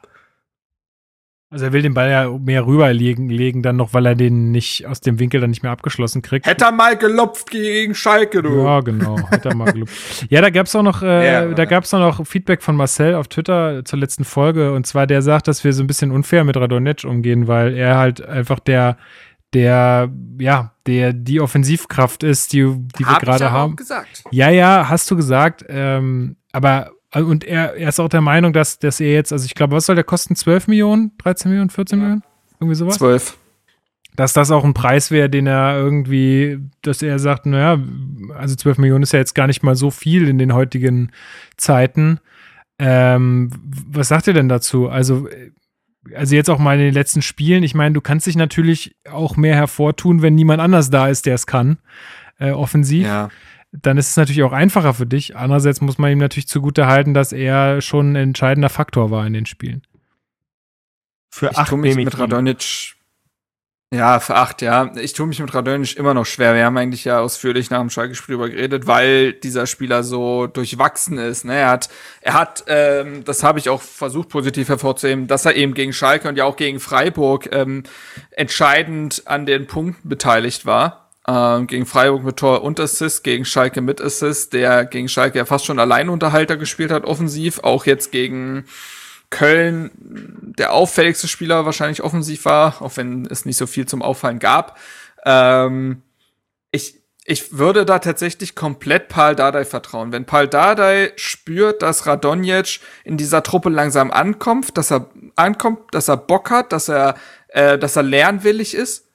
[1.56, 4.86] also er will den Ball ja mehr rüberlegen, legen dann noch, weil er den nicht
[4.88, 6.46] aus dem Winkel dann nicht mehr abgeschlossen kriegt.
[6.46, 8.62] Hätte er mal gelopft gegen Schalke, du.
[8.62, 9.18] Ja, genau.
[9.30, 10.26] Hätte er mal gelopft.
[10.30, 12.76] ja, da gab es auch noch, äh, ja, da gab es auch noch Feedback von
[12.76, 14.74] Marcel auf Twitter zur letzten Folge.
[14.74, 17.96] Und zwar der sagt, dass wir so ein bisschen unfair mit Radonec umgehen, weil er
[17.96, 18.98] halt einfach der,
[19.54, 22.64] der, ja, der die Offensivkraft ist, die,
[23.00, 23.78] die wir gerade haben.
[23.78, 24.26] Gesagt.
[24.32, 25.64] Ja, ja, hast du gesagt.
[25.70, 26.92] Ähm, aber
[27.24, 29.86] und er, er ist auch der Meinung, dass, dass er jetzt, also ich glaube, was
[29.86, 30.36] soll der kosten?
[30.36, 32.24] 12 Millionen, 13 Millionen, 14 Millionen?
[32.60, 32.98] Irgendwie sowas?
[32.98, 33.38] 12.
[34.16, 37.82] Dass das auch ein Preis wäre, den er irgendwie, dass er sagt, naja,
[38.38, 41.12] also 12 Millionen ist ja jetzt gar nicht mal so viel in den heutigen
[41.58, 42.20] Zeiten.
[42.80, 43.50] Ähm,
[43.88, 44.90] was sagt ihr denn dazu?
[44.90, 45.28] Also,
[46.14, 49.38] also jetzt auch mal in den letzten Spielen, ich meine, du kannst dich natürlich auch
[49.38, 51.78] mehr hervortun, wenn niemand anders da ist, der es kann,
[52.40, 53.06] äh, offensiv.
[53.06, 53.30] Ja
[53.82, 55.36] dann ist es natürlich auch einfacher für dich.
[55.36, 59.34] Andererseits muss man ihm natürlich zugute halten, dass er schon ein entscheidender Faktor war in
[59.34, 59.84] den Spielen.
[61.30, 62.96] Für ich acht tue mich mit Radonic.
[63.94, 64.92] Ja, für acht, ja.
[64.96, 66.56] Ich tue mich mit Radonic immer noch schwer.
[66.56, 71.18] Wir haben eigentlich ja ausführlich nach dem Schalke-Spiel darüber geredet, weil dieser Spieler so durchwachsen
[71.18, 71.46] ist.
[71.46, 71.56] Ne?
[71.56, 71.90] Er hat,
[72.22, 76.28] er hat, ähm, das habe ich auch versucht positiv hervorzuheben, dass er eben gegen Schalke
[76.28, 77.84] und ja auch gegen Freiburg ähm,
[78.32, 83.82] entscheidend an den Punkten beteiligt war ähm, gegen Freiburg mit Tor und Assist, gegen Schalke
[83.82, 88.66] mit Assist, der gegen Schalke ja fast schon Alleinunterhalter gespielt hat, offensiv, auch jetzt gegen
[89.32, 89.92] Köln
[90.58, 94.78] der auffälligste Spieler wahrscheinlich offensiv war, auch wenn es nicht so viel zum Auffallen gab.
[95.26, 96.04] Ähm,
[96.72, 100.12] ich, ich würde da tatsächlich komplett Paul Dardai vertrauen.
[100.12, 106.08] Wenn Paul Dardai spürt, dass Radonjic in dieser Truppe langsam ankommt, dass er ankommt, dass
[106.08, 107.16] er Bock hat, dass er,
[107.48, 109.10] äh, dass er lernwillig ist,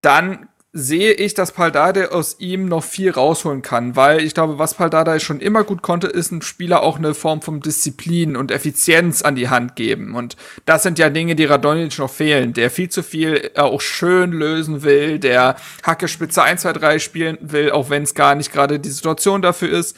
[0.00, 4.74] dann sehe ich, dass Paldade aus ihm noch viel rausholen kann, weil ich glaube, was
[4.74, 9.22] Paldade schon immer gut konnte, ist ein Spieler auch eine Form von Disziplin und Effizienz
[9.22, 10.16] an die Hand geben.
[10.16, 13.80] Und das sind ja Dinge, die Radonic noch fehlen, der viel zu viel äh, auch
[13.80, 15.54] schön lösen will, der
[15.84, 19.42] Hacke Spitze 1, 2, 3 spielen will, auch wenn es gar nicht gerade die Situation
[19.42, 19.96] dafür ist,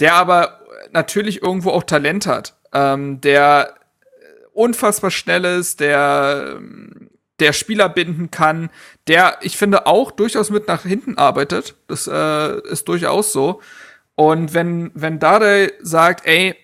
[0.00, 3.74] der aber natürlich irgendwo auch Talent hat, ähm, der
[4.52, 7.08] unfassbar schnell ist, der ähm,
[7.42, 8.70] der Spieler binden kann,
[9.08, 11.74] der, ich finde, auch durchaus mit nach hinten arbeitet.
[11.88, 13.60] Das äh, ist durchaus so.
[14.14, 16.54] Und wenn, wenn Dade sagt, ey,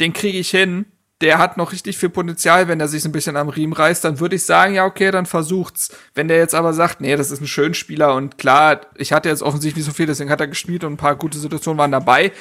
[0.00, 0.86] den kriege ich hin,
[1.22, 4.18] der hat noch richtig viel Potenzial, wenn er sich ein bisschen am Riemen reißt, dann
[4.18, 5.94] würde ich sagen, ja, okay, dann versucht's.
[6.14, 9.28] Wenn der jetzt aber sagt, nee, das ist ein schön Spieler und klar, ich hatte
[9.28, 11.92] jetzt offensichtlich nicht so viel, deswegen hat er gespielt und ein paar gute Situationen waren
[11.92, 12.32] dabei,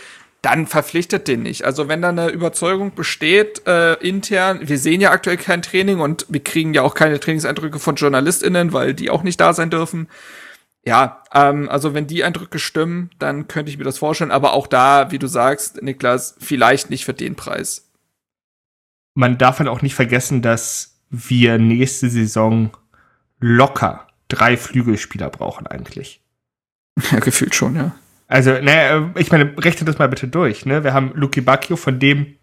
[0.41, 1.65] dann verpflichtet den nicht.
[1.65, 6.25] Also wenn da eine Überzeugung besteht äh, intern, wir sehen ja aktuell kein Training und
[6.29, 10.07] wir kriegen ja auch keine Trainingseindrücke von JournalistInnen, weil die auch nicht da sein dürfen.
[10.83, 14.31] Ja, ähm, also wenn die Eindrücke stimmen, dann könnte ich mir das vorstellen.
[14.31, 17.91] Aber auch da, wie du sagst, Niklas, vielleicht nicht für den Preis.
[19.13, 22.71] Man darf halt auch nicht vergessen, dass wir nächste Saison
[23.39, 26.19] locker drei Flügelspieler brauchen eigentlich.
[27.11, 27.95] Ja, gefühlt schon, ja.
[28.31, 30.65] Also, naja, ich meine, rechne das mal bitte durch.
[30.65, 30.85] Ne?
[30.85, 32.37] Wir haben Luki Bacchio, von dem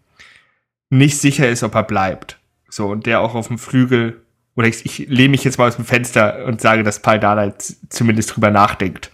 [0.91, 2.37] nicht sicher ist, ob er bleibt.
[2.69, 4.21] So, und der auch auf dem Flügel,
[4.55, 7.55] oder ich, ich lehne mich jetzt mal aus dem Fenster und sage, dass Paul Dardai
[7.89, 9.09] zumindest drüber nachdenkt,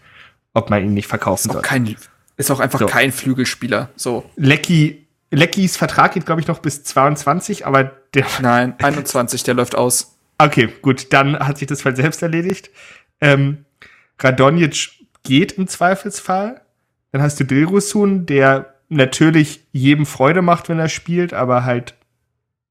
[0.53, 1.61] ob man ihn nicht verkaufen ist soll.
[1.61, 1.95] Kein,
[2.35, 2.87] ist auch einfach so.
[2.87, 3.87] kein Flügelspieler.
[3.95, 4.29] So.
[4.35, 8.25] Lecky, Leckys Vertrag geht, glaube ich, noch bis 22, aber der.
[8.41, 10.17] Nein, 21, der läuft aus.
[10.39, 12.69] Okay, gut, dann hat sich das Fall selbst erledigt.
[13.21, 13.63] Ähm,
[14.19, 14.89] Radonjic
[15.23, 16.64] geht im Zweifelsfall.
[17.15, 21.95] Dann hast du Dilrosun, der natürlich jedem Freude macht, wenn er spielt, aber halt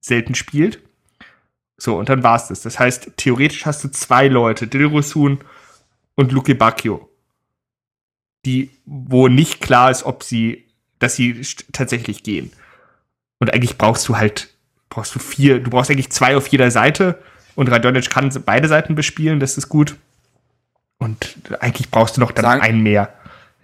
[0.00, 0.80] selten spielt.
[1.78, 2.60] So, und dann war's das.
[2.60, 5.38] Das heißt, theoretisch hast du zwei Leute, Dilrosun
[6.14, 7.08] und Luke Bacchio,
[8.44, 10.66] die, wo nicht klar ist, ob sie,
[10.98, 11.40] dass sie
[11.72, 12.52] tatsächlich gehen.
[13.38, 14.50] Und eigentlich brauchst du halt,
[14.90, 17.18] brauchst du vier, du brauchst eigentlich zwei auf jeder Seite
[17.54, 19.96] und Radonic kann beide Seiten bespielen, das ist gut.
[20.98, 23.14] Und eigentlich brauchst du noch dann Sagen einen mehr.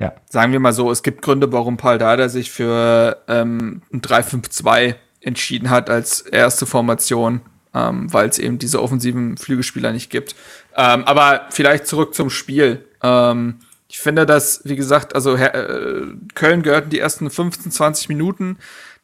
[0.01, 0.15] Ja.
[0.29, 4.95] Sagen wir mal so, es gibt Gründe, warum Paul Dada sich für ähm, ein 3-5-2
[5.21, 7.43] entschieden hat als erste Formation,
[7.75, 10.35] ähm, weil es eben diese offensiven Flügelspieler nicht gibt.
[10.75, 12.89] Ähm, aber vielleicht zurück zum Spiel.
[13.03, 13.57] Ähm,
[13.89, 18.57] ich finde, dass, wie gesagt, also äh, Köln gehörten die ersten 15, 20 Minuten.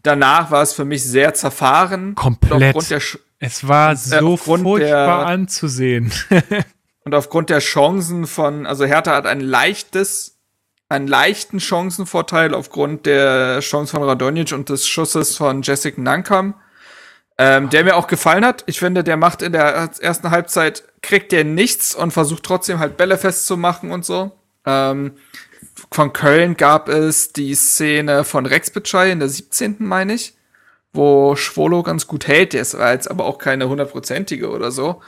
[0.03, 2.15] Danach war es für mich sehr zerfahren.
[2.15, 2.75] Komplett.
[3.39, 6.11] es war äh, so furchtbar der, anzusehen.
[7.05, 10.36] und aufgrund der Chancen von, also Hertha hat ein leichtes
[10.89, 16.55] einen leichten Chancenvorteil aufgrund der Chance von Radonjic und des Schusses von Jessica Nankam,
[17.39, 18.63] ähm, der mir auch gefallen hat.
[18.67, 22.97] Ich finde, der macht in der ersten Halbzeit, kriegt der nichts und versucht trotzdem halt
[22.97, 24.33] Bälle festzumachen und so.
[24.65, 25.13] Ähm,
[25.91, 29.77] von Köln gab es die Szene von Rex Bitschei in der 17.
[29.81, 30.35] meine ich,
[30.93, 32.53] wo Schwolo ganz gut hält.
[32.53, 35.03] Der ist jetzt aber auch keine hundertprozentige oder so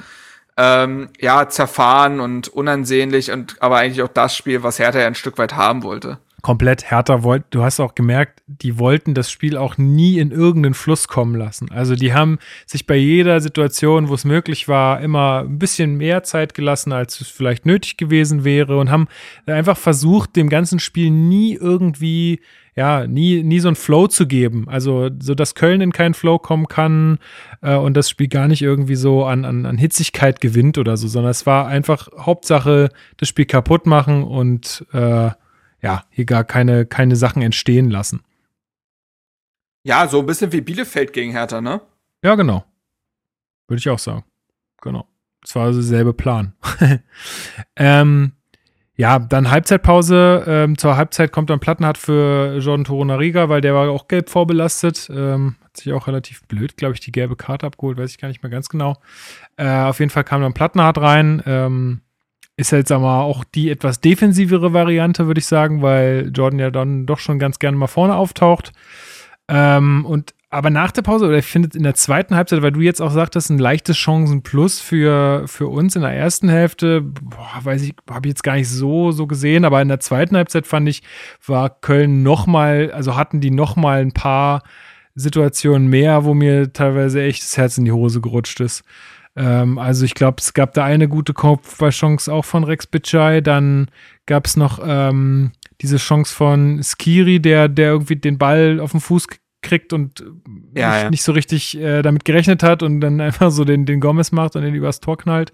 [0.59, 5.15] ähm, ja, zerfahren und unansehnlich und aber eigentlich auch das Spiel, was Hertha ja ein
[5.15, 6.19] Stück weit haben wollte.
[6.41, 10.75] Komplett Hertha wollte, du hast auch gemerkt, die wollten das Spiel auch nie in irgendeinen
[10.75, 11.71] Fluss kommen lassen.
[11.73, 16.23] Also die haben sich bei jeder Situation, wo es möglich war, immer ein bisschen mehr
[16.23, 19.09] Zeit gelassen, als es vielleicht nötig gewesen wäre und haben
[19.47, 22.41] einfach versucht, dem ganzen Spiel nie irgendwie
[22.79, 24.69] ja, nie, nie so einen Flow zu geben.
[24.69, 27.19] Also, so dass Köln in keinen Flow kommen kann
[27.61, 31.09] äh, und das Spiel gar nicht irgendwie so an, an, an Hitzigkeit gewinnt oder so,
[31.09, 35.31] sondern es war einfach Hauptsache, das Spiel kaputt machen und äh,
[35.81, 38.23] ja, hier gar keine, keine Sachen entstehen lassen.
[39.85, 41.81] Ja, so ein bisschen wie Bielefeld gegen Hertha, ne?
[42.23, 42.65] Ja, genau.
[43.69, 44.25] Würde ich auch sagen.
[44.83, 45.07] Genau.
[45.43, 46.55] Das war also derselbe Plan.
[47.77, 48.33] ähm,
[48.97, 50.45] ja, dann Halbzeitpause.
[50.47, 55.09] Ähm, zur Halbzeit kommt dann Plattenhardt für Jordan Torunariga, weil der war auch gelb vorbelastet.
[55.15, 58.27] Ähm, hat sich auch relativ blöd, glaube ich, die gelbe Karte abgeholt, weiß ich gar
[58.27, 58.97] nicht mehr ganz genau.
[59.57, 61.43] Äh, auf jeden Fall kam dann Plattenhardt rein.
[61.47, 62.01] Ähm,
[62.59, 67.07] ist jetzt aber auch die etwas defensivere Variante, würde ich sagen, weil Jordan ja dann
[67.07, 68.73] doch schon ganz gerne mal vorne auftaucht.
[69.47, 72.81] Ähm, und aber nach der Pause, oder ich finde in der zweiten Halbzeit, weil du
[72.81, 77.83] jetzt auch sagtest, ein leichtes Chancen-Plus für, für uns in der ersten Hälfte, boah, weiß
[77.83, 80.89] ich, habe ich jetzt gar nicht so, so gesehen, aber in der zweiten Halbzeit fand
[80.89, 81.03] ich,
[81.47, 84.63] war Köln nochmal, also hatten die nochmal ein paar
[85.15, 88.83] Situationen mehr, wo mir teilweise echt das Herz in die Hose gerutscht ist.
[89.39, 93.41] Ähm, also ich glaube, es gab da eine gute Kopfballchance auch von Rex Bitschei.
[93.41, 93.89] Dann
[94.27, 99.01] gab es noch ähm, diese Chance von Skiri, der, der irgendwie den Ball auf den
[99.01, 99.29] Fuß
[99.63, 100.21] kriegt und
[100.75, 101.11] Ja, nicht, ja.
[101.11, 104.57] nicht so richtig äh, damit gerechnet hat und dann einfach so den, den Gomez macht
[104.57, 105.53] und den übers Tor knallt.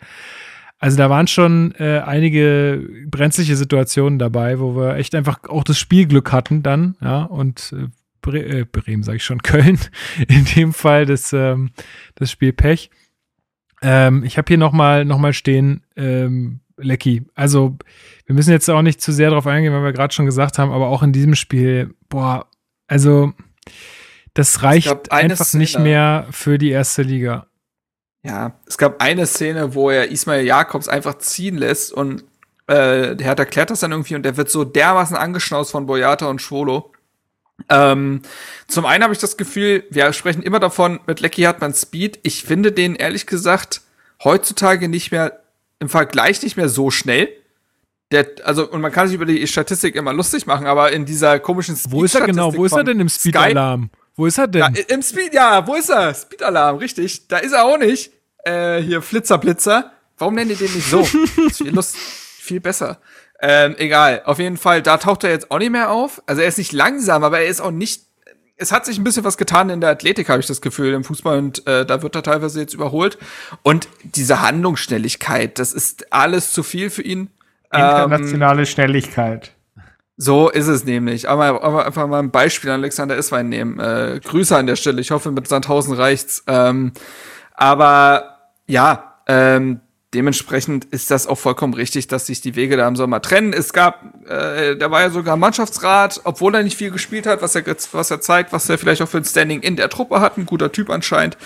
[0.78, 5.78] Also da waren schon äh, einige brenzliche Situationen dabei, wo wir echt einfach auch das
[5.78, 7.87] Spielglück hatten dann, ja, und äh,
[8.20, 9.78] Bre äh, Bremen sage ich schon, Köln,
[10.28, 11.70] in dem Fall das, ähm,
[12.16, 12.91] das Spiel Pech.
[13.87, 17.22] Ähm, ich habe hier nochmal noch mal stehen, ähm, Lecky.
[17.35, 17.76] Also
[18.24, 20.72] wir müssen jetzt auch nicht zu sehr drauf eingehen, weil wir gerade schon gesagt haben,
[20.72, 22.47] aber auch in diesem Spiel, boah,
[22.87, 23.32] also
[24.32, 27.47] das reicht einfach nicht Szene- mehr für die erste Liga.
[28.22, 32.24] Ja, es gab eine Szene, wo er Ismail Jakobs einfach ziehen lässt und
[32.66, 36.26] äh, der Hertha klärt das dann irgendwie und der wird so dermaßen angeschnauzt von Boyata
[36.26, 36.91] und Schwolo.
[37.69, 38.23] Ähm,
[38.67, 42.19] zum einen habe ich das Gefühl, wir sprechen immer davon, mit Lecky hat man Speed.
[42.23, 43.83] Ich finde den ehrlich gesagt
[44.23, 45.41] heutzutage nicht mehr,
[45.79, 47.29] im Vergleich nicht mehr so schnell.
[48.11, 51.39] Der, also, und man kann sich über die Statistik immer lustig machen, aber in dieser
[51.41, 52.55] komischen Wo ist er genau?
[52.55, 53.91] Wo ist er denn im Speed-Alarm?
[54.15, 54.61] Wo ist er denn?
[54.61, 56.15] ja, im Speed, ja, wo ist er?
[56.15, 57.27] Speed-Alarm, richtig.
[57.29, 58.13] Da ist er auch nicht.
[58.45, 59.93] Äh, hier, Flitzer, Blitzer.
[60.19, 61.01] Warum nennt ihr den nicht so?
[61.47, 63.01] ist viel, Lust, viel besser.
[63.47, 66.22] Ähm, egal, auf jeden Fall, da taucht er jetzt auch nicht mehr auf.
[66.24, 68.05] Also er ist nicht langsam, aber er ist auch nicht.
[68.57, 71.05] Es hat sich ein bisschen was getan in der Athletik, habe ich das Gefühl, im
[71.05, 73.18] Fußball und äh, da wird er teilweise jetzt überholt.
[73.62, 77.28] Und diese Handlungsschnelligkeit, das ist alles zu viel für ihn.
[77.70, 79.53] Ähm, Internationale Schnelligkeit.
[80.16, 81.28] so ist es nämlich.
[81.28, 83.78] Aber, aber einfach mal ein Beispiel an Alexander Iswein nehmen.
[83.78, 85.03] Äh, Grüße an der Stelle.
[85.03, 86.45] Ich hoffe, mit Sandhausen reicht's.
[86.47, 86.92] Ähm,
[87.53, 89.80] aber ja, ähm,
[90.15, 93.53] dementsprechend ist das auch vollkommen richtig, dass sich die Wege da im Sommer trennen.
[93.53, 97.55] Es gab, äh, da war ja sogar Mannschaftsrat, obwohl er nicht viel gespielt hat, was
[97.55, 100.39] er, was er zeigt, was er vielleicht auch für ein Standing in der Truppe hat.
[100.39, 101.37] Ein guter Typ anscheinend.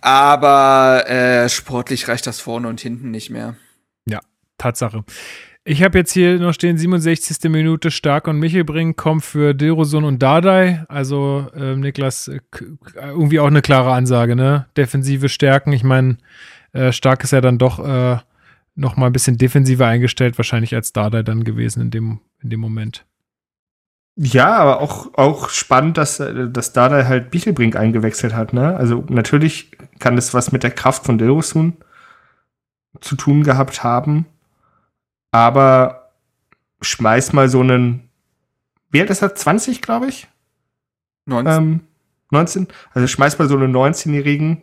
[0.00, 3.56] Aber äh, sportlich reicht das vorne und hinten nicht mehr.
[4.58, 5.04] Tatsache.
[5.64, 7.50] Ich habe jetzt hier noch stehen, 67.
[7.50, 10.84] Minute, Stark und Michelbring kommen für Dilrosun und Dardai.
[10.88, 12.40] Also ähm, Niklas, äh,
[12.94, 14.66] irgendwie auch eine klare Ansage, ne?
[14.76, 15.72] Defensive Stärken.
[15.72, 16.18] Ich meine,
[16.76, 18.18] äh, Stark ist ja dann doch äh,
[18.74, 22.60] noch mal ein bisschen defensiver eingestellt, wahrscheinlich als Dardai dann gewesen in dem, in dem
[22.60, 23.04] Moment.
[24.18, 28.74] Ja, aber auch, auch spannend, dass, äh, dass Dada halt Bichelbrink eingewechselt hat, ne?
[28.76, 31.76] Also natürlich kann das was mit der Kraft von Dilrosun
[33.00, 34.24] zu tun gehabt haben.
[35.32, 36.12] Aber
[36.80, 38.08] schmeiß mal so einen,
[38.90, 39.34] wie alt ist er?
[39.34, 40.28] 20, glaube ich?
[41.26, 41.52] 19.
[41.52, 41.80] Ähm,
[42.30, 42.68] 19?
[42.94, 44.62] Also schmeiß mal so einen 19-Jährigen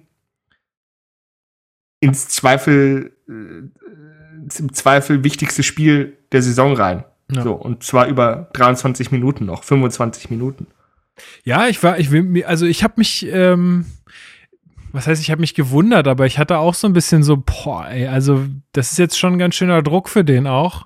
[2.03, 7.05] ins Zweifel, äh, im Zweifel wichtigste Spiel der Saison rein.
[7.31, 7.41] Ja.
[7.41, 10.67] So, und zwar über 23 Minuten noch, 25 Minuten.
[11.43, 13.85] Ja, ich war, ich will mir, also ich habe mich, ähm,
[14.91, 17.87] was heißt, ich habe mich gewundert, aber ich hatte auch so ein bisschen so, boah,
[17.87, 20.85] ey, also das ist jetzt schon ein ganz schöner Druck für den auch.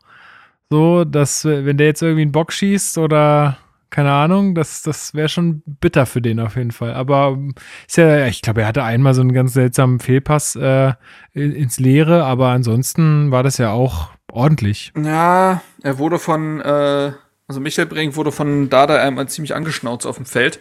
[0.69, 3.57] So, dass, wenn der jetzt irgendwie einen Bock schießt oder
[3.89, 6.93] keine Ahnung, das, das wäre schon bitter für den auf jeden Fall.
[6.93, 7.53] Aber ähm,
[7.87, 10.93] ist ja, ich glaube, er hatte einmal so einen ganz seltsamen Fehlpass äh,
[11.33, 14.91] in- ins Leere, aber ansonsten war das ja auch ordentlich.
[15.01, 17.11] Ja, er wurde von, äh,
[17.47, 20.59] also Michael Brink wurde von Dada einmal ziemlich angeschnauzt auf dem Feld,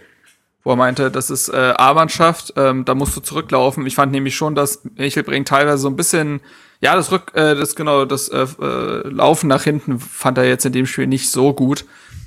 [0.62, 3.86] wo er meinte, das ist äh, A-Mannschaft, ähm, da musst du zurücklaufen.
[3.86, 6.40] Ich fand nämlich schon, dass Michael Brink teilweise so ein bisschen,
[6.80, 10.64] ja, das Rück, äh, das genau, das äh, äh, Laufen nach hinten fand er jetzt
[10.64, 11.84] in dem Spiel nicht so gut.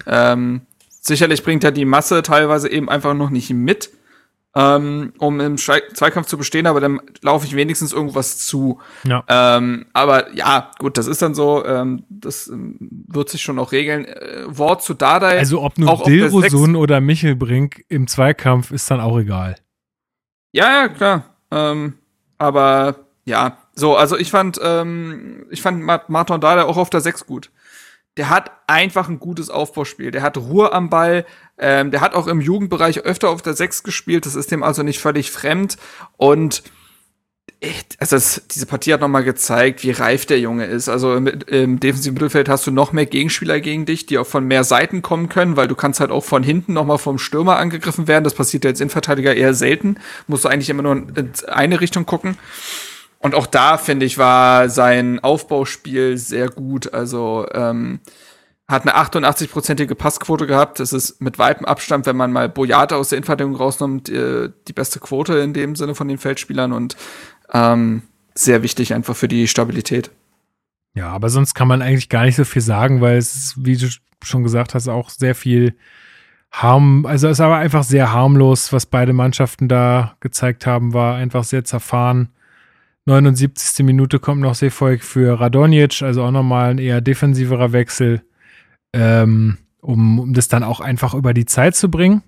[0.08, 0.62] Ähm,
[1.02, 3.89] sicherlich bringt er die Masse teilweise eben einfach noch nicht mit,
[4.56, 8.80] ähm, um im Zweikampf zu bestehen, aber dann laufe ich wenigstens irgendwas zu.
[9.06, 9.24] Ja.
[9.28, 13.72] Ähm, aber ja, gut, das ist dann so, ähm, das ähm, wird sich schon auch
[13.72, 14.06] regeln.
[14.06, 15.38] Äh, Wort zu Dardai.
[15.38, 19.56] Also ob nun Dilrosun oder Michelbrink im Zweikampf ist dann auch egal.
[20.52, 21.36] Ja, ja, klar.
[21.52, 21.93] Ähm,
[22.39, 22.95] aber
[23.26, 27.28] ja, so, also ich fand, ähm, ich fand Ma- Martin Dardai auch auf der 6
[27.28, 27.52] gut.
[28.20, 30.11] Der hat einfach ein gutes Aufbauspiel.
[30.11, 31.26] Der hat Ruhe am Ball.
[31.57, 34.26] Ähm, der hat auch im Jugendbereich öfter auf der 6 gespielt.
[34.26, 35.78] Das ist dem also nicht völlig fremd.
[36.17, 36.61] Und
[37.61, 40.89] echt, also das, diese Partie hat noch mal gezeigt, wie reif der Junge ist.
[40.89, 44.45] Also im, im defensiven Mittelfeld hast du noch mehr Gegenspieler gegen dich, die auch von
[44.45, 47.55] mehr Seiten kommen können, weil du kannst halt auch von hinten noch mal vom Stürmer
[47.55, 48.26] angegriffen werden.
[48.26, 49.95] Das passiert ja als Innenverteidiger eher selten.
[50.28, 52.38] Musst du eigentlich immer nur in eine Richtung gucken.
[53.20, 56.93] Und auch da, finde ich, war sein Aufbauspiel sehr gut.
[56.93, 57.99] Also ähm,
[58.67, 60.80] hat eine 88-prozentige Passquote gehabt.
[60.80, 64.74] Das ist mit weitem Abstand, wenn man mal Boyata aus der Innenverteidigung rausnimmt, äh, die
[64.74, 66.95] beste Quote in dem Sinne von den Feldspielern und
[67.51, 68.03] ähm,
[68.36, 70.11] sehr wichtig einfach für die Stabilität.
[70.93, 73.88] Ja, aber sonst kann man eigentlich gar nicht so viel sagen, weil es wie du
[74.24, 75.76] schon gesagt hast, auch sehr viel
[76.51, 81.43] harm, also es war einfach sehr harmlos, was beide Mannschaften da gezeigt haben, war einfach
[81.43, 82.30] sehr zerfahren.
[83.06, 83.86] 79.
[83.86, 88.22] Minute kommt noch Seevolk für Radonjic, also auch nochmal ein eher defensiverer Wechsel,
[88.93, 92.22] ähm, um, um das dann auch einfach über die Zeit zu bringen.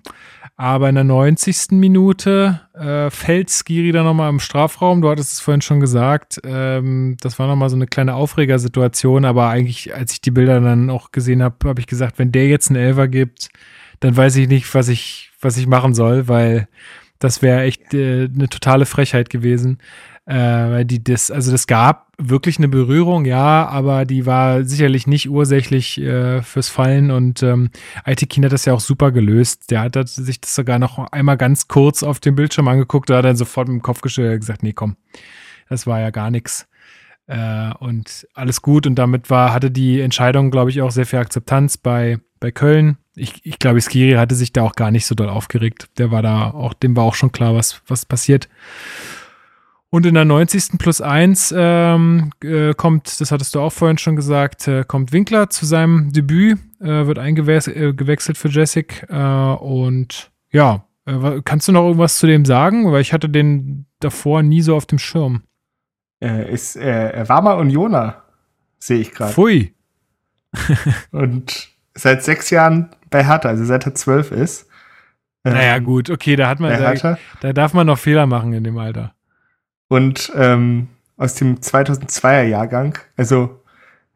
[0.56, 1.72] Aber in der 90.
[1.72, 5.00] Minute äh, fällt Skiri dann nochmal im Strafraum.
[5.00, 6.40] Du hattest es vorhin schon gesagt.
[6.44, 9.24] Ähm, das war nochmal so eine kleine Aufregersituation.
[9.24, 12.48] Aber eigentlich, als ich die Bilder dann auch gesehen habe, habe ich gesagt, wenn der
[12.48, 13.48] jetzt einen Elfer gibt,
[14.00, 16.68] dann weiß ich nicht, was ich, was ich machen soll, weil
[17.18, 19.78] das wäre echt äh, eine totale Frechheit gewesen.
[20.24, 25.08] Äh, weil die das, also das gab wirklich eine Berührung, ja, aber die war sicherlich
[25.08, 27.70] nicht ursächlich äh, fürs Fallen und ähm,
[28.04, 29.72] Aitekin hat das ja auch super gelöst.
[29.72, 33.24] Der hat, sich das sogar noch einmal ganz kurz auf dem Bildschirm angeguckt, da hat
[33.24, 34.96] dann sofort mit dem Kopf gesagt, nee, komm,
[35.68, 36.68] das war ja gar nichts.
[37.26, 41.18] Äh, und alles gut und damit war, hatte die Entscheidung, glaube ich, auch sehr viel
[41.18, 42.98] Akzeptanz bei, bei Köln.
[43.16, 45.88] Ich, ich glaube, Skiri hatte sich da auch gar nicht so doll aufgeregt.
[45.98, 48.48] Der war da auch, dem war auch schon klar, was, was passiert.
[49.94, 50.78] Und in der 90.
[50.78, 55.50] plus 1 ähm, äh, kommt, das hattest du auch vorhin schon gesagt, äh, kommt Winkler
[55.50, 59.06] zu seinem Debüt, äh, wird eingewechselt äh, für Jessic.
[59.10, 62.90] Äh, und ja, äh, kannst du noch irgendwas zu dem sagen?
[62.90, 65.42] Weil ich hatte den davor nie so auf dem Schirm.
[66.20, 68.22] Er ist, er war mal Unioner,
[68.78, 69.34] sehe ich gerade.
[69.34, 69.74] Pfui.
[71.10, 74.68] und seit sechs Jahren bei Hertha, also seit er zwölf ist.
[75.44, 78.64] Naja, ähm, gut, okay, da hat man, da, da darf man noch Fehler machen in
[78.64, 79.14] dem Alter
[79.92, 80.88] und ähm,
[81.18, 82.98] aus dem 2002er Jahrgang.
[83.18, 83.62] Also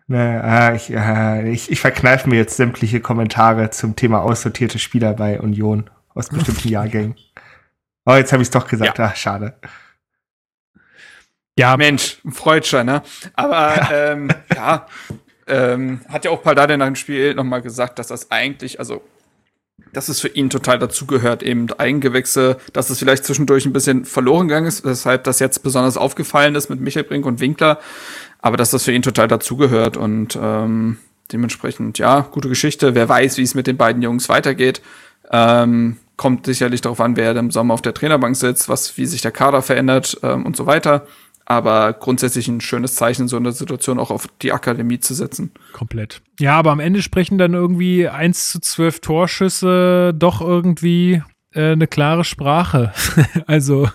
[0.07, 5.39] na, ich, äh, ich, ich verkneife mir jetzt sämtliche Kommentare zum Thema aussortierte Spieler bei
[5.39, 7.17] Union aus bestimmten Jahrgängen.
[8.07, 8.99] Oh, jetzt habe ich es doch gesagt.
[8.99, 9.11] Ja.
[9.13, 9.59] Ach, schade.
[11.59, 13.03] Ja, Mensch, Freudschein, ne?
[13.35, 14.87] Aber ja, ähm, ja
[15.47, 19.03] ähm, hat ja auch Paldade nach dem Spiel nochmal gesagt, dass das eigentlich, also
[19.93, 24.49] dass es für ihn total dazugehört, eben Eigengewächse, dass es vielleicht zwischendurch ein bisschen verloren
[24.49, 27.79] gegangen ist, weshalb das jetzt besonders aufgefallen ist mit Michael Brink und Winkler,
[28.41, 30.99] aber dass das für ihn total dazugehört und ähm,
[31.33, 32.95] dementsprechend, ja, gute Geschichte.
[32.95, 34.81] Wer weiß, wie es mit den beiden Jungs weitergeht.
[35.31, 39.21] Ähm, kommt sicherlich darauf an, wer im Sommer auf der Trainerbank sitzt, was, wie sich
[39.21, 41.07] der Kader verändert ähm, und so weiter
[41.47, 45.53] aber grundsätzlich ein schönes Zeichen, in so einer Situation auch auf die Akademie zu setzen.
[45.73, 46.21] Komplett.
[46.41, 51.23] Ja, aber am Ende sprechen dann irgendwie 1 zu 12 Torschüsse doch irgendwie
[51.53, 52.93] äh, eine klare Sprache.
[53.47, 53.89] also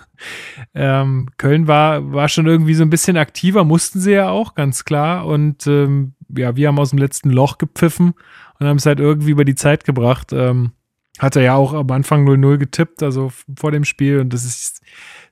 [0.74, 4.84] ähm, Köln war, war schon irgendwie so ein bisschen aktiver, mussten sie ja auch, ganz
[4.84, 5.26] klar.
[5.26, 8.14] Und ähm, ja, wir haben aus dem letzten Loch gepfiffen
[8.58, 10.32] und haben es halt irgendwie über die Zeit gebracht.
[10.32, 10.72] Ähm,
[11.18, 14.20] hat er ja auch am Anfang 0-0 getippt, also vor dem Spiel.
[14.20, 14.80] Und das ist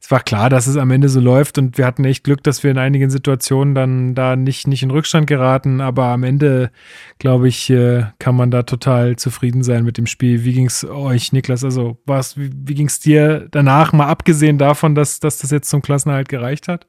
[0.02, 2.64] es war klar, dass es am Ende so läuft und wir hatten echt Glück, dass
[2.64, 6.70] wir in einigen Situationen dann da nicht, nicht in Rückstand geraten, aber am Ende,
[7.18, 10.42] glaube ich, äh, kann man da total zufrieden sein mit dem Spiel.
[10.42, 11.64] Wie ging es euch, Niklas?
[11.64, 15.68] Also, was, wie, wie ging es dir danach, mal abgesehen davon, dass, dass das jetzt
[15.68, 16.86] zum Klassenerhalt gereicht hat?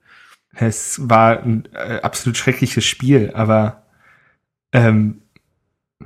[0.53, 3.83] Es war ein äh, absolut schreckliches Spiel, aber
[4.71, 5.21] ähm,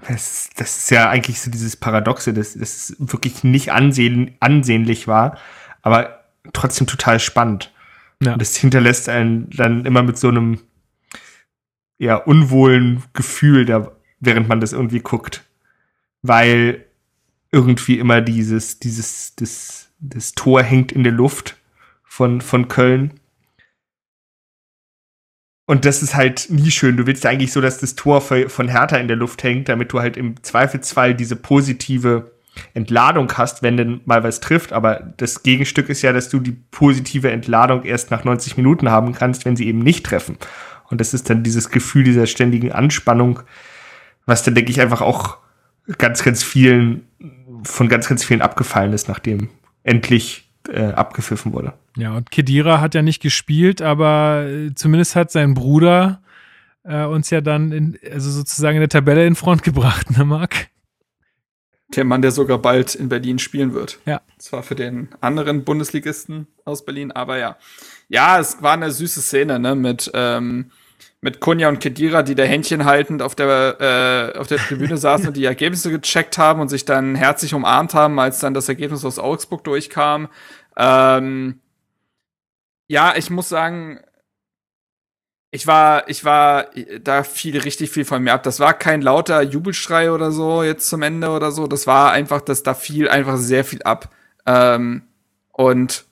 [0.08, 5.38] das, das ist ja eigentlich so dieses Paradoxe, dass, es wirklich nicht ansehen, ansehnlich war,
[5.84, 7.74] aber trotzdem total spannend.
[8.22, 8.34] Ja.
[8.34, 10.60] Und das hinterlässt einen dann immer mit so einem
[11.98, 15.44] ja, unwohlen Gefühl, da, während man das irgendwie guckt.
[16.22, 16.86] Weil
[17.52, 21.58] irgendwie immer dieses, dieses, das, das Tor hängt in der Luft
[22.04, 23.20] von, von Köln.
[25.66, 26.98] Und das ist halt nie schön.
[26.98, 29.92] Du willst ja eigentlich so, dass das Tor von Hertha in der Luft hängt, damit
[29.92, 32.35] du halt im Zweifelsfall diese positive
[32.74, 34.74] Entladung hast, wenn denn mal was trifft.
[34.74, 39.14] Aber das Gegenstück ist ja, dass du die positive Entladung erst nach 90 Minuten haben
[39.14, 40.38] kannst, wenn sie eben nicht treffen.
[40.90, 43.40] Und das ist dann dieses Gefühl dieser ständigen Anspannung,
[44.26, 45.38] was dann, denke ich, einfach auch
[45.98, 47.08] ganz, ganz vielen,
[47.64, 49.50] von ganz, ganz vielen abgefallen ist, nachdem
[49.84, 51.74] endlich äh, abgepfiffen wurde.
[51.98, 56.22] Ja, und Kedira hat ja nicht gespielt, aber äh, zumindest hat sein Bruder
[56.84, 60.68] äh, uns ja dann in, also sozusagen in der Tabelle in Front gebracht, ne, Marc?
[61.90, 64.00] Der Mann, der sogar bald in Berlin spielen wird.
[64.06, 64.22] Ja.
[64.40, 67.58] Zwar für den anderen Bundesligisten aus Berlin, aber ja.
[68.10, 70.72] Ja, es war eine süße Szene, ne, mit, ähm,
[71.22, 75.28] mit Kunja und Kedira, die da Händchen haltend auf der, äh, auf der Tribüne saßen
[75.28, 79.06] und die Ergebnisse gecheckt haben und sich dann herzlich umarmt haben, als dann das Ergebnis
[79.06, 80.28] aus Augsburg durchkam.
[80.78, 81.62] Ähm,
[82.88, 84.00] ja, ich muss sagen,
[85.56, 86.68] ich war, ich war
[87.02, 88.44] da viel, richtig viel von mir ab.
[88.44, 91.66] Das war kein lauter Jubelschrei oder so jetzt zum Ende oder so.
[91.66, 94.10] Das war einfach, dass da fiel einfach sehr viel ab.
[94.46, 95.04] Ähm,
[95.54, 96.04] und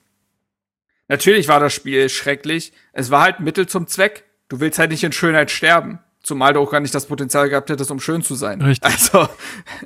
[1.08, 2.72] natürlich war das Spiel schrecklich.
[2.94, 4.24] Es war halt Mittel zum Zweck.
[4.48, 5.98] Du willst halt nicht in Schönheit sterben.
[6.22, 8.62] Zumal du auch gar nicht das Potenzial gehabt hättest, um schön zu sein.
[8.62, 8.90] Richtig.
[8.90, 9.28] Also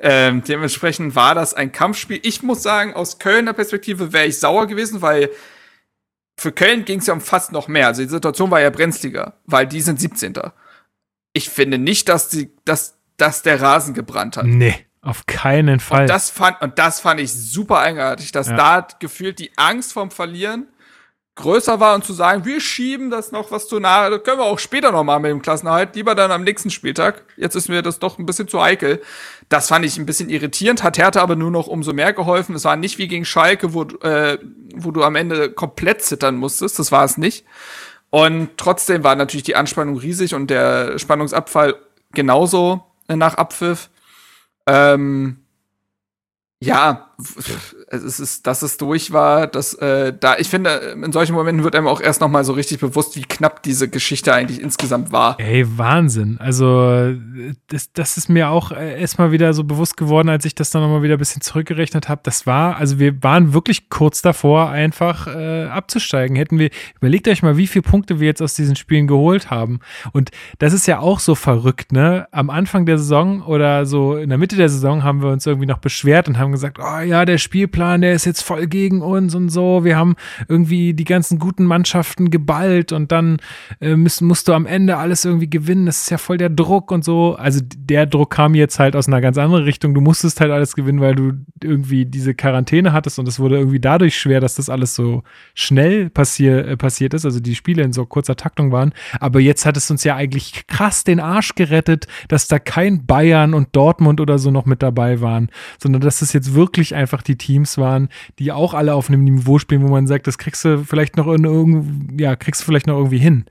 [0.03, 2.21] ähm, dementsprechend war das ein Kampfspiel.
[2.23, 5.31] Ich muss sagen, aus Kölner Perspektive wäre ich sauer gewesen, weil
[6.39, 7.89] für Köln ging es ja um fast noch mehr.
[7.89, 10.35] Also die Situation war ja brenzliger, weil die sind 17.
[11.33, 14.47] Ich finde nicht, dass, die, dass, dass der Rasen gebrannt hat.
[14.47, 16.03] Nee, auf keinen Fall.
[16.03, 18.57] Und das fand, und das fand ich super eigenartig, dass Ja.
[18.57, 20.69] da gefühlt die Angst vorm Verlieren
[21.39, 24.45] größer war und zu sagen, wir schieben das noch was zu nahe, das können wir
[24.45, 27.25] auch später noch mal mit dem Klassenerhalt, lieber dann am nächsten Spieltag.
[27.37, 29.01] Jetzt ist mir das doch ein bisschen zu heikel.
[29.49, 32.55] Das fand ich ein bisschen irritierend, hat Hertha aber nur noch umso mehr geholfen.
[32.55, 34.39] Es war nicht wie gegen Schalke, wo, äh,
[34.75, 37.47] wo du am Ende komplett zittern musstest, das war es nicht.
[38.11, 41.77] Und trotzdem war natürlich die Anspannung riesig und der Spannungsabfall
[42.13, 43.91] genauso nach Abpfiff.
[44.67, 45.45] Ähm,
[46.61, 47.08] ja,
[47.89, 50.71] es ist, dass es durch war, dass äh, da, ich finde,
[51.03, 53.89] in solchen Momenten wird einem auch erst noch mal so richtig bewusst, wie knapp diese
[53.89, 55.39] Geschichte eigentlich insgesamt war.
[55.41, 56.37] Ey, Wahnsinn.
[56.39, 57.15] Also,
[57.67, 60.81] das, das ist mir auch äh, erstmal wieder so bewusst geworden, als ich das dann
[60.83, 62.21] nochmal wieder ein bisschen zurückgerechnet habe.
[62.23, 66.37] Das war, also wir waren wirklich kurz davor, einfach äh, abzusteigen.
[66.37, 69.81] Hätten wir, überlegt euch mal, wie viele Punkte wir jetzt aus diesen Spielen geholt haben.
[70.13, 72.29] Und das ist ja auch so verrückt, ne?
[72.31, 75.67] Am Anfang der Saison oder so in der Mitte der Saison haben wir uns irgendwie
[75.67, 79.35] noch beschwert und haben gesagt, oh ja, der Spielplan, der ist jetzt voll gegen uns
[79.35, 79.85] und so.
[79.85, 80.15] Wir haben
[80.49, 83.39] irgendwie die ganzen guten Mannschaften geballt und dann
[83.81, 85.87] äh, müssen, musst du am Ende alles irgendwie gewinnen.
[85.87, 87.35] Das ist ja voll der Druck und so.
[87.35, 89.95] Also der Druck kam jetzt halt aus einer ganz anderen Richtung.
[89.95, 91.33] Du musstest halt alles gewinnen, weil du
[91.63, 95.23] irgendwie diese Quarantäne hattest und es wurde irgendwie dadurch schwer, dass das alles so
[95.55, 97.25] schnell passier, äh, passiert ist.
[97.25, 98.93] Also die Spiele in so kurzer Taktung waren.
[99.19, 103.55] Aber jetzt hat es uns ja eigentlich krass den Arsch gerettet, dass da kein Bayern
[103.55, 105.49] und Dortmund oder so noch mit dabei waren,
[105.81, 109.59] sondern dass es jetzt wirklich einfach die Teams waren, die auch alle auf einem Niveau
[109.59, 112.87] spielen, wo man sagt, das kriegst du vielleicht noch in irgend, ja, kriegst du vielleicht
[112.87, 113.47] noch irgendwie hin.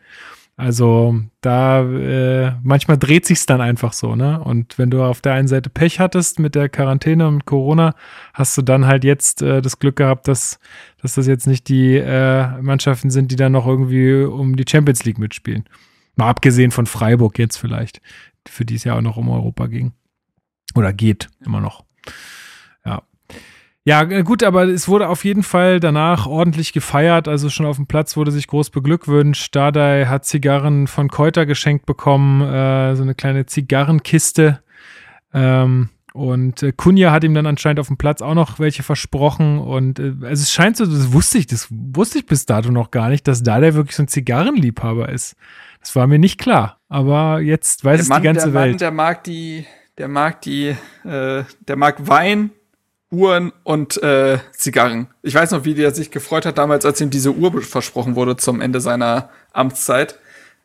[0.60, 4.40] Also da äh, manchmal dreht sich's dann einfach so, ne?
[4.44, 7.94] Und wenn du auf der einen Seite Pech hattest mit der Quarantäne und Corona,
[8.34, 10.60] hast du dann halt jetzt äh, das Glück gehabt, dass,
[11.00, 15.06] dass das jetzt nicht die äh, Mannschaften sind, die dann noch irgendwie um die Champions
[15.06, 15.66] League mitspielen.
[16.16, 18.02] Mal abgesehen von Freiburg jetzt vielleicht,
[18.48, 19.92] für die es ja auch noch um Europa ging.
[20.74, 21.86] Oder geht immer noch.
[23.88, 24.02] Ja.
[24.02, 27.30] Äh, gut, aber es wurde auf jeden Fall danach ordentlich gefeiert.
[27.30, 29.56] Also schon auf dem Platz wurde sich groß beglückwünscht.
[29.56, 34.60] Dardai hat Zigarren von Keuter geschenkt bekommen, äh, so eine kleine Zigarrenkiste.
[35.34, 39.58] Ähm, und äh, Kunja hat ihm dann anscheinend auf dem Platz auch noch welche versprochen.
[39.58, 42.92] Und äh, also es scheint so, das wusste ich, das wusste ich bis dato noch
[42.92, 45.38] gar nicht, dass Dardai wirklich so ein Zigarrenliebhaber ist.
[45.80, 46.82] Das war mir nicht klar.
[46.90, 48.72] Aber jetzt weiß es die ganze der Welt.
[48.72, 49.66] Mann, der mag die,
[49.98, 50.76] der mag die,
[51.06, 52.52] äh, der mag Wein,
[53.10, 55.08] Uhren und äh, Zigarren.
[55.22, 58.36] Ich weiß noch, wie der sich gefreut hat damals, als ihm diese Uhr versprochen wurde
[58.36, 60.20] zum Ende seiner Amtszeit.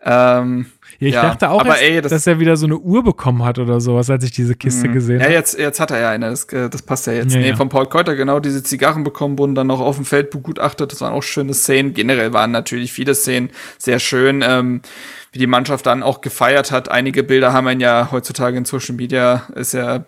[0.05, 0.66] Ähm,
[0.99, 3.45] ja, ich ja, dachte auch, erst, ey, das- dass er wieder so eine Uhr bekommen
[3.45, 5.34] hat oder sowas, als ich diese Kiste gesehen ja, habe.
[5.34, 7.32] jetzt, jetzt hat er ja eine, das, äh, das passt ja jetzt.
[7.32, 7.57] Ja, nee, ja.
[7.57, 10.90] von Paul Keuter genau diese Zigarren bekommen, wurden dann noch auf dem Feld begutachtet.
[10.90, 11.95] Das waren auch schöne Szenen.
[11.95, 14.82] Generell waren natürlich viele Szenen sehr schön, ähm,
[15.30, 16.90] wie die Mannschaft dann auch gefeiert hat.
[16.90, 20.05] Einige Bilder haben einen ja heutzutage in Social Media, ist ja,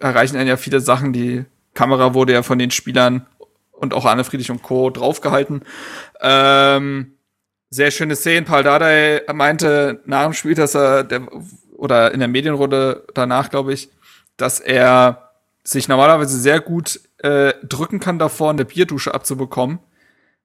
[0.00, 1.12] erreichen einen ja viele Sachen.
[1.12, 1.44] Die
[1.76, 3.26] Kamera wurde ja von den Spielern
[3.70, 4.90] und auch Anne Friedrich und Co.
[4.90, 5.62] draufgehalten.
[6.20, 7.12] Ähm,
[7.70, 8.44] sehr schöne Szenen.
[8.44, 11.28] Paul Dardai meinte nach dem Spiel, dass er, der,
[11.76, 13.90] oder in der Medienrunde danach, glaube ich,
[14.36, 15.30] dass er
[15.62, 19.78] sich normalerweise sehr gut äh, drücken kann davor, eine Bierdusche abzubekommen.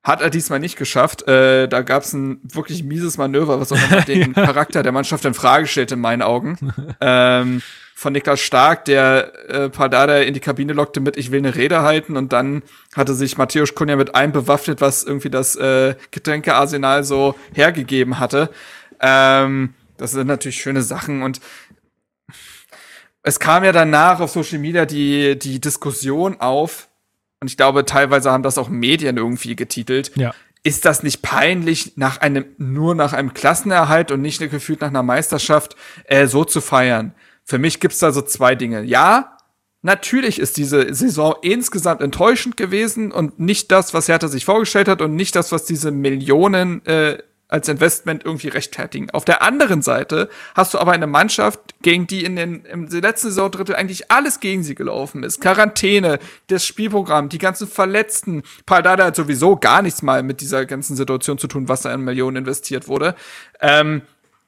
[0.04, 1.28] Hat er diesmal nicht geschafft.
[1.28, 5.34] Äh, da gab es ein wirklich mieses Manöver, was auch den Charakter der Mannschaft in
[5.34, 6.58] Frage stellt, in meinen Augen.
[7.02, 7.62] ähm,
[8.02, 11.84] von Niklas Stark, der äh, Pardada in die Kabine lockte mit, ich will eine Rede
[11.84, 12.64] halten und dann
[12.96, 18.50] hatte sich Matthäus Kunja mit allem bewaffnet, was irgendwie das äh, Getränkearsenal so hergegeben hatte.
[19.00, 21.42] Ähm, das sind natürlich schöne Sachen und
[23.22, 26.88] es kam ja danach auf Social Media die, die Diskussion auf,
[27.42, 30.12] und ich glaube, teilweise haben das auch Medien irgendwie getitelt.
[30.16, 30.34] Ja.
[30.64, 35.02] Ist das nicht peinlich, nach einem, nur nach einem Klassenerhalt und nicht gefühlt nach einer
[35.02, 35.76] Meisterschaft
[36.06, 37.16] äh, so zu feiern?
[37.44, 38.84] Für mich gibt's da so zwei Dinge.
[38.84, 39.38] Ja,
[39.82, 45.02] natürlich ist diese Saison insgesamt enttäuschend gewesen und nicht das, was Hertha sich vorgestellt hat
[45.02, 47.18] und nicht das, was diese Millionen äh,
[47.52, 49.12] als Investment irgendwie rechtfertigen.
[49.12, 53.28] Auf der anderen Seite hast du aber eine Mannschaft, gegen die in den im letzten
[53.28, 55.42] Saisondrittel eigentlich alles gegen sie gelaufen ist.
[55.42, 58.44] Quarantäne, das Spielprogramm, die ganzen Verletzten.
[58.66, 62.02] Paldada hat sowieso gar nichts mal mit dieser ganzen Situation zu tun, was da in
[62.02, 63.16] Millionen investiert wurde.
[63.60, 64.02] Ähm,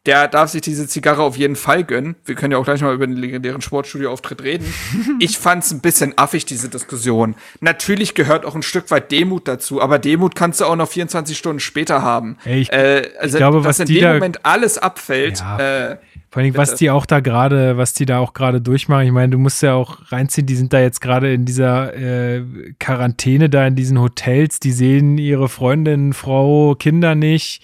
[0.06, 2.16] der darf sich diese Zigarre auf jeden Fall gönnen.
[2.26, 4.66] Wir können ja auch gleich mal über den legendären Sportstudio-Auftritt reden.
[5.20, 7.36] ich fand's ein bisschen affig, diese Diskussion.
[7.62, 11.38] Natürlich gehört auch ein Stück weit Demut dazu, aber Demut kannst du auch noch 24
[11.38, 12.38] Stunden später haben.
[12.46, 15.40] Ich- äh, also, ich glaube, dass was in dem da- Moment alles abfällt.
[15.40, 15.92] Ja.
[15.92, 15.98] Äh,
[16.32, 19.06] Vor allem, was die auch da gerade, was die da auch gerade durchmachen.
[19.06, 22.42] Ich meine, du musst ja auch reinziehen, die sind da jetzt gerade in dieser äh,
[22.80, 27.62] Quarantäne da in diesen Hotels, die sehen ihre Freundin, Frau, Kinder nicht.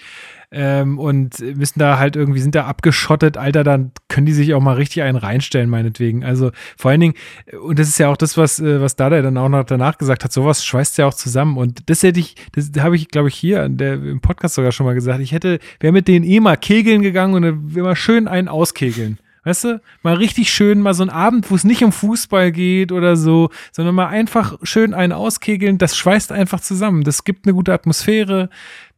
[0.51, 4.61] Ähm, und müssen da halt irgendwie, sind da abgeschottet, Alter, dann können die sich auch
[4.61, 6.23] mal richtig einen reinstellen, meinetwegen.
[6.23, 7.13] Also vor allen Dingen,
[7.61, 10.23] und das ist ja auch das, was, äh, was Dada dann auch noch danach gesagt
[10.23, 11.57] hat, sowas schweißt ja auch zusammen.
[11.57, 14.87] Und das hätte ich, das habe ich, glaube ich, hier der, im Podcast sogar schon
[14.87, 15.19] mal gesagt.
[15.19, 19.19] Ich hätte, wäre mit denen eh mal kegeln gegangen und wäre mal schön einen auskegeln.
[19.45, 19.81] Weißt du?
[20.03, 23.49] Mal richtig schön, mal so ein Abend, wo es nicht um Fußball geht oder so,
[23.71, 25.77] sondern mal einfach schön einen auskegeln.
[25.77, 27.03] Das schweißt einfach zusammen.
[27.03, 28.49] Das gibt eine gute Atmosphäre.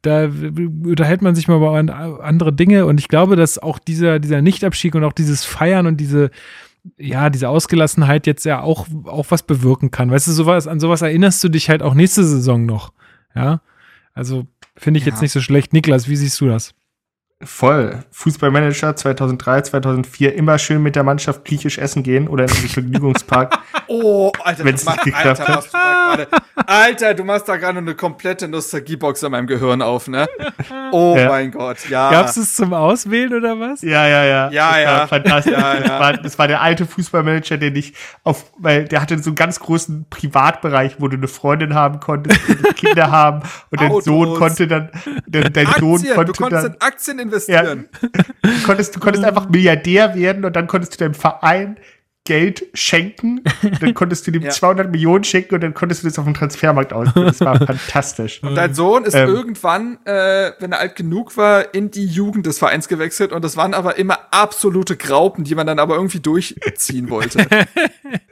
[0.01, 2.87] Da unterhält man sich mal über an- andere Dinge.
[2.87, 6.31] Und ich glaube, dass auch dieser, dieser Nichtabstieg und auch dieses Feiern und diese,
[6.97, 10.09] ja, diese Ausgelassenheit jetzt ja auch, auch was bewirken kann.
[10.09, 12.93] Weißt du, sowas, an sowas erinnerst du dich halt auch nächste Saison noch.
[13.35, 13.61] Ja.
[14.15, 15.11] Also finde ich Ja.
[15.11, 15.71] jetzt nicht so schlecht.
[15.71, 16.73] Niklas, wie siehst du das?
[17.43, 17.99] Voll.
[18.11, 23.59] Fußballmanager 2003, 2004 immer schön mit der Mannschaft griechisch essen gehen oder in den Vergnügungspark.
[23.93, 25.65] Oh, Alter, Wenn's du machst, nicht geklappt Alter, hat.
[25.65, 26.27] du da grade,
[26.65, 30.29] Alter, du machst da gerade eine komplette Nostalgiebox in meinem Gehirn auf, ne?
[30.93, 31.27] Oh Ja.
[31.27, 32.09] mein Gott, ja.
[32.09, 33.81] Gab's es zum Auswählen oder was?
[33.81, 34.49] Ja, ja, ja.
[34.49, 34.97] Ja, das ja.
[34.99, 35.51] War fantastisch.
[35.53, 35.79] Ja, ja.
[35.81, 39.35] Das, war, das war der alte Fußballmanager, den ich auf, weil der hatte so einen
[39.35, 42.39] ganz großen Privatbereich, wo du eine Freundin haben konntest,
[42.77, 43.91] Kinder haben und dein.
[44.01, 44.89] Sohn konnte dann,
[45.27, 47.89] dein, dein Sohn Aktien, du konnte konntest dann, in Investieren.
[48.41, 51.77] du konntest, du konntest einfach Milliardär werden und dann konntest du deinem Verein
[52.23, 53.41] Geld schenken,
[53.79, 54.51] dann konntest du dem Ja.
[54.51, 57.25] 200 Millionen schenken und dann konntest du das auf dem Transfermarkt ausgeben.
[57.25, 58.43] Das war fantastisch.
[58.43, 59.27] Und dein Sohn ist Ähm.
[59.27, 63.57] irgendwann, äh, wenn er alt genug war, in die Jugend des Vereins gewechselt und das
[63.57, 67.43] waren aber immer absolute Graupen, die man dann aber irgendwie durchziehen wollte.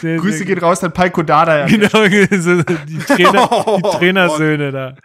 [0.00, 1.66] Sehr, Grüße sehr gehen raus an Palko Dada.
[1.66, 1.88] Genau,
[2.40, 4.96] so die, Trainer, die Oh, Trainersöhne da.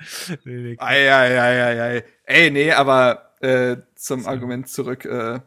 [0.43, 2.03] Nee, ei, ei, ei, ei, ei.
[2.23, 5.05] Ey, nee, aber äh, zum Argument zurück.
[5.05, 5.39] Äh,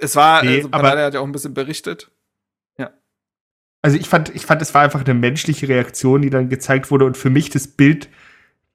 [0.00, 2.10] es war, Nee, also aber- Banane hat ja auch ein bisschen berichtet.
[3.82, 7.06] Also ich fand, ich fand, es war einfach eine menschliche Reaktion, die dann gezeigt wurde
[7.06, 8.10] und für mich das Bild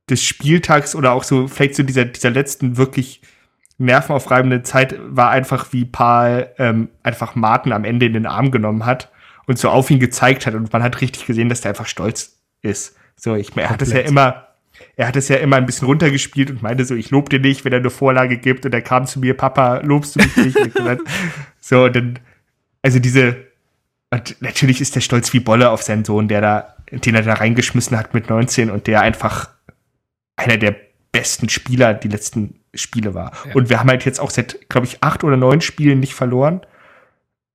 [0.09, 3.21] des Spieltags oder auch so vielleicht so dieser, dieser letzten wirklich
[3.77, 8.87] nervenaufreibenden Zeit war einfach, wie Paul ähm, einfach Martin am Ende in den Arm genommen
[8.87, 9.11] hat
[9.47, 12.37] und so auf ihn gezeigt hat und man hat richtig gesehen, dass der einfach stolz
[12.61, 12.95] ist.
[13.15, 14.47] So, ich, er hat es ja immer,
[14.95, 17.65] er hat es ja immer ein bisschen runtergespielt und meinte so, ich lob dir nicht,
[17.65, 20.57] wenn er eine Vorlage gibt und er kam zu mir, Papa, lobst du mich nicht?
[20.57, 21.01] Und gesagt,
[21.61, 22.19] so, und dann,
[22.81, 23.37] also diese,
[24.11, 27.33] und natürlich ist der stolz wie Bolle auf seinen Sohn, der da, den er da
[27.33, 29.49] reingeschmissen hat mit 19 und der einfach
[30.35, 30.75] einer der
[31.11, 33.31] besten Spieler die letzten Spiele war.
[33.47, 33.55] Ja.
[33.55, 36.61] Und wir haben halt jetzt auch seit, glaube ich, acht oder neun Spielen nicht verloren.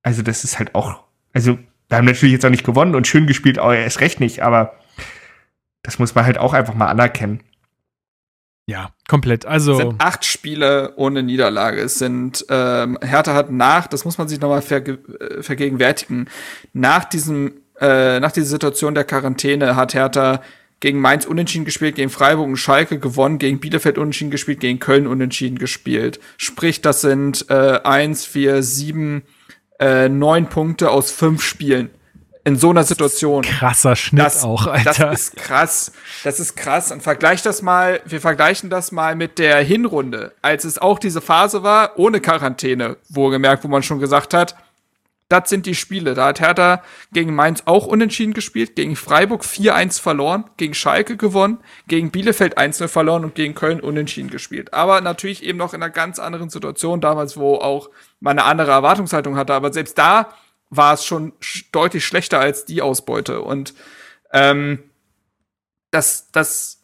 [0.01, 1.59] Also das ist halt auch, also
[1.91, 4.41] wir haben natürlich jetzt auch nicht gewonnen und schön gespielt, aber er ist recht nicht,
[4.41, 4.75] aber
[5.83, 7.41] das muss man halt auch einfach mal anerkennen.
[8.65, 9.43] Ja, komplett.
[9.43, 11.81] Es Also, sind acht Spiele ohne Niederlage.
[11.81, 16.29] Es sind, ähm, Hertha hat nach, das muss man sich nochmal verge äh, vergegenwärtigen,
[16.71, 20.41] nach diesem, äh, nach dieser Situation der Quarantäne hat Hertha
[20.79, 25.07] gegen Mainz unentschieden gespielt, gegen Freiburg und Schalke gewonnen, gegen Bielefeld unentschieden gespielt, gegen Köln
[25.07, 26.21] unentschieden gespielt.
[26.37, 29.23] Sprich, das sind äh, eins, vier, sieben,
[29.81, 31.89] äh, neun Punkte aus fünf Spielen.
[32.43, 33.43] In so einer Situation.
[33.43, 34.93] krasser Schnitt Das, auch, Alter.
[35.11, 35.91] das ist krass.
[36.23, 36.91] Das ist krass.
[36.91, 41.21] Und vergleich das mal, wir vergleichen das mal mit der Hinrunde, als es auch diese
[41.21, 44.55] Phase war, ohne Quarantäne, wohlgemerkt, wo man schon gesagt hat,
[45.31, 46.13] das sind die Spiele.
[46.13, 51.59] Da hat Hertha gegen Mainz auch unentschieden gespielt, gegen Freiburg 4-1 verloren, gegen Schalke gewonnen,
[51.87, 54.73] gegen Bielefeld 1-0 verloren und gegen Köln unentschieden gespielt.
[54.73, 58.71] Aber natürlich eben noch in einer ganz anderen Situation damals, wo auch man eine andere
[58.71, 59.53] Erwartungshaltung hatte.
[59.53, 60.33] Aber selbst da
[60.69, 63.41] war es schon sch deutlich schlechter als die Ausbeute.
[63.41, 63.73] Und
[64.33, 64.83] ähm,
[65.91, 66.83] das, das,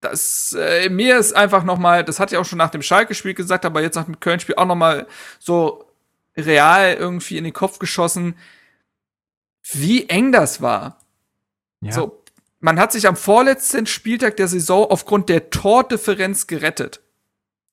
[0.00, 3.34] das, äh, mir ist einfach noch mal, das hatte ich auch schon nach dem Schalke-Spiel
[3.34, 5.06] gesagt, aber jetzt nach dem Köln-Spiel auch noch mal
[5.38, 5.89] so
[6.40, 8.36] real irgendwie in den Kopf geschossen,
[9.72, 10.98] wie eng das war.
[11.80, 11.92] ja.
[11.92, 12.22] So,
[12.60, 17.00] man hat sich am vorletzten Spieltag der Saison aufgrund der Tordifferenz gerettet.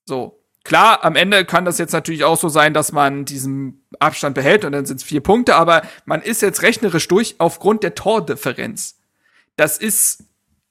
[0.06, 4.34] So, klar, am Ende kann das jetzt natürlich auch so sein, dass man diesen Abstand
[4.34, 7.94] behält und dann sind es vier Punkte, aber man ist jetzt rechnerisch durch aufgrund der
[7.94, 8.98] Tordifferenz.
[9.56, 10.24] Das ist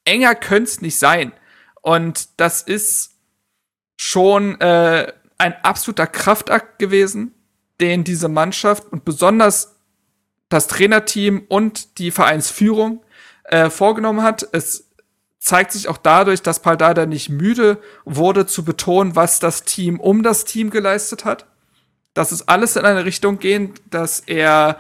[0.07, 1.33] enger könnte nicht sein.
[1.81, 3.15] Und das ist
[3.97, 7.33] schon äh, ein absoluter Kraftakt gewesen,
[7.81, 9.75] den diese Mannschaft und besonders
[10.49, 13.03] das Trainerteam und die Vereinsführung
[13.43, 14.47] äh, vorgenommen hat.
[14.51, 14.89] Es
[15.39, 20.23] zeigt sich auch dadurch, dass Paldada nicht müde wurde zu betonen, was das Team um
[20.23, 21.45] das Team geleistet hat.
[22.13, 24.79] Dass es alles in eine Richtung geht, dass er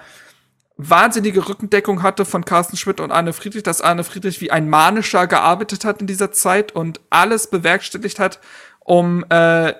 [0.77, 5.27] wahnsinnige Rückendeckung hatte von Carsten Schmidt und Arne Friedrich, dass Arne Friedrich wie ein Manischer
[5.27, 8.39] gearbeitet hat in dieser Zeit und alles bewerkstelligt hat,
[8.79, 9.73] um äh,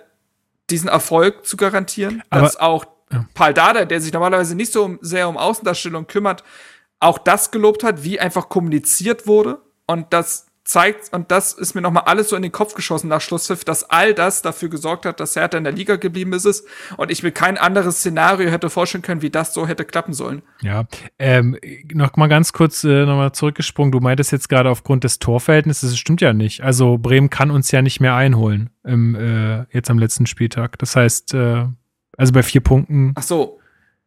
[0.69, 2.23] diesen Erfolg zu garantieren.
[2.29, 2.85] Aber- dass auch
[3.33, 6.43] Paul Dardai, der sich normalerweise nicht so um- sehr um Außendarstellung kümmert,
[6.99, 9.59] auch das gelobt hat, wie einfach kommuniziert wurde.
[9.85, 13.21] Und das zeigt, und das ist mir nochmal alles so in den Kopf geschossen nach
[13.21, 16.65] Schlusspfiff, dass all das dafür gesorgt hat, dass Hertha in der Liga geblieben ist.
[16.97, 20.41] Und ich mir kein anderes Szenario hätte vorstellen können, wie das so hätte klappen sollen.
[20.61, 20.83] Ja,
[21.19, 21.57] ähm,
[21.93, 23.93] noch mal ganz kurz äh, nochmal zurückgesprungen.
[23.93, 26.61] Du meintest jetzt gerade aufgrund des Torverhältnisses, das stimmt ja nicht.
[26.61, 30.77] Also Bremen kann uns ja nicht mehr einholen im, äh, jetzt am letzten Spieltag.
[30.79, 31.67] Das heißt, äh,
[32.17, 33.13] also bei vier Punkten.
[33.15, 33.59] Ach so.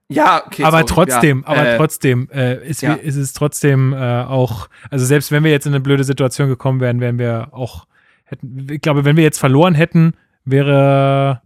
[0.09, 0.65] Ja, okay.
[0.65, 2.95] aber sorry, trotzdem, ja, aber äh, trotzdem äh, ist, ja.
[2.95, 6.81] ist es trotzdem äh, auch, also selbst wenn wir jetzt in eine blöde Situation gekommen
[6.81, 7.87] wären, wären wir auch,
[8.25, 11.43] hätten, ich glaube, wenn wir jetzt verloren hätten, wäre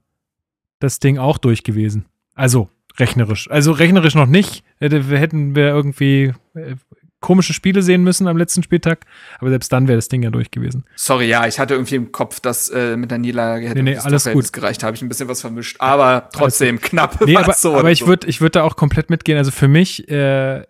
[0.78, 2.06] das Ding auch durch gewesen.
[2.34, 3.50] Also rechnerisch.
[3.50, 4.64] Also rechnerisch noch nicht.
[4.78, 6.76] Hätte, hätten wir irgendwie äh,
[7.24, 9.06] komische Spiele sehen müssen am letzten Spieltag,
[9.40, 10.84] aber selbst dann wäre das Ding ja durch gewesen.
[10.94, 13.96] Sorry, ja, ich hatte irgendwie im Kopf, dass äh, mit der Niederlage hätte Nee, nee,
[13.96, 14.52] alles gut.
[14.52, 14.84] gereicht.
[14.84, 15.76] Habe ich ein bisschen was vermischt.
[15.78, 17.18] Aber trotzdem knapp.
[17.24, 19.38] Nee, aber, so aber ich würde ich würd da auch komplett mitgehen.
[19.38, 20.62] Also für mich, äh,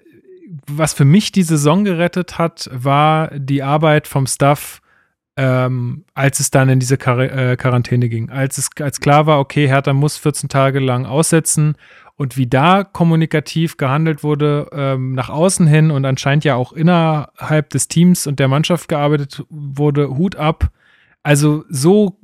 [0.69, 4.81] was für mich die Saison gerettet hat, war die Arbeit vom Staff,
[5.37, 8.31] ähm, als es dann in diese Quar äh, Quarantäne ging.
[8.31, 11.75] Als es als klar war, okay, Hertha muss 14 Tage lang aussetzen
[12.17, 17.71] und wie da kommunikativ gehandelt wurde ähm, nach außen hin und anscheinend ja auch innerhalb
[17.71, 20.71] des Teams und der Mannschaft gearbeitet wurde, Hut ab.
[21.23, 22.19] Also so,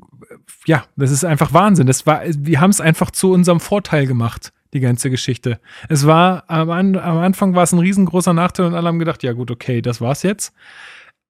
[0.66, 1.86] ja, das ist einfach Wahnsinn.
[1.86, 5.59] Das war, wir haben es einfach zu unserem Vorteil gemacht, die ganze Geschichte.
[5.88, 9.32] Es war, am, am Anfang war es ein riesengroßer Nachteil und alle haben gedacht, ja
[9.32, 10.55] gut, okay, das war's jetzt.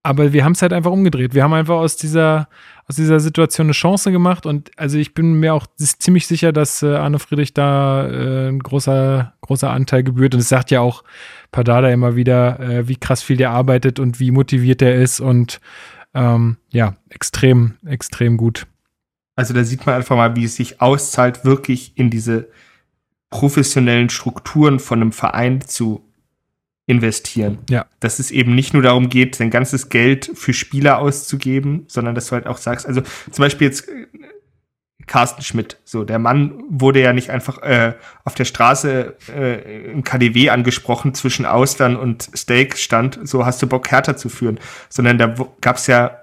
[0.02, 1.34] Aber wir haben es halt einfach umgedreht.
[1.34, 2.48] Wir haben einfach aus dieser,
[2.90, 6.82] aus dieser Situation eine Chance gemacht und also ich bin mir auch ziemlich sicher, dass
[6.82, 10.34] äh, Arne Friedrich da äh, ein großer, großer Anteil gebührt.
[10.34, 11.04] Und es sagt ja auch
[11.52, 15.60] Padada immer wieder, äh, wie krass viel der arbeitet und wie motiviert er ist und
[16.14, 18.66] ähm, ja, extrem, extrem gut.
[19.36, 22.48] Also da sieht man einfach mal, wie es sich auszahlt, wirklich in diese
[23.30, 26.09] professionellen Strukturen von einem Verein zu
[26.90, 27.58] investieren.
[27.70, 27.86] Ja.
[28.00, 32.26] Dass es eben nicht nur darum geht, sein ganzes Geld für Spieler auszugeben, sondern dass
[32.26, 34.06] du halt auch sagst, also zum Beispiel jetzt äh,
[35.06, 40.04] Carsten Schmidt, so der Mann wurde ja nicht einfach äh, auf der Straße äh, im
[40.04, 45.18] KDW angesprochen zwischen Austern und Steak stand, so hast du Bock härter zu führen, sondern
[45.18, 46.18] da gab es ja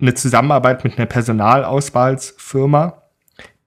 [0.00, 3.02] eine Zusammenarbeit mit einer Personalauswahlsfirma,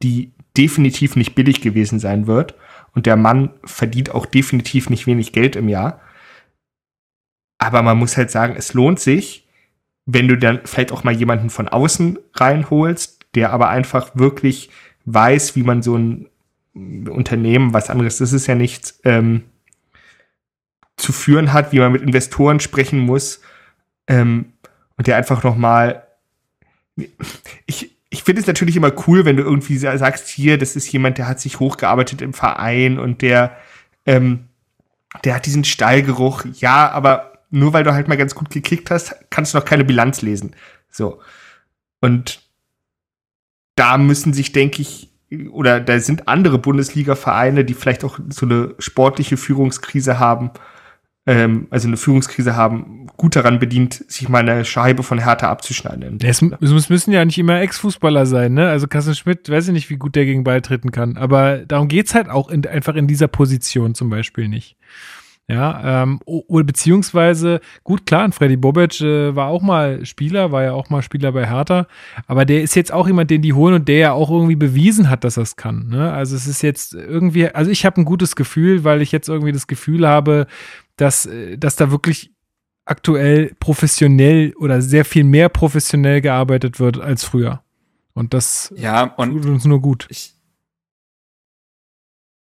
[0.03, 2.55] die definitiv nicht billig gewesen sein wird.
[2.93, 6.01] Und der Mann verdient auch definitiv nicht wenig Geld im Jahr.
[7.61, 9.47] Aber man muss halt sagen, es lohnt sich,
[10.07, 14.71] wenn du dann vielleicht auch mal jemanden von außen reinholst, der aber einfach wirklich
[15.05, 16.27] weiß, wie man so ein
[16.73, 19.43] Unternehmen, was anderes ist es ja nicht, ähm,
[20.97, 23.41] zu führen hat, wie man mit Investoren sprechen muss
[24.07, 24.53] ähm,
[24.97, 26.07] und der einfach noch mal
[27.67, 30.91] ich, ich finde es natürlich immer cool, wenn du irgendwie sa- sagst, hier, das ist
[30.91, 33.55] jemand, der hat sich hochgearbeitet im Verein und der,
[34.05, 34.45] ähm,
[35.23, 36.45] der hat diesen Stallgeruch.
[36.59, 39.85] Ja, aber nur weil du halt mal ganz gut gekickt hast, kannst du noch keine
[39.85, 40.55] Bilanz lesen.
[40.89, 41.19] So.
[41.99, 42.41] Und
[43.75, 45.09] da müssen sich, denke ich,
[45.51, 50.51] oder da sind andere Bundesliga-Vereine, die vielleicht auch so eine sportliche Führungskrise haben,
[51.25, 56.17] ähm, also eine Führungskrise haben, gut daran bedient, sich mal eine Scheibe von Hertha abzuschneiden.
[56.21, 58.67] Es, es müssen ja nicht immer Ex-Fußballer sein, ne?
[58.69, 61.17] Also Carsten Schmidt, weiß ich nicht, wie gut der gegen Ball treten kann.
[61.17, 64.75] Aber darum geht's halt auch in, einfach in dieser Position zum Beispiel nicht.
[65.49, 70.71] Ja, ähm, oder beziehungsweise, gut, klar, Freddy Bobic äh, war auch mal Spieler, war ja
[70.71, 71.87] auch mal Spieler bei Hertha,
[72.25, 75.09] aber der ist jetzt auch jemand, den die holen und der ja auch irgendwie bewiesen
[75.09, 75.89] hat, dass er es kann.
[75.89, 76.13] Ne?
[76.13, 79.51] Also es ist jetzt irgendwie, also ich habe ein gutes Gefühl, weil ich jetzt irgendwie
[79.51, 80.47] das Gefühl habe,
[80.95, 82.31] dass, äh, dass da wirklich
[82.85, 87.61] aktuell professionell oder sehr viel mehr professionell gearbeitet wird als früher.
[88.13, 90.07] Und das Ja, und tut uns nur gut.
[90.09, 90.33] ich,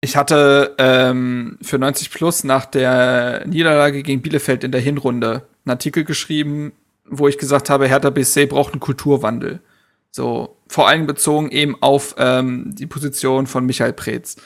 [0.05, 5.71] ich hatte ähm, für 90 Plus nach der Niederlage gegen Bielefeld in der Hinrunde einen
[5.71, 6.73] Artikel geschrieben,
[7.05, 9.61] wo ich gesagt habe, Hertha BSC braucht einen Kulturwandel.
[10.11, 14.37] So, vor allem bezogen eben auf ähm, die Position von Michael Preetz.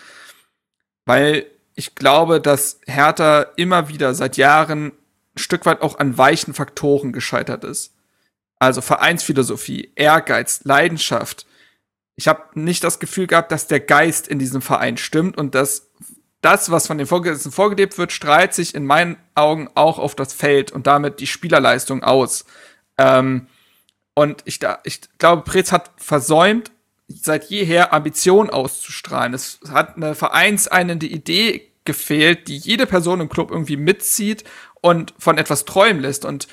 [1.07, 6.53] Weil ich glaube, dass Hertha immer wieder seit Jahren ein Stück weit auch an weichen
[6.53, 7.95] Faktoren gescheitert ist.
[8.59, 11.47] Also Vereinsphilosophie, Ehrgeiz, Leidenschaft.
[12.16, 15.90] Ich habe nicht das Gefühl gehabt, dass der Geist in diesem Verein stimmt und dass
[16.40, 20.32] das, was von den Vorgesetzten vorgelebt wird, strahlt sich in meinen Augen auch auf das
[20.32, 22.44] Feld und damit die Spielerleistung aus.
[22.98, 23.48] Ähm,
[24.18, 26.70] Und ich, da, ich glaube, Preetz hat versäumt,
[27.06, 29.34] seit jeher Ambition auszustrahlen.
[29.34, 34.44] Es hat eine vereinseinende Idee gefehlt, die jede Person im Club irgendwie mitzieht
[34.80, 36.24] und von etwas träumen lässt.
[36.24, 36.48] Und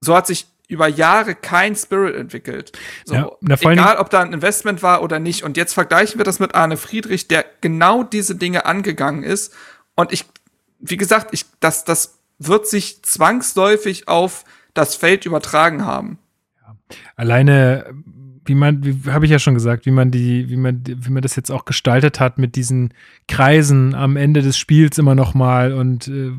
[0.00, 2.72] so hat sich über Jahre kein Spirit entwickelt.
[3.04, 3.30] So, Ja,
[3.60, 5.42] egal, ob da ein Investment war oder nicht.
[5.44, 9.54] Und jetzt vergleichen wir das mit Arne Friedrich, der genau diese Dinge angegangen ist.
[9.94, 10.24] Und ich,
[10.78, 14.44] wie gesagt, ich, das, das wird sich zwangsläufig auf
[14.74, 16.18] das Feld übertragen haben.
[17.16, 17.92] alleine,
[18.44, 21.22] wie man, wie habe ich ja schon gesagt, wie man die, wie man, wie man
[21.22, 22.94] das jetzt auch gestaltet hat mit diesen
[23.28, 26.32] Kreisen am Ende des Spiels immer noch mal und äh,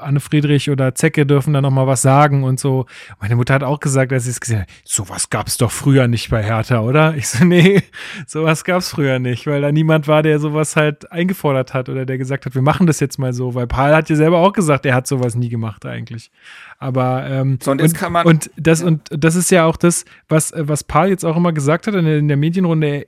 [0.00, 2.86] Anne Friedrich oder Zecke dürfen da noch mal was sagen und so.
[3.20, 6.30] Meine Mutter hat auch gesagt, als sie es gesehen hat, sowas gab's doch früher nicht
[6.30, 7.14] bei Hertha, oder?
[7.16, 7.82] Ich so, nee,
[8.26, 12.18] sowas gab's früher nicht, weil da niemand war, der sowas halt eingefordert hat oder der
[12.18, 14.86] gesagt hat, wir machen das jetzt mal so, weil Paul hat ja selber auch gesagt,
[14.86, 16.30] er hat sowas nie gemacht eigentlich.
[16.78, 20.52] Aber ähm, So, und kann man- und das und das ist ja auch das, was
[20.56, 23.06] was Paul jetzt auch immer gesagt hat in der, in der Medienrunde.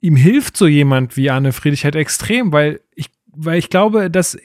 [0.00, 4.36] Ihm hilft so jemand wie Arne Friedrich halt extrem, weil ich weil ich glaube, dass,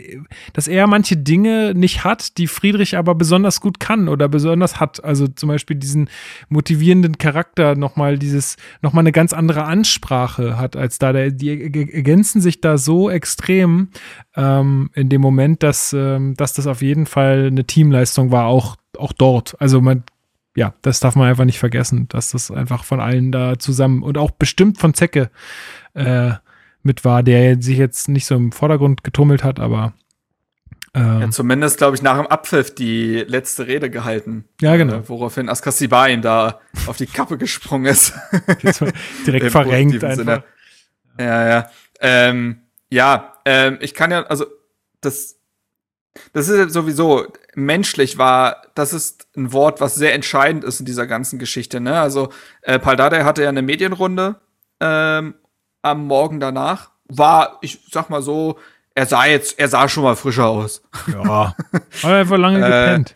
[0.54, 5.04] dass er manche Dinge nicht hat, die Friedrich aber besonders gut kann oder besonders hat.
[5.04, 6.10] Also zum Beispiel diesen
[6.48, 11.12] motivierenden Charakter, nochmal dieses, nochmal eine ganz andere Ansprache hat als da.
[11.12, 13.90] Die ergänzen sich da so extrem
[14.36, 18.78] ähm, in dem Moment, dass, ähm, dass das auf jeden Fall eine Teamleistung war, auch,
[18.98, 19.60] auch dort.
[19.60, 20.04] Also man,
[20.56, 24.18] ja, das darf man einfach nicht vergessen, dass das einfach von allen da zusammen und
[24.18, 25.30] auch bestimmt von Zecke
[25.94, 26.32] äh,
[26.88, 29.94] mit war, der sich jetzt nicht so im Vordergrund getummelt hat, aber
[30.98, 34.46] ähm, Ja, zumindest, glaube ich, nach dem Abpfiff die letzte Rede gehalten.
[34.62, 34.96] Ja, genau.
[34.96, 38.14] Äh, woraufhin Askasiba ihm da auf die Kappe gesprungen ist.
[39.28, 40.16] direkt verrenkt einfach.
[40.16, 40.44] Sinne.
[41.20, 41.70] Ja, ja.
[42.00, 44.46] Ähm, ja, ähm, ich kann ja, also,
[45.02, 45.36] das,
[46.34, 51.06] das ist sowieso, menschlich war, das ist ein Wort, was sehr entscheidend ist in dieser
[51.06, 52.00] ganzen Geschichte, ne?
[52.00, 52.30] Also,
[52.62, 54.38] äh, Paldade hatte ja eine Medienrunde,
[54.80, 55.36] ähm,
[55.82, 56.90] am Morgen danach.
[57.10, 58.58] War, ich sag mal so,
[58.96, 60.82] er sah jetzt, er sah schon mal frischer aus.
[61.08, 61.56] Ja,
[62.04, 63.16] aber einfach lange Äh, gepennt.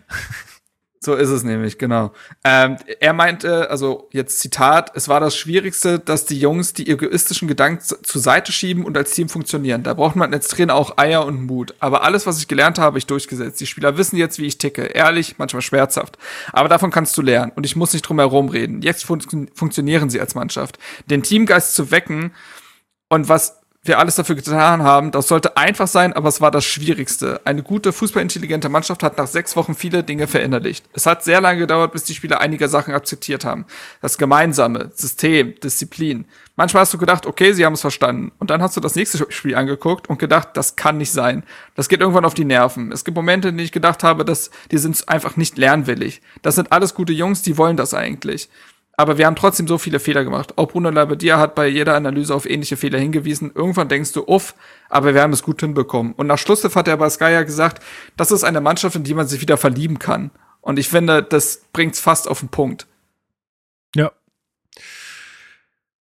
[1.03, 2.11] So ist es nämlich, genau.
[2.43, 7.47] Ähm, er meinte, also jetzt Zitat, es war das Schwierigste, dass die Jungs die egoistischen
[7.47, 9.81] Gedanken zur Seite schieben und als Team funktionieren.
[9.81, 11.73] Da braucht man als Trainer auch Eier und Mut.
[11.79, 13.59] Aber alles, was ich gelernt habe, habe ich durchgesetzt.
[13.61, 14.83] Die Spieler wissen jetzt, wie ich ticke.
[14.83, 16.17] Ehrlich, manchmal schmerzhaft.
[16.51, 17.51] Aber davon kannst du lernen.
[17.55, 18.81] Und ich muss nicht drum herum reden.
[18.81, 20.77] Jetzt fun funktionieren sie als Mannschaft.
[21.07, 22.31] Den Teamgeist zu wecken
[23.07, 26.65] und was wir alles dafür getan haben, das sollte einfach sein, aber es war das
[26.65, 27.41] Schwierigste.
[27.45, 30.85] Eine gute, fußballintelligente Mannschaft hat nach sechs Wochen viele Dinge verinnerlicht.
[30.93, 33.65] Es hat sehr lange gedauert, bis die Spieler einige Sachen akzeptiert haben.
[33.99, 36.25] Das Gemeinsame, System, Disziplin.
[36.55, 38.31] Manchmal hast du gedacht, okay, sie haben es verstanden.
[38.37, 41.43] Und dann hast du das nächste Spiel angeguckt und gedacht, das kann nicht sein.
[41.73, 42.91] Das geht irgendwann auf die Nerven.
[42.91, 46.21] Es gibt Momente, in denen ich gedacht habe, dass die sind einfach nicht lernwillig.
[46.43, 48.47] Das sind alles gute Jungs, die wollen das eigentlich.
[48.97, 50.57] Aber wir haben trotzdem so viele Fehler gemacht.
[50.57, 53.51] Auch Bruno Labbadia hat bei jeder Analyse auf ähnliche Fehler hingewiesen.
[53.55, 54.53] Irgendwann denkst du, uff,
[54.89, 56.13] aber wir haben es gut hinbekommen.
[56.13, 57.81] Und nach Schlusspfiff hat er bei Sky ja gesagt,
[58.17, 60.31] das ist eine Mannschaft, in die man sich wieder verlieben kann.
[60.59, 62.85] Und ich finde, das bringt's fast auf den Punkt.
[63.95, 64.11] Ja.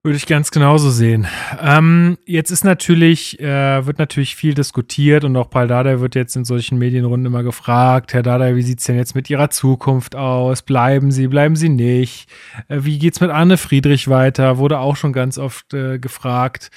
[0.07, 1.27] Würde ich ganz genauso sehen.
[1.61, 6.37] Ähm, jetzt ist natürlich, äh, wird natürlich viel diskutiert und auch Paul Dardai wird jetzt
[6.37, 10.62] in solchen Medienrunden immer gefragt, Herr Dardai, wie sieht's denn jetzt mit Ihrer Zukunft aus?
[10.62, 12.28] Bleiben Sie, bleiben Sie nicht?
[12.69, 14.59] Äh, wie geht's mit Anne Friedrich weiter?
[14.59, 16.70] Wurde auch schon ganz oft äh, gefragt.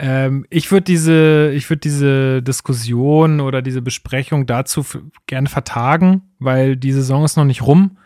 [0.00, 4.84] Ähm, ich würde diese, ich diese Diskussion oder diese Besprechung dazu
[5.28, 7.96] gerne vertagen, weil die Saison ist noch nicht rum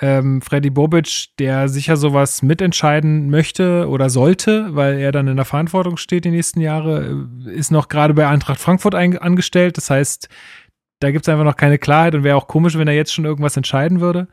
[0.00, 5.44] ähm, Freddy Bobic, der sicher sowas mitentscheiden möchte oder sollte, weil er dann in der
[5.44, 9.76] Verantwortung steht die nächsten Jahre, äh, ist noch gerade bei Eintracht Frankfurt angestellt.
[9.76, 10.28] Das heißt,
[11.00, 13.24] da gibt es einfach noch keine Klarheit und wäre auch komisch, wenn er jetzt schon
[13.24, 14.28] irgendwas entscheiden würde.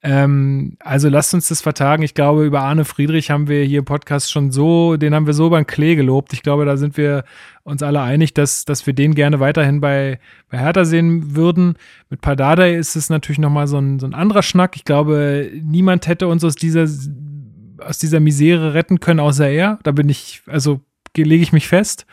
[0.00, 2.02] Ähm, also lasst uns das vertagen.
[2.02, 5.34] Ich glaube, über Arne Friedrich haben wir hier im Podcast schon so, den haben wir
[5.34, 6.32] so beim Klee gelobt.
[6.32, 7.24] Ich glaube, da sind wir
[7.64, 10.20] uns alle einig, dass, dass wir den gerne weiterhin bei,
[10.50, 11.74] bei Hertha sehen würden.
[12.10, 14.76] Mit Pardadei ist es natürlich nochmal so ein, so ein anderer Schnack.
[14.76, 16.86] Ich glaube, niemand hätte uns aus dieser,
[17.78, 19.80] aus dieser Misere retten können, außer er.
[19.82, 20.80] Da bin ich, also
[21.16, 22.06] lege ich mich fest.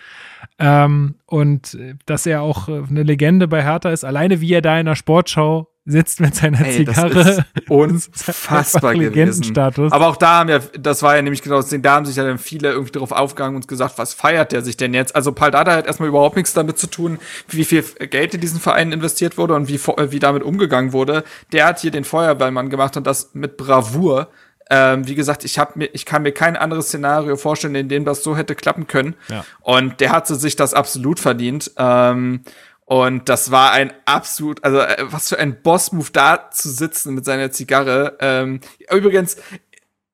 [0.57, 4.61] Ähm, und äh, dass er auch äh, eine Legende bei Hertha ist, alleine wie er
[4.61, 7.29] da in der Sportschau sitzt mit seiner Ey, das Zigarre.
[7.29, 9.13] ist unfassbar Einfach gewesen.
[9.13, 9.91] Legendenstatus.
[9.91, 12.15] Aber auch da haben ja, das war ja nämlich genau das Ding, da haben sich
[12.15, 15.15] ja dann viele irgendwie drauf aufgegangen und gesagt, was feiert der sich denn jetzt?
[15.15, 18.91] Also Paldada hat erstmal überhaupt nichts damit zu tun, wie viel Geld in diesen Verein
[18.91, 21.23] investiert wurde und wie, äh, wie damit umgegangen wurde.
[21.51, 24.29] Der hat hier den Feuerwehrmann gemacht und das mit Bravour.
[24.67, 28.03] Ähm, wie gesagt, ich hab mir, ich kann mir kein anderes Szenario vorstellen, in dem
[28.03, 29.13] das so hätte klappen können.
[29.27, 29.45] Ja.
[29.61, 31.71] Und der hatte sich das absolut verdient.
[31.77, 32.41] Ähm,
[32.85, 37.25] und das war ein absolut, also äh, was für ein Boss-Move da zu sitzen mit
[37.25, 38.17] seiner Zigarre.
[38.21, 38.59] Ähm,
[38.91, 39.37] übrigens,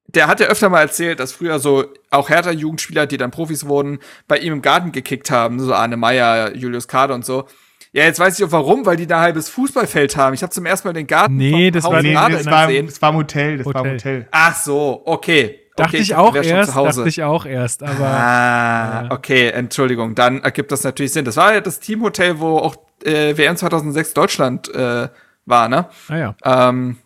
[0.08, 3.66] der hat ja öfter mal erzählt, dass früher so auch härter Jugendspieler, die dann Profis
[3.68, 7.46] wurden, bei ihm im Garten gekickt haben, so Arne Meyer, Julius Kader und so.
[7.94, 10.34] Ja, jetzt weiß ich auch warum, weil die da ein halbes Fußballfeld haben.
[10.34, 12.86] Ich habe zum ersten Mal den Garten Nee, das Haus war- nee, das, war, gesehen.
[12.88, 13.88] das war im Hotel, das war Hotel.
[13.92, 14.28] im Hotel.
[14.32, 15.61] Ach so, okay.
[15.76, 16.98] Dachte okay, ich dachte, auch erst, zu Hause.
[17.00, 21.24] dachte ich auch erst, aber Ah, okay, Entschuldigung, dann ergibt das natürlich Sinn.
[21.26, 22.76] Das war ja das Teamhotel, wo auch
[23.06, 25.08] äh, WM 2006 Deutschland äh,
[25.46, 25.88] war, ne?
[26.10, 26.36] naja.
[26.44, 26.98] Ähm,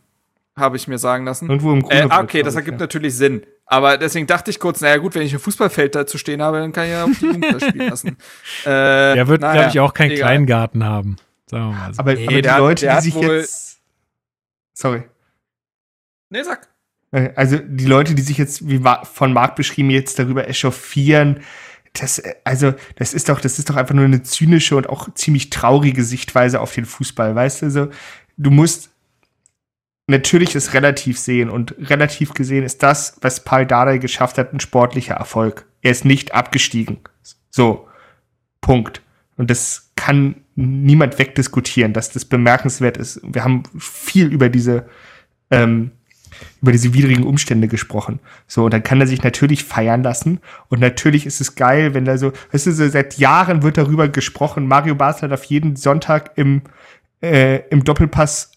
[0.58, 1.48] habe ich mir sagen lassen.
[1.50, 2.84] Irgendwo im Äh, Grunewald, ah, okay, das ich, ergibt ja.
[2.84, 3.46] natürlich Sinn.
[3.68, 6.72] Aber deswegen dachte ich kurz, naja gut, wenn ich ein Fußballfeld dazu stehen habe, dann
[6.72, 8.18] kann ich ja auch die Jugend da spielen lassen.
[8.64, 8.70] Äh,
[9.16, 10.28] Der wird, naja, glaube ich, auch keinen egal.
[10.30, 11.16] Kleingarten haben.
[11.50, 12.00] Sagen wir mal so.
[12.00, 13.80] Aber, Nee, aber die der hat- Leute, der die hat sich jetzt.
[14.74, 15.04] Sorry.
[16.30, 16.68] Nee, sag.
[17.16, 21.40] Äh, Also die Leute, die sich jetzt, wie von Marc beschrieben, jetzt darüber echauffieren,
[21.94, 25.14] das, äh, also, das ist doch, das ist doch einfach nur eine zynische und auch
[25.16, 27.66] ziemlich traurige Sichtweise auf den Fußball, weißt du?
[27.68, 27.90] Also,
[28.38, 28.90] du musst
[30.08, 34.60] natürlich es relativ sehen und relativ gesehen ist das, was Paul Dardai geschafft hat, ein
[34.60, 35.66] sportlicher Erfolg.
[35.82, 37.00] Er ist nicht abgestiegen.
[37.50, 37.88] So.
[38.62, 39.02] Punkt.
[39.38, 43.20] Und das kann niemand wegdiskutieren, dass das bemerkenswert ist.
[43.24, 44.88] Wir haben viel über diese,
[45.50, 45.92] ähm,
[46.62, 48.20] über diese widrigen Umstände gesprochen.
[48.48, 50.40] So, und dann kann er sich natürlich feiern lassen.
[50.70, 54.08] Und natürlich ist es geil, wenn da so, weißt du, so seit Jahren wird darüber
[54.08, 54.68] gesprochen.
[54.68, 56.62] Mario Basler darf jeden Sonntag im,
[57.22, 58.52] äh, im Doppelpass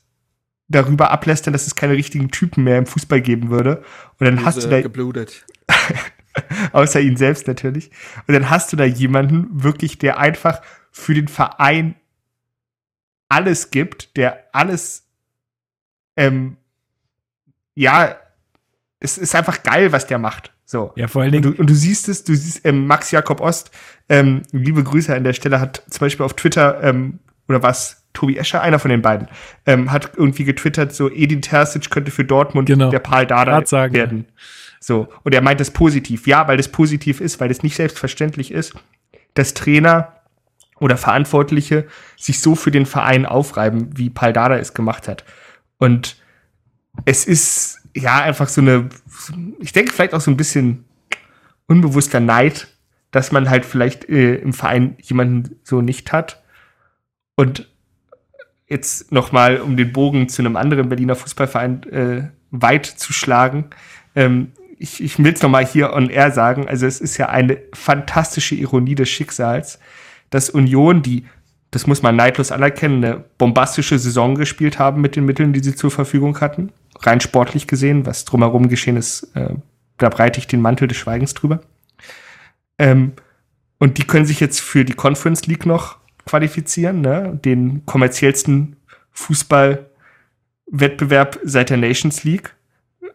[0.69, 3.83] darüber ablästern, dass es keine richtigen Typen mehr im Fußball geben würde.
[4.19, 5.47] Und dann hast du da, geblutet.
[6.73, 7.91] außer ihn selbst natürlich.
[8.27, 10.61] Und dann hast du da jemanden wirklich, der einfach
[10.91, 11.95] für den Verein
[13.29, 15.07] alles gibt, der alles,
[16.17, 16.57] ähm,
[17.79, 18.17] ja,
[18.99, 20.53] es ist einfach geil, was der macht.
[20.65, 20.93] So.
[20.97, 23.41] Ja, vor allen Und Dingen, du, und du siehst es, du siehst, ähm, Max Jakob
[23.41, 23.71] Ost,
[24.09, 28.37] ähm, liebe Grüße an der Stelle, hat zum Beispiel auf Twitter, ähm, oder was, Tobi
[28.37, 29.29] Escher, einer von den beiden,
[29.65, 32.91] ähm, hat irgendwie getwittert, so Edin Terzic könnte für Dortmund Genau.
[32.91, 34.27] der Paul Grad sagen, werden.
[34.81, 35.07] So.
[35.23, 36.27] Und er meint das positiv.
[36.27, 38.75] Ja, weil das positiv ist, weil das nicht selbstverständlich ist,
[39.35, 40.15] dass Trainer
[40.81, 41.87] oder Verantwortliche
[42.17, 45.25] sich so für den Verein aufreiben, wie Paul Dardai es gemacht hat.
[45.79, 46.17] Und
[47.05, 48.89] es ist ja einfach so eine,
[49.61, 50.85] ich denke vielleicht auch so ein bisschen
[51.66, 52.69] unbewusster Neid,
[53.11, 56.43] dass man halt vielleicht äh, im Verein jemanden so nicht hat.
[57.37, 57.69] Und
[58.69, 63.66] jetzt noch mal, um den Bogen zu einem anderen Berliner Fußballverein äh, weit zu schlagen.
[64.15, 66.69] Ähm, ich, ich will es noch mal hier on air sagen.
[66.69, 69.79] Also es ist ja eine fantastische Ironie des Schicksals,
[70.31, 71.25] dass Union, die,
[71.70, 75.75] das muss man neidlos anerkennen, eine bombastische Saison gespielt haben mit den Mitteln, die sie
[75.75, 76.70] zur Verfügung hatten.
[77.01, 79.55] Rein sportlich gesehen, was drumherum geschehen ist, äh,
[79.99, 81.61] da breite ich den Mantel des Schweigens drüber.
[82.79, 83.12] Ähm,
[83.79, 87.39] und die können sich jetzt für die Conference League noch qualifizieren, ne?
[87.45, 88.77] den kommerziellsten
[89.12, 92.55] Fußballwettbewerb seit der Nations League.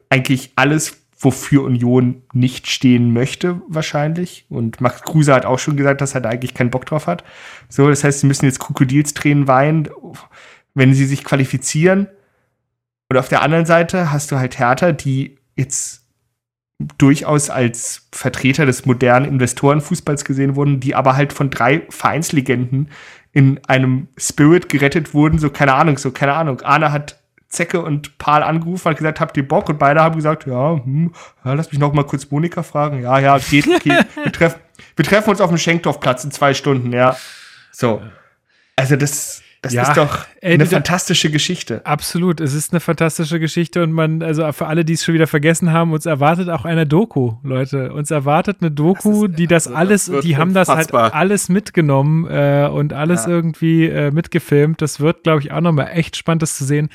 [0.10, 4.46] Eigentlich alles, wofür Union nicht stehen möchte, wahrscheinlich.
[4.50, 7.24] Und Max Kruse hat auch schon gesagt, dass er da eigentlich keinen Bock drauf hat.
[7.70, 9.90] So, das heißt, sie müssen jetzt Krokodilstränen weinen,
[10.74, 12.08] wenn sie sich qualifizieren.
[13.14, 16.02] Und auf der anderen Seite hast du halt Hertha, die jetzt
[16.98, 22.90] durchaus als Vertreter des modernen Investorenfußballs gesehen wurden, die aber halt von drei Vereinslegenden
[23.32, 26.62] in einem Spirit gerettet wurden, so keine Ahnung, so keine Ahnung.
[26.62, 27.20] Arne hat
[27.50, 29.70] Zecke und Paul angerufen, hat gesagt, habt ihr Bock?
[29.70, 31.14] Und beide haben gesagt, ja, hm,
[31.46, 33.04] ja lass mich noch mal kurz Monika fragen.
[33.04, 34.00] Ja, ja, geht, okay.
[34.24, 34.58] wir, treff,
[34.96, 37.16] wir treffen uns auf dem Schenkdorfplatz in zwei Stunden, ja.
[37.72, 38.02] So.
[38.76, 41.82] Also das, das Ja, ist doch ey, eine du- fantastische Geschichte.
[41.86, 42.40] absolut.
[42.42, 45.72] Es ist eine fantastische Geschichte und man, also für alle, die es schon wieder vergessen
[45.72, 47.92] haben, uns erwartet auch eine Doku, Leute.
[47.94, 51.14] Uns erwartet eine Doku, die das also, alles, das die haben das halt unfassbar.
[51.16, 53.32] alles mitgenommen äh, und alles Ja.
[53.32, 54.82] irgendwie äh, mitgefilmt.
[54.82, 56.90] Das wird, glaube ich, auch nochmal echt spannend, das zu sehen.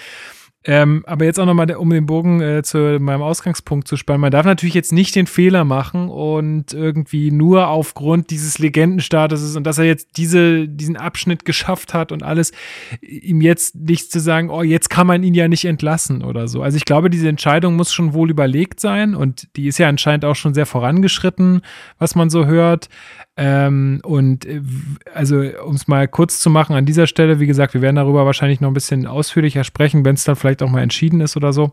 [0.70, 4.20] Ähm, aber jetzt auch nochmal, um den Bogen äh, zu meinem Ausgangspunkt zu spannen.
[4.20, 9.64] Man darf natürlich jetzt nicht den Fehler machen und irgendwie nur aufgrund dieses Legendenstatuses und
[9.64, 12.52] dass er jetzt diese, diesen Abschnitt geschafft hat und alles,
[13.00, 16.60] ihm jetzt nicht zu sagen, oh, jetzt kann man ihn ja nicht entlassen oder so.
[16.60, 20.26] Also ich glaube, diese Entscheidung muss schon wohl überlegt sein und die ist ja anscheinend
[20.26, 21.62] auch schon sehr vorangeschritten,
[21.98, 22.90] was man so hört.
[23.40, 24.60] Ähm, und äh,
[25.14, 28.26] also, um es mal kurz zu machen, an dieser Stelle, wie gesagt, wir werden darüber
[28.26, 31.52] wahrscheinlich noch ein bisschen ausführlicher sprechen, wenn es dann vielleicht auch mal entschieden ist oder
[31.52, 31.72] so.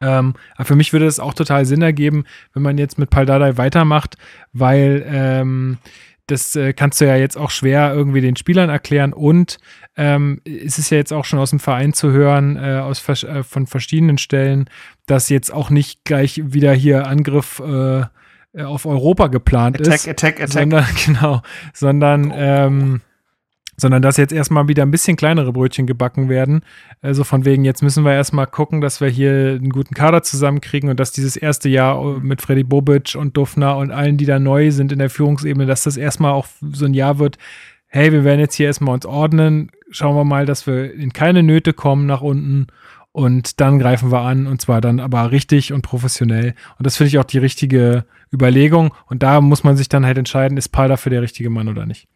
[0.00, 2.24] Ähm, aber für mich würde es auch total Sinn ergeben,
[2.54, 4.16] wenn man jetzt mit Paldadei weitermacht,
[4.54, 5.76] weil ähm,
[6.26, 9.58] das äh, kannst du ja jetzt auch schwer irgendwie den Spielern erklären und
[9.96, 13.42] ähm, es ist ja jetzt auch schon aus dem Verein zu hören, äh, aus äh,
[13.42, 14.70] von verschiedenen Stellen,
[15.04, 18.04] dass jetzt auch nicht gleich wieder hier Angriff äh,
[18.58, 20.52] auf Europa geplant Attack, ist attack, attack.
[20.52, 23.00] sondern genau, sondern ähm,
[23.80, 26.60] sondern dass jetzt erstmal wieder ein bisschen kleinere Brötchen gebacken werden.
[27.00, 30.90] Also von wegen, jetzt müssen wir erstmal gucken, dass wir hier einen guten Kader zusammenkriegen
[30.90, 34.70] und dass dieses erste Jahr mit Freddy Bobic und Dufner und allen, die da neu
[34.70, 37.38] sind in der Führungsebene, dass das erstmal auch so ein Jahr wird,
[37.86, 41.42] hey, wir werden jetzt hier erstmal uns ordnen, schauen wir mal, dass wir in keine
[41.42, 42.68] Nöte kommen nach unten
[43.12, 46.54] und dann greifen wir an und zwar dann aber richtig und professionell.
[46.78, 50.18] Und das finde ich auch die richtige Überlegung und da muss man sich dann halt
[50.18, 52.08] entscheiden, ist Paul dafür der richtige Mann oder nicht.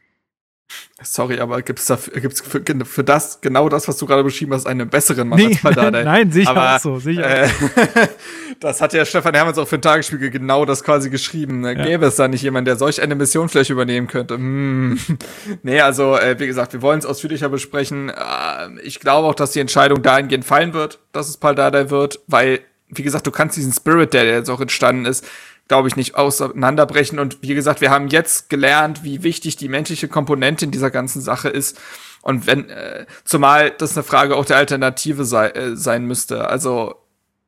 [1.02, 4.66] Sorry, aber gibt es gibt's für, für, das, genau das, was du gerade beschrieben hast,
[4.66, 5.90] einen besseren Mann nee, als Paldada?
[5.90, 7.44] Nein, nein sicher aber, auch so, sicher.
[7.44, 7.48] Äh,
[8.60, 11.60] das hat ja Stefan Hermanns auch für ein Tagesspiegel genau das quasi geschrieben.
[11.60, 11.76] Ne?
[11.76, 11.84] Ja.
[11.84, 14.34] Gäbe es da nicht jemand, der solch eine Mission vielleicht übernehmen könnte?
[14.34, 14.98] Hm.
[15.62, 18.10] Nee, also, äh, wie gesagt, wir wollen es ausführlicher besprechen.
[18.10, 22.60] Äh, ich glaube auch, dass die Entscheidung dahingehend fallen wird, dass es Paldada wird, weil,
[22.88, 25.26] wie gesagt, du kannst diesen Spirit, der jetzt auch entstanden ist,
[25.68, 27.18] glaube ich, nicht auseinanderbrechen.
[27.18, 31.22] Und wie gesagt, wir haben jetzt gelernt, wie wichtig die menschliche Komponente in dieser ganzen
[31.22, 31.80] Sache ist.
[32.22, 36.48] Und wenn, äh, zumal das eine Frage auch der Alternative sei, äh, sein müsste.
[36.48, 36.96] Also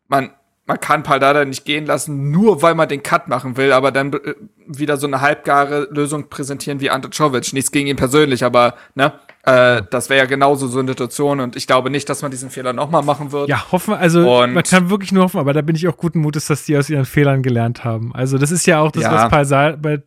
[0.09, 0.31] man,
[0.67, 4.13] man kann Paldada nicht gehen lassen, nur weil man den Cut machen will, aber dann
[4.13, 4.35] äh,
[4.67, 7.53] wieder so eine halbgare Lösung präsentieren wie Ante Czovic.
[7.53, 9.13] Nichts gegen ihn persönlich, aber ne,
[9.47, 12.51] äh, das wäre ja genauso so eine Situation und ich glaube nicht, dass man diesen
[12.51, 13.49] Fehler nochmal machen wird.
[13.49, 16.19] Ja, hoffen, also und man kann wirklich nur hoffen, aber da bin ich auch guten
[16.19, 18.13] Mutes, dass die aus ihren Fehlern gelernt haben.
[18.15, 19.13] Also das ist ja auch das, ja.
[19.13, 20.03] was Pal bei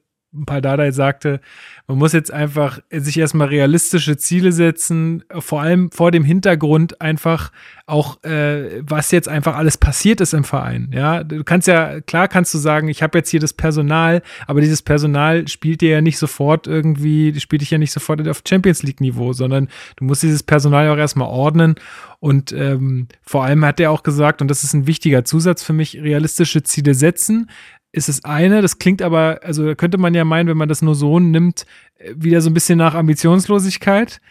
[0.46, 1.42] Paldadei sagte,
[1.88, 7.52] man muss jetzt einfach sich erstmal realistische Ziele setzen, vor allem vor dem Hintergrund einfach
[7.88, 10.92] auch, äh, was jetzt einfach alles passiert ist im Verein.
[10.94, 14.62] Ja, du kannst ja, klar kannst du sagen, ich habe jetzt hier das Personal, aber
[14.62, 18.84] dieses Personal spielt dir ja nicht sofort irgendwie, spielt dich ja nicht sofort auf Champions
[18.84, 21.76] League-Niveau, sondern du musst dieses Personal auch erstmal ordnen.
[22.20, 25.72] Und ähm, vor allem hat er auch gesagt, und das ist ein wichtiger Zusatz für
[25.72, 27.50] mich, realistische Ziele setzen,
[27.92, 28.62] ist das eine.
[28.62, 31.66] Das klingt aber, also da könnte man ja meinen, wenn man das nur so nimmt,
[31.98, 34.22] äh, wieder so ein bisschen nach Ambitionslosigkeit.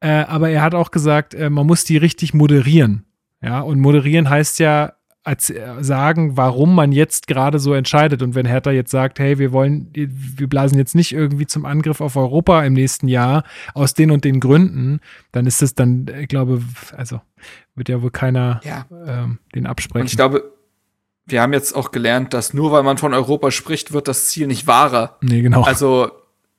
[0.00, 3.04] Äh, aber er hat auch gesagt, äh, man muss die richtig moderieren.
[3.40, 4.92] Ja, und moderieren heißt ja
[5.24, 8.22] als, äh, sagen, warum man jetzt gerade so entscheidet.
[8.22, 12.00] Und wenn Hertha jetzt sagt, hey, wir wollen, wir blasen jetzt nicht irgendwie zum Angriff
[12.00, 13.44] auf Europa im nächsten Jahr
[13.74, 16.62] aus den und den Gründen, dann ist es dann, ich glaube,
[16.96, 17.20] also
[17.74, 18.86] wird ja wohl keiner ja.
[19.06, 20.02] Ähm, den absprechen.
[20.02, 20.52] Und ich glaube,
[21.26, 24.46] wir haben jetzt auch gelernt, dass nur weil man von Europa spricht, wird das Ziel
[24.46, 25.16] nicht wahrer.
[25.20, 25.62] Nee, genau.
[25.62, 26.10] Also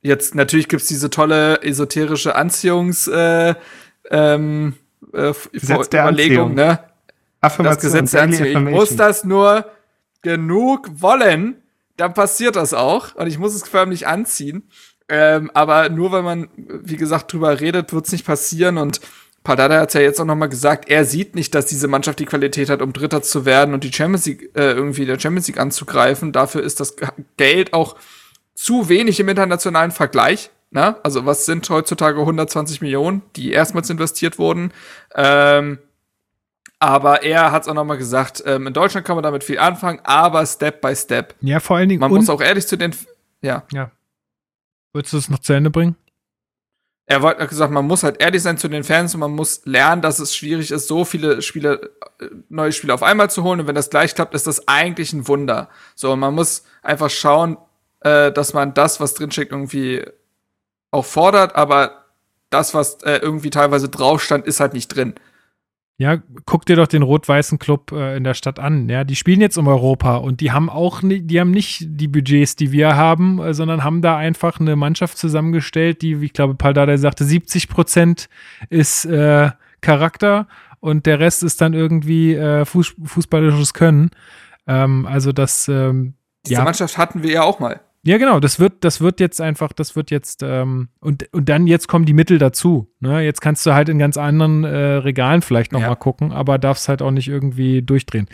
[0.02, 3.56] jetzt natürlich gibt's diese tolle esoterische Anziehungs äh,
[4.10, 4.76] ähm,
[5.14, 6.80] äh, Überlegung, ne?
[7.42, 8.68] Das Gesetz der Anziehung.
[8.68, 9.66] Ich muss das nur
[10.22, 11.62] genug wollen,
[11.98, 13.16] dann passiert das auch.
[13.16, 14.64] Und ich muss es förmlich anziehen.
[15.10, 18.78] Ähm, aber nur weil man, wie gesagt, drüber redet, wird's nicht passieren.
[18.78, 19.02] Und
[19.44, 22.70] Pardada hat ja jetzt auch nochmal gesagt, er sieht nicht, dass diese Mannschaft die Qualität
[22.70, 26.32] hat, um Dritter zu werden und die Champions League äh, irgendwie der Champions League anzugreifen.
[26.32, 26.96] Dafür ist das
[27.38, 27.96] Geld auch
[28.56, 30.50] zu wenig im internationalen Vergleich.
[30.72, 30.96] Ne?
[31.04, 34.72] Also was sind heutzutage 120 Millionen, die erstmals investiert wurden?
[35.14, 35.80] Ähm,
[36.80, 40.00] aber er hat es auch nochmal gesagt, ähm, in Deutschland kann man damit viel anfangen,
[40.04, 41.36] aber Step by Step.
[41.42, 42.02] Ja, vor allen Dingen.
[42.02, 42.96] Man muss auch ehrlich zu den.
[43.42, 43.64] Ja.
[43.72, 43.92] Ja.
[44.92, 45.96] Würdest du es noch zu Ende bringen?
[47.06, 50.02] Er wollte gesagt, man muss halt ehrlich sein zu den Fans und man muss lernen,
[50.02, 53.60] dass es schwierig ist, so viele Spiele, äh, neue Spiele auf einmal zu holen.
[53.60, 55.70] Und wenn das gleich klappt, ist das eigentlich ein Wunder.
[55.96, 57.58] So, man muss einfach schauen,
[58.02, 60.06] äh, dass man das, was drinsteckt, irgendwie
[60.92, 62.06] auch fordert, aber
[62.50, 65.16] das, was äh, irgendwie teilweise drauf stand, ist halt nicht drin.
[65.98, 68.90] Ja, guck dir doch den rot-weißen Club äh, in der Stadt an.
[68.90, 72.08] Ja, die spielen jetzt um Europa und die haben auch nicht, die haben nicht die
[72.08, 76.34] Budgets, die wir haben, äh, sondern haben da einfach eine Mannschaft zusammengestellt, die, wie ich
[76.34, 78.28] glaube, Paldada sagte, 70 Prozent
[78.70, 79.52] ist äh,
[79.82, 80.48] Charakter
[80.80, 84.10] und der Rest ist dann irgendwie äh, Fuß, fußballisches Können.
[84.66, 86.16] Ähm, also das ähm,
[86.46, 86.64] Diese ja.
[86.64, 87.82] Mannschaft hatten wir ja auch mal.
[88.06, 91.68] Ja, genau, das wird, das wird jetzt einfach, das wird jetzt, ähm, und, und dann
[91.68, 92.92] jetzt kommen die Mittel dazu.
[93.00, 93.22] Ne?
[93.22, 95.96] Jetzt kannst du halt in ganz anderen äh, Regalen vielleicht nochmal ja.
[95.96, 98.28] gucken, aber darfst halt auch nicht irgendwie durchdrehen.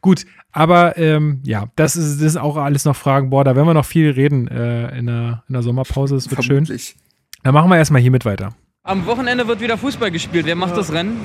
[0.00, 3.28] Gut, aber ähm, ja, das ist, das ist auch alles noch Fragen.
[3.28, 6.14] Boah, da werden wir noch viel reden äh, in, der, in der Sommerpause.
[6.14, 6.82] Das wird Vermutlich.
[6.82, 7.00] schön.
[7.42, 8.54] Dann machen wir erstmal hiermit weiter.
[8.82, 10.46] Am Wochenende wird wieder Fußball gespielt.
[10.46, 10.76] Wer macht ja.
[10.76, 11.18] das Rennen?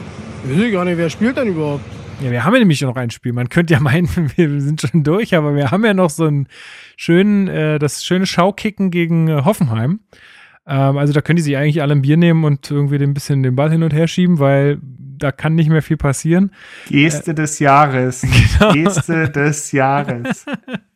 [0.44, 1.84] Ich weiß gar nicht, wer spielt denn überhaupt?
[2.20, 3.34] Ja, wir haben ja nämlich noch ein Spiel.
[3.34, 6.48] Man könnte ja meinen, wir sind schon durch, aber wir haben ja noch so ein
[6.96, 10.00] schönen, äh, das schöne Schaukicken gegen äh, Hoffenheim.
[10.66, 13.44] Ähm, also da können die sich eigentlich alle ein Bier nehmen und irgendwie ein bisschen
[13.44, 16.52] den Ball hin und her schieben, weil da kann nicht mehr viel passieren.
[16.90, 18.26] Geste äh, des Jahres.
[18.60, 18.74] Genau.
[18.74, 20.46] Geste des Jahres.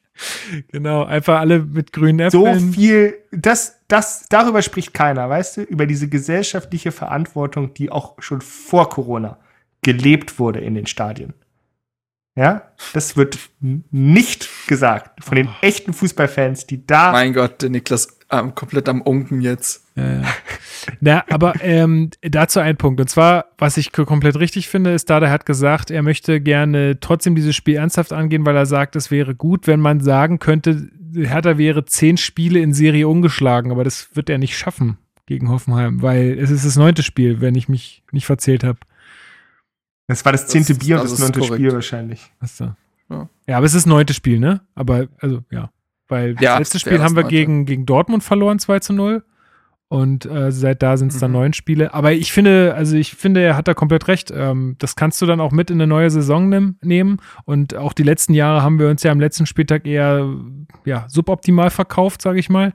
[0.72, 2.60] genau, einfach alle mit grünen Äpfeln.
[2.60, 8.16] So viel, das, das, darüber spricht keiner, weißt du, über diese gesellschaftliche Verantwortung, die auch
[8.20, 9.38] schon vor Corona
[9.82, 11.34] gelebt wurde in den Stadien.
[12.36, 17.12] Ja, das wird nicht gesagt von den echten Fußballfans, die da.
[17.12, 19.86] Mein Gott, der Niklas ähm, komplett am Unken jetzt.
[19.96, 20.24] Ja, ja.
[21.02, 23.02] Na, aber ähm, dazu ein Punkt.
[23.02, 27.00] Und zwar, was ich komplett richtig finde, ist da, der hat gesagt, er möchte gerne
[27.02, 30.90] trotzdem dieses Spiel ernsthaft angehen, weil er sagt, es wäre gut, wenn man sagen könnte,
[31.14, 36.02] Hertha wäre zehn Spiele in Serie ungeschlagen, aber das wird er nicht schaffen gegen Hoffenheim,
[36.02, 38.80] weil es ist das neunte Spiel, wenn ich mich nicht verzählt habe.
[40.12, 41.44] Das war das zehnte ist- Bier und das neunte.
[41.44, 42.32] Spiel wahrscheinlich.
[42.58, 42.74] Du?
[43.10, 43.30] Ja.
[43.48, 44.62] Ja, aber es ist das neunte Spiel, ne?
[44.76, 45.70] Aber, also, ja.
[46.08, 49.24] Weil Ja, das letzte Spiel haben wir gegen, gegen Dortmund verloren, 2 zu 0.
[49.88, 51.38] Und äh, seit da sind es dann Mhm.
[51.38, 51.94] neun Spiele.
[51.94, 54.32] Aber ich finde, also ich finde, er hat da komplett recht.
[54.34, 57.18] Ähm, das kannst du dann auch mit in eine neue Saison nehm, nehmen.
[57.44, 60.26] Und auch die letzten Jahre haben wir uns ja am letzten Spieltag eher
[60.86, 62.72] ja, suboptimal verkauft, sage ich mal.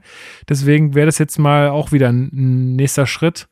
[0.47, 3.47] Deswegen wäre das jetzt mal auch wieder ein, ein nächster Schritt.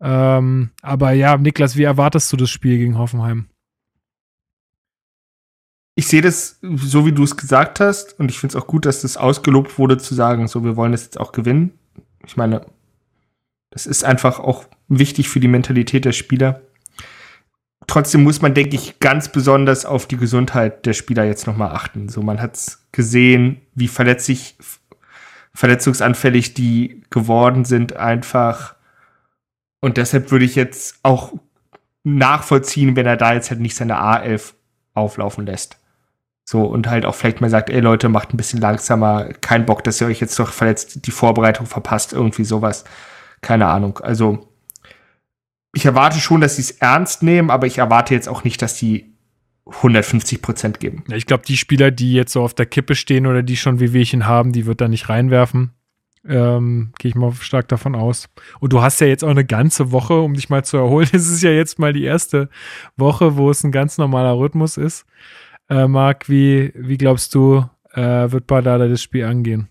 [0.00, 3.48] Ähm, aber ja, Niklas, wie erwartest du das Spiel gegen Hoffenheim?
[5.96, 8.86] Ich sehe das so, wie du es gesagt hast, und ich finde es auch gut,
[8.86, 11.72] dass das ausgelobt wurde, zu sagen, so, wir wollen das jetzt auch gewinnen.
[12.24, 12.64] Ich meine,
[13.70, 16.62] das ist einfach auch wichtig für die Mentalität der Spieler.
[17.88, 22.08] Trotzdem muss man, denke ich, ganz besonders auf die Gesundheit der Spieler jetzt nochmal achten.
[22.08, 24.56] So, man hat es gesehen, wie verletzlich,
[25.54, 28.77] verletzungsanfällig die geworden sind, einfach.
[29.80, 31.32] Und deshalb würde ich jetzt auch
[32.04, 34.54] nachvollziehen, wenn er da jetzt halt nicht seine A11
[34.94, 35.78] auflaufen lässt.
[36.44, 39.84] So, und halt auch vielleicht mal sagt, ey Leute, macht ein bisschen langsamer, kein Bock,
[39.84, 42.84] dass ihr euch jetzt doch verletzt, die Vorbereitung verpasst, irgendwie sowas.
[43.42, 43.98] Keine Ahnung.
[43.98, 44.48] Also,
[45.74, 48.76] ich erwarte schon, dass sie es ernst nehmen, aber ich erwarte jetzt auch nicht, dass
[48.76, 49.14] die
[49.66, 51.04] 150 Prozent geben.
[51.08, 53.78] Ja, ich glaube, die Spieler, die jetzt so auf der Kippe stehen oder die schon
[53.78, 55.72] Wehwehchen haben, die wird er nicht reinwerfen.
[56.28, 58.28] Ähm, Gehe ich mal stark davon aus.
[58.60, 61.08] Und du hast ja jetzt auch eine ganze Woche, um dich mal zu erholen.
[61.12, 62.50] Es ist ja jetzt mal die erste
[62.96, 65.06] Woche, wo es ein ganz normaler Rhythmus ist.
[65.70, 69.68] Äh, Marc, wie, wie glaubst du, äh, wird Badada das Spiel angehen?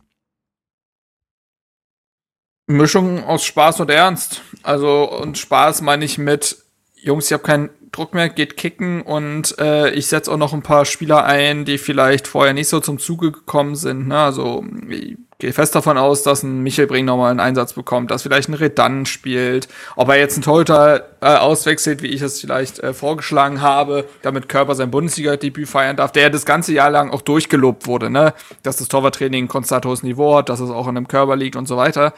[2.68, 4.42] Mischung aus Spaß und Ernst.
[4.64, 6.58] Also, und Spaß meine ich mit,
[6.96, 10.62] Jungs, ich habe keinen Druck mehr, geht kicken und äh, ich setze auch noch ein
[10.62, 14.08] paar Spieler ein, die vielleicht vorher nicht so zum Zuge gekommen sind.
[14.08, 14.18] Ne?
[14.18, 18.24] Also, ich gehe fest davon aus, dass ein Michel Bring nochmal einen Einsatz bekommt, dass
[18.24, 19.68] vielleicht ein Redan spielt.
[19.96, 24.50] Ob er jetzt einen Torhüter äh, auswechselt, wie ich es vielleicht äh, vorgeschlagen habe, damit
[24.50, 28.34] Körper sein Bundesliga-Debüt feiern darf, der das ganze Jahr lang auch durchgelobt wurde, ne?
[28.64, 31.56] dass das Torwarttraining ein konstant hohes Niveau hat, dass es auch an dem Körper liegt
[31.56, 32.14] und so weiter.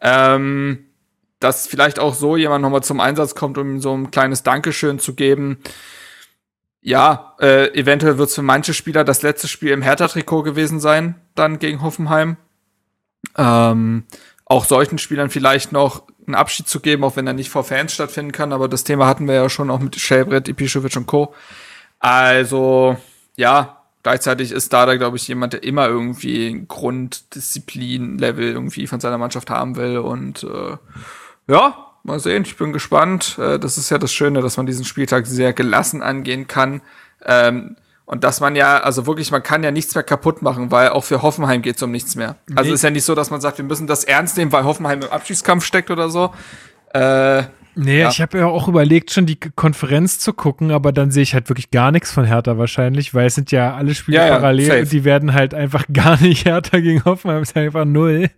[0.00, 0.86] Ähm,
[1.42, 5.14] dass vielleicht auch so jemand nochmal zum Einsatz kommt, um so ein kleines Dankeschön zu
[5.14, 5.58] geben.
[6.80, 11.14] Ja, äh, eventuell wird es für manche Spieler das letzte Spiel im Hertha-Trikot gewesen sein,
[11.34, 12.36] dann gegen Hoffenheim.
[13.36, 14.04] Ähm,
[14.44, 17.92] auch solchen Spielern vielleicht noch einen Abschied zu geben, auch wenn er nicht vor Fans
[17.92, 21.34] stattfinden kann, aber das Thema hatten wir ja schon auch mit Shelbrett, Ipischewitsch und Co.
[21.98, 22.96] Also,
[23.36, 29.00] ja, gleichzeitig ist da da, glaube ich, jemand, der immer irgendwie ein Grunddisziplin-Level irgendwie von
[29.00, 30.76] seiner Mannschaft haben will und äh,
[31.48, 31.74] ja,
[32.04, 33.38] mal sehen, ich bin gespannt.
[33.38, 36.80] Äh, das ist ja das Schöne, dass man diesen Spieltag sehr gelassen angehen kann.
[37.24, 40.88] Ähm, und dass man ja, also wirklich, man kann ja nichts mehr kaputt machen, weil
[40.90, 42.36] auch für Hoffenheim geht es um nichts mehr.
[42.56, 42.74] Also Nee.
[42.74, 45.10] ist ja nicht so, dass man sagt, wir müssen das ernst nehmen, weil Hoffenheim im
[45.10, 46.32] Abschiedskampf steckt oder so.
[46.92, 47.44] Äh,
[47.74, 48.10] Nee, Ja.
[48.10, 51.48] ich habe ja auch überlegt, schon die Konferenz zu gucken, aber dann sehe ich halt
[51.48, 54.66] wirklich gar nichts von Hertha wahrscheinlich, weil es sind ja alle Spiele Ja, ja, parallel
[54.66, 54.80] safe.
[54.80, 58.28] und die werden halt einfach gar nicht Hertha gegen Hoffenheim, ist einfach null.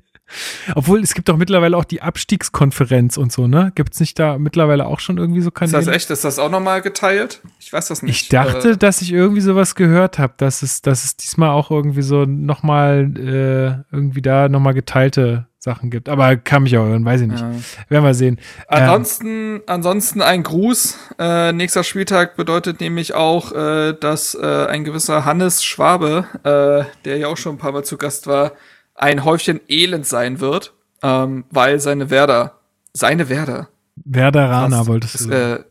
[0.74, 3.72] Obwohl, es gibt doch mittlerweile auch die Abstiegskonferenz und so, ne?
[3.74, 5.84] Gibt es nicht da mittlerweile auch schon irgendwie so ist Kanäle?
[5.84, 6.10] das echt?
[6.10, 7.40] Ist das auch nochmal geteilt?
[7.60, 8.22] Ich weiß das nicht.
[8.22, 11.70] Ich dachte, Äh, dass ich irgendwie sowas gehört habe, dass es, dass es diesmal auch
[11.70, 16.08] irgendwie so nochmal, äh, irgendwie da nochmal geteilte Sachen gibt.
[16.08, 17.40] Aber kann mich auch irren, weiß ich nicht.
[17.40, 17.50] ja.
[17.88, 18.38] Werden wir sehen.
[18.68, 20.98] Ansonsten, ansonsten ein Gruß.
[21.18, 27.16] Äh, nächster Spieltag bedeutet nämlich auch, äh, dass äh, ein gewisser Hannes Schwabe, äh, der
[27.18, 28.52] ja auch schon ein paar Mal zu Gast war,
[28.94, 30.72] ein Häufchen Elend sein wird,
[31.02, 32.58] ähm, weil seine Werder,
[32.92, 34.88] seine Werder, Werderaner Fast.
[34.88, 35.32] wolltest ist, du.
[35.32, 35.64] äh,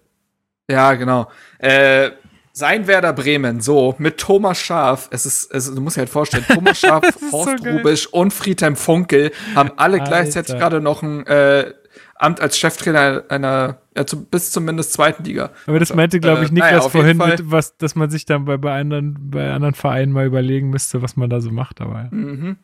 [0.70, 1.30] ja genau,
[1.60, 2.12] äh,
[2.56, 6.46] sein Werder Bremen, so, mit Thomas Schaf, es ist, es, du musst dir halt vorstellen,
[6.48, 7.78] Thomas Schaf, so Horst geil.
[7.78, 10.06] Rubisch und Friedhelm Funkel haben alle Alter.
[10.06, 11.74] gleichzeitig gerade noch ein äh,
[12.16, 15.50] Amt als Cheftrainer einer, ja, zu, bis zumindest zweiten Liga.
[15.66, 18.26] Aber das meinte, glaube ich, Äh, naja, Niklas jeden vorhin, mit, was, dass man sich
[18.26, 21.82] dann bei, bei, anderen, bei anderen Vereinen mal überlegen müsste, was man da so macht.
[21.82, 22.08] Aber ja.
[22.12, 22.58] Mhm.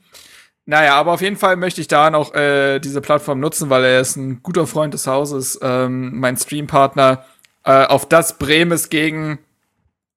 [0.70, 4.02] Naja, aber auf jeden Fall möchte ich da noch äh, diese Plattform nutzen, weil er
[4.02, 7.26] ist ein guter Freund des Hauses, ähm, mein Streampartner,
[7.64, 9.40] äh, auf das Bremen es gegen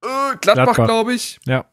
[0.02, 0.06] äh,
[0.42, 0.84] Gladbach, Gladbach.
[0.84, 1.64] glaube ich, ja.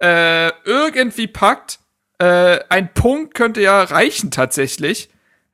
[0.00, 1.78] äh, irgendwie packt.
[2.18, 5.08] Äh, ein Punkt könnte ja reichen tatsächlich.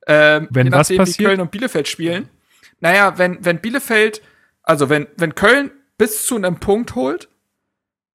[0.07, 1.19] Ähm, Wenn je was nachdem, passiert?
[1.19, 2.27] wie Köln und Bielefeld spielen.
[2.79, 4.23] Naja, wenn, wenn Bielefeld,
[4.63, 5.69] also wenn, wenn Köln
[5.99, 7.29] bis zu einem Punkt holt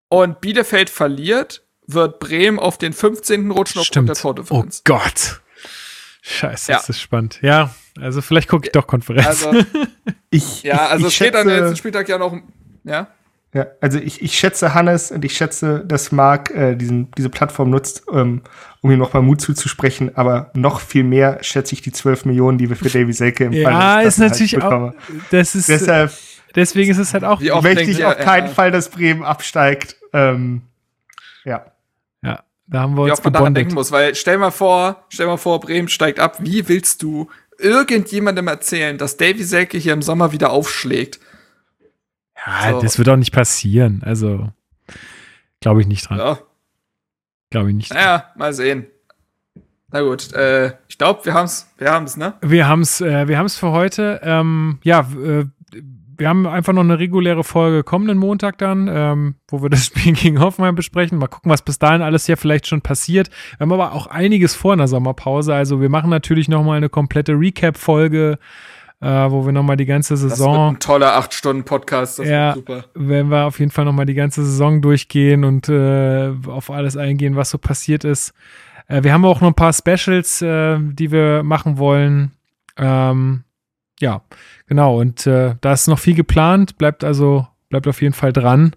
[0.09, 3.51] und Bielefeld verliert, wird Bremen auf den 15.
[3.51, 4.09] rutschen aufgrund Stimmt.
[4.11, 4.83] der Oh Tordifferenz.
[4.85, 5.41] Gott.
[6.23, 6.79] Scheiße, Ja.
[6.79, 7.39] das ist spannend.
[7.43, 9.27] Ja, also vielleicht gucke ich doch Konferenz.
[9.27, 9.53] Also,
[10.31, 12.37] Ich, ja, ich, also ich steht am schätze- letzten Spieltag ja noch.
[12.85, 13.09] Ja.
[13.55, 17.71] Ja, also ich, ich schätze Hannes und ich schätze, dass Marc äh, diesen, diese Plattform
[17.71, 18.43] nutzt, ähm,
[18.83, 22.69] um ihm nochmal Mut zuzusprechen, aber noch viel mehr schätze ich die 12 Millionen, die
[22.69, 25.03] wir für Davy Selke im ja, Fall des ist natürlich Klassenerhalts auch.
[25.07, 25.23] bekommen.
[25.31, 26.13] Das ist, Deshalb
[26.55, 27.41] deswegen ist es halt auch.
[27.41, 29.97] Möchte ich auf keinen äh, Fall, dass Bremen absteigt.
[30.13, 30.61] Ähm,
[31.47, 31.65] ja.
[32.71, 35.27] Da haben wir Wie uns oft man daran denken muss, weil stell mal vor, stell
[35.27, 36.37] mal vor, Bremen steigt ab.
[36.41, 41.19] Wie willst du irgendjemandem erzählen, dass Davy Selke hier im Sommer wieder aufschlägt?
[42.47, 42.81] Ja, So.
[42.83, 44.03] das wird auch nicht passieren.
[44.05, 44.51] Also,
[45.61, 46.19] glaube ich nicht dran.
[46.19, 46.39] Ja,
[47.51, 47.91] Glaube ich nicht.
[47.91, 47.97] dran.
[47.99, 48.87] naja, mal sehen.
[49.91, 52.35] Na gut, äh, ich glaube, wir haben's, wir haben's, ne?
[52.43, 54.21] Wir haben es äh, wir haben's für heute.
[54.23, 55.47] Ähm, ja, äh,
[56.19, 60.13] wir haben einfach noch eine reguläre Folge kommenden Montag dann, ähm, wo wir das Spiel
[60.13, 61.19] gegen Hoffenheim besprechen.
[61.19, 63.31] Mal gucken, was bis dahin alles ja vielleicht schon passiert.
[63.57, 65.55] Wir haben aber auch einiges vor in der Sommerpause.
[65.55, 68.39] Also wir machen natürlich noch mal eine komplette Recap-Folge,
[69.01, 72.19] äh, wo wir noch mal die ganze Das wird Saison ein toller 8-Stunden-Podcast.
[72.19, 72.55] Das Ja.
[72.55, 72.85] super.
[72.95, 76.97] werden wir auf jeden Fall noch mal die ganze Saison durchgehen und äh, auf alles
[76.97, 78.35] eingehen, was so passiert ist.
[78.89, 82.33] Äh, wir haben auch noch ein paar Specials, äh, die wir machen wollen.
[82.77, 83.45] Ähm,
[84.01, 84.23] ja,
[84.67, 84.99] genau.
[84.99, 86.79] Und äh, da ist noch viel geplant.
[86.79, 88.75] Bleibt also, bleibt auf jeden Fall dran.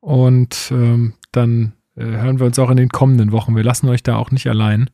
[0.00, 3.56] Und ähm, dann äh, hören wir uns auch in den kommenden Wochen.
[3.56, 4.90] Wir lassen euch da auch nicht allein.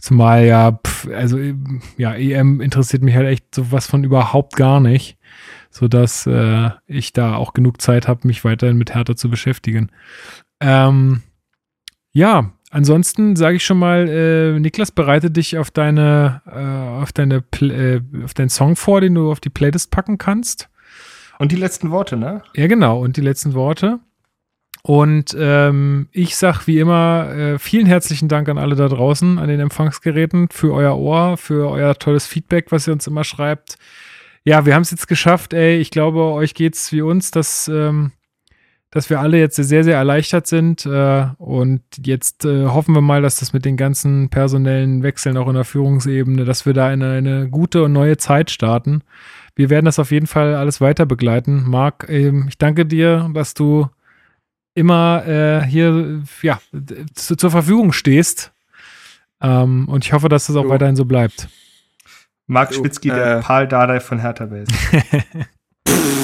[0.00, 1.38] Zumal ja, pf, also
[1.98, 5.18] ja, EM interessiert mich halt echt sowas von überhaupt gar nicht,
[5.70, 9.90] sodass äh, ich da auch genug Zeit habe, mich weiterhin mit Hertha zu beschäftigen.
[10.60, 11.22] Ähm,
[12.12, 17.42] ja, ansonsten sage ich schon mal, äh, Niklas, bereite dich auf deine, äh, auf deine,
[17.42, 20.68] Pl äh, auf deinen Song vor, den du auf die Playlist packen kannst.
[21.38, 22.42] Und die letzten Worte, ne?
[22.54, 23.00] Ja, genau.
[23.00, 23.98] Und die letzten Worte.
[24.82, 29.48] Und ähm, ich sag wie immer äh, vielen herzlichen Dank an alle da draußen, an
[29.48, 33.76] den Empfangsgeräten, für euer Ohr, für euer tolles Feedback, was ihr uns immer schreibt.
[34.44, 35.78] Ja, wir haben es jetzt geschafft, ey.
[35.78, 38.12] Ich glaube, euch geht's wie uns, dass, ähm,
[38.90, 40.84] dass wir alle jetzt sehr, sehr erleichtert sind.
[40.84, 45.48] Äh, und jetzt äh, hoffen wir mal, dass das mit den ganzen personellen Wechseln auch
[45.48, 49.02] in der Führungsebene, dass wir da in eine, gute und neue Zeit starten.
[49.54, 51.64] Wir werden das auf jeden Fall alles weiter begleiten.
[51.68, 53.88] Marc, ähm, ich danke dir, dass du
[54.74, 56.60] immer äh, hier ja,
[57.14, 58.52] zu, zur Verfügung stehst.
[59.40, 60.70] Ähm, und ich hoffe, dass das auch Jo.
[60.70, 61.48] weiterhin so bleibt.
[62.46, 64.72] Marc Jo, Schwitzky, der äh, Paul Dardai von Hertha Base.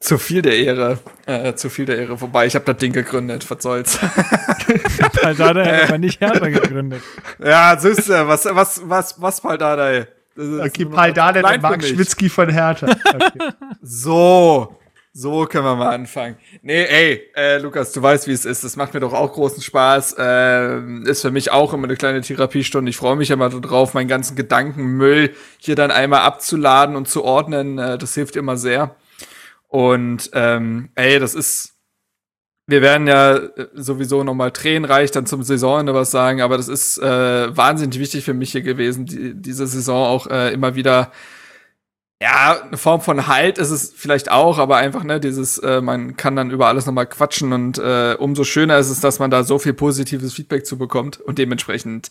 [0.00, 0.98] Zu viel der Ehre.
[1.26, 2.20] Äh, zu viel der Ehre.
[2.20, 3.50] Wobei, ich habe das Ding gegründet.
[3.50, 3.98] Was soll's?
[5.22, 7.02] Weil da hat er aber nicht Hertha gegründet.
[7.44, 10.06] ja, süß, was, was, was, was Paldadei?
[10.36, 11.88] Das ist Okay, Dardai, der mich.
[11.88, 12.86] Schwitzky von Hertha.
[12.86, 13.50] Okay.
[13.82, 14.78] So,
[15.12, 16.36] so können wir mal anfangen.
[16.62, 18.62] Nee, ey, äh, Lukas, du weißt, wie es ist.
[18.62, 20.14] Das macht mir doch auch großen Spaß.
[20.16, 22.88] Ähm, ist für mich auch immer eine kleine Therapiestunde.
[22.88, 27.78] Ich freue mich immer drauf, meinen ganzen Gedankenmüll hier dann einmal abzuladen und zu ordnen.
[27.78, 28.94] Äh, das hilft immer sehr.
[29.68, 31.74] Und ähm, ey, das ist.
[32.66, 36.68] Wir werden ja äh, sowieso noch mal tränenreich dann zum Saisonende was sagen, aber das
[36.68, 41.10] ist äh, wahnsinnig wichtig für mich hier gewesen, die, diese Saison auch äh, immer wieder
[42.20, 46.16] ja, eine Form von Halt ist es vielleicht auch, aber einfach, ne, dieses, äh, man
[46.16, 49.44] kann dann über alles nochmal quatschen und äh, umso schöner ist es, dass man da
[49.44, 52.10] so viel positives Feedback zu bekommt und dementsprechend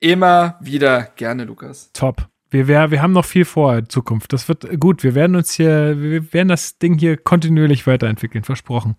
[0.00, 1.90] immer wieder gerne, Lukas.
[1.92, 2.28] Top.
[2.54, 4.32] Wir, wir, wir haben noch viel vor in Zukunft.
[4.32, 5.02] Das wird gut.
[5.02, 8.94] Wir werden uns hier, wir werden das Ding hier kontinuierlich weiterentwickeln, versprochen.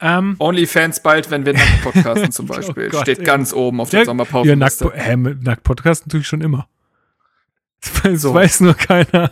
[0.00, 2.88] Ähm, Onlyfans bald, wenn wir nackt podcasten zum Oh Beispiel.
[2.88, 3.24] Gott, Steht ey.
[3.24, 4.56] ganz oben auf der ja, Sommerpause.
[4.56, 6.66] Nackt, hä, mit Nackt-Podcast natürlich schon immer.
[8.02, 8.34] Das So.
[8.34, 9.30] weiß nur keiner.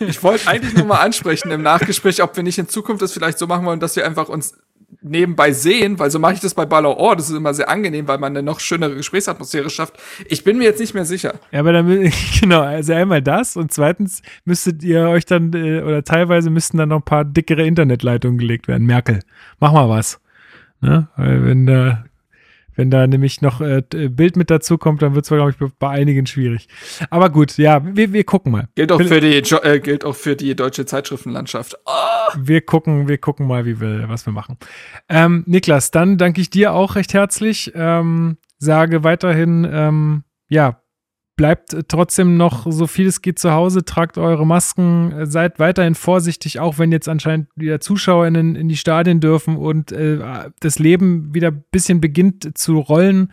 [0.00, 3.38] Ich wollte eigentlich nur mal ansprechen im Nachgespräch, ob wir nicht in Zukunft das vielleicht
[3.38, 4.58] so machen wollen, dass wir einfach uns
[5.04, 7.14] nebenbei sehen, weil so mache ich das bei Baller Ohr.
[7.14, 9.94] Das ist immer sehr angenehm, weil man eine noch schönere Gesprächsatmosphäre schafft.
[10.28, 11.34] Ich bin mir jetzt nicht mehr sicher.
[11.52, 12.10] Ja, aber dann,
[12.40, 16.88] genau, also einmal das und zweitens müsstet ihr euch dann, äh, oder teilweise müssten dann
[16.88, 18.86] noch ein paar dickere Internetleitungen gelegt werden.
[18.86, 19.20] Merkel,
[19.60, 20.20] mach mal was.
[20.80, 21.08] Ne?
[21.16, 22.04] Weil wenn da,
[22.76, 25.72] wenn da nämlich noch äh, t- Bild mit dazu kommt, dann wird es, glaube ich,
[25.78, 26.68] bei- einigen schwierig.
[27.10, 28.68] Aber gut, ja, wir, wir gucken mal.
[28.74, 31.76] Gilt auch für die, Jo- äh, gilt auch für die deutsche Zeitschriftenlandschaft.
[32.36, 34.56] Wir gucken, wir gucken mal, wie wir, was wir machen.
[35.08, 37.72] Ähm, Niklas, dann danke ich dir auch recht herzlich.
[37.74, 40.80] Ähm, sage weiterhin, ähm, ja,
[41.36, 45.94] bleibt trotzdem noch so viel es geht zu Hause, tragt eure Masken, äh, seid weiterhin
[45.94, 50.18] vorsichtig, auch wenn jetzt anscheinend wieder ZuschauerInnen in die Stadien dürfen und äh,
[50.60, 53.32] das Leben wieder ein bisschen beginnt zu rollen.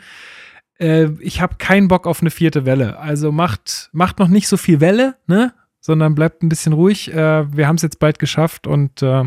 [0.80, 2.98] Äh, ich habe keinen Bock auf eine vierte Welle.
[3.00, 5.54] Also macht, macht noch nicht so viel Welle, ne?
[5.80, 7.14] sondern bleibt ein bisschen ruhig.
[7.14, 9.24] Äh, wir haben es jetzt bald geschafft und äh,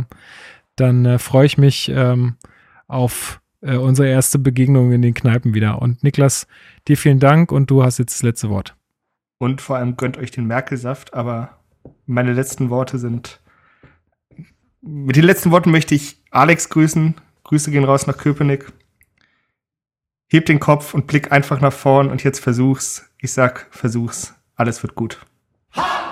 [0.77, 2.37] dann äh, freue ich mich ähm,
[2.87, 5.81] auf unsere erste Begegnung in den Kneipen wieder.
[5.81, 6.47] Und Niklas,
[6.89, 8.77] dir vielen Dank und du hast jetzt das letzte Wort.
[9.39, 11.59] Und vor allem gönnt euch den Merkelsaft, aber
[12.07, 13.41] meine letzten Worte sind.
[14.81, 17.15] Mit den letzten Worten möchte ich Alex grüßen.
[17.45, 18.73] Grüße gehen raus nach Köpenick.
[20.29, 23.11] Heb den Kopf und blick einfach nach vorn und jetzt versuch's.
[23.19, 24.35] Ich sag, versuch's.
[24.57, 25.25] Alles wird gut.
[25.77, 26.04] Ha!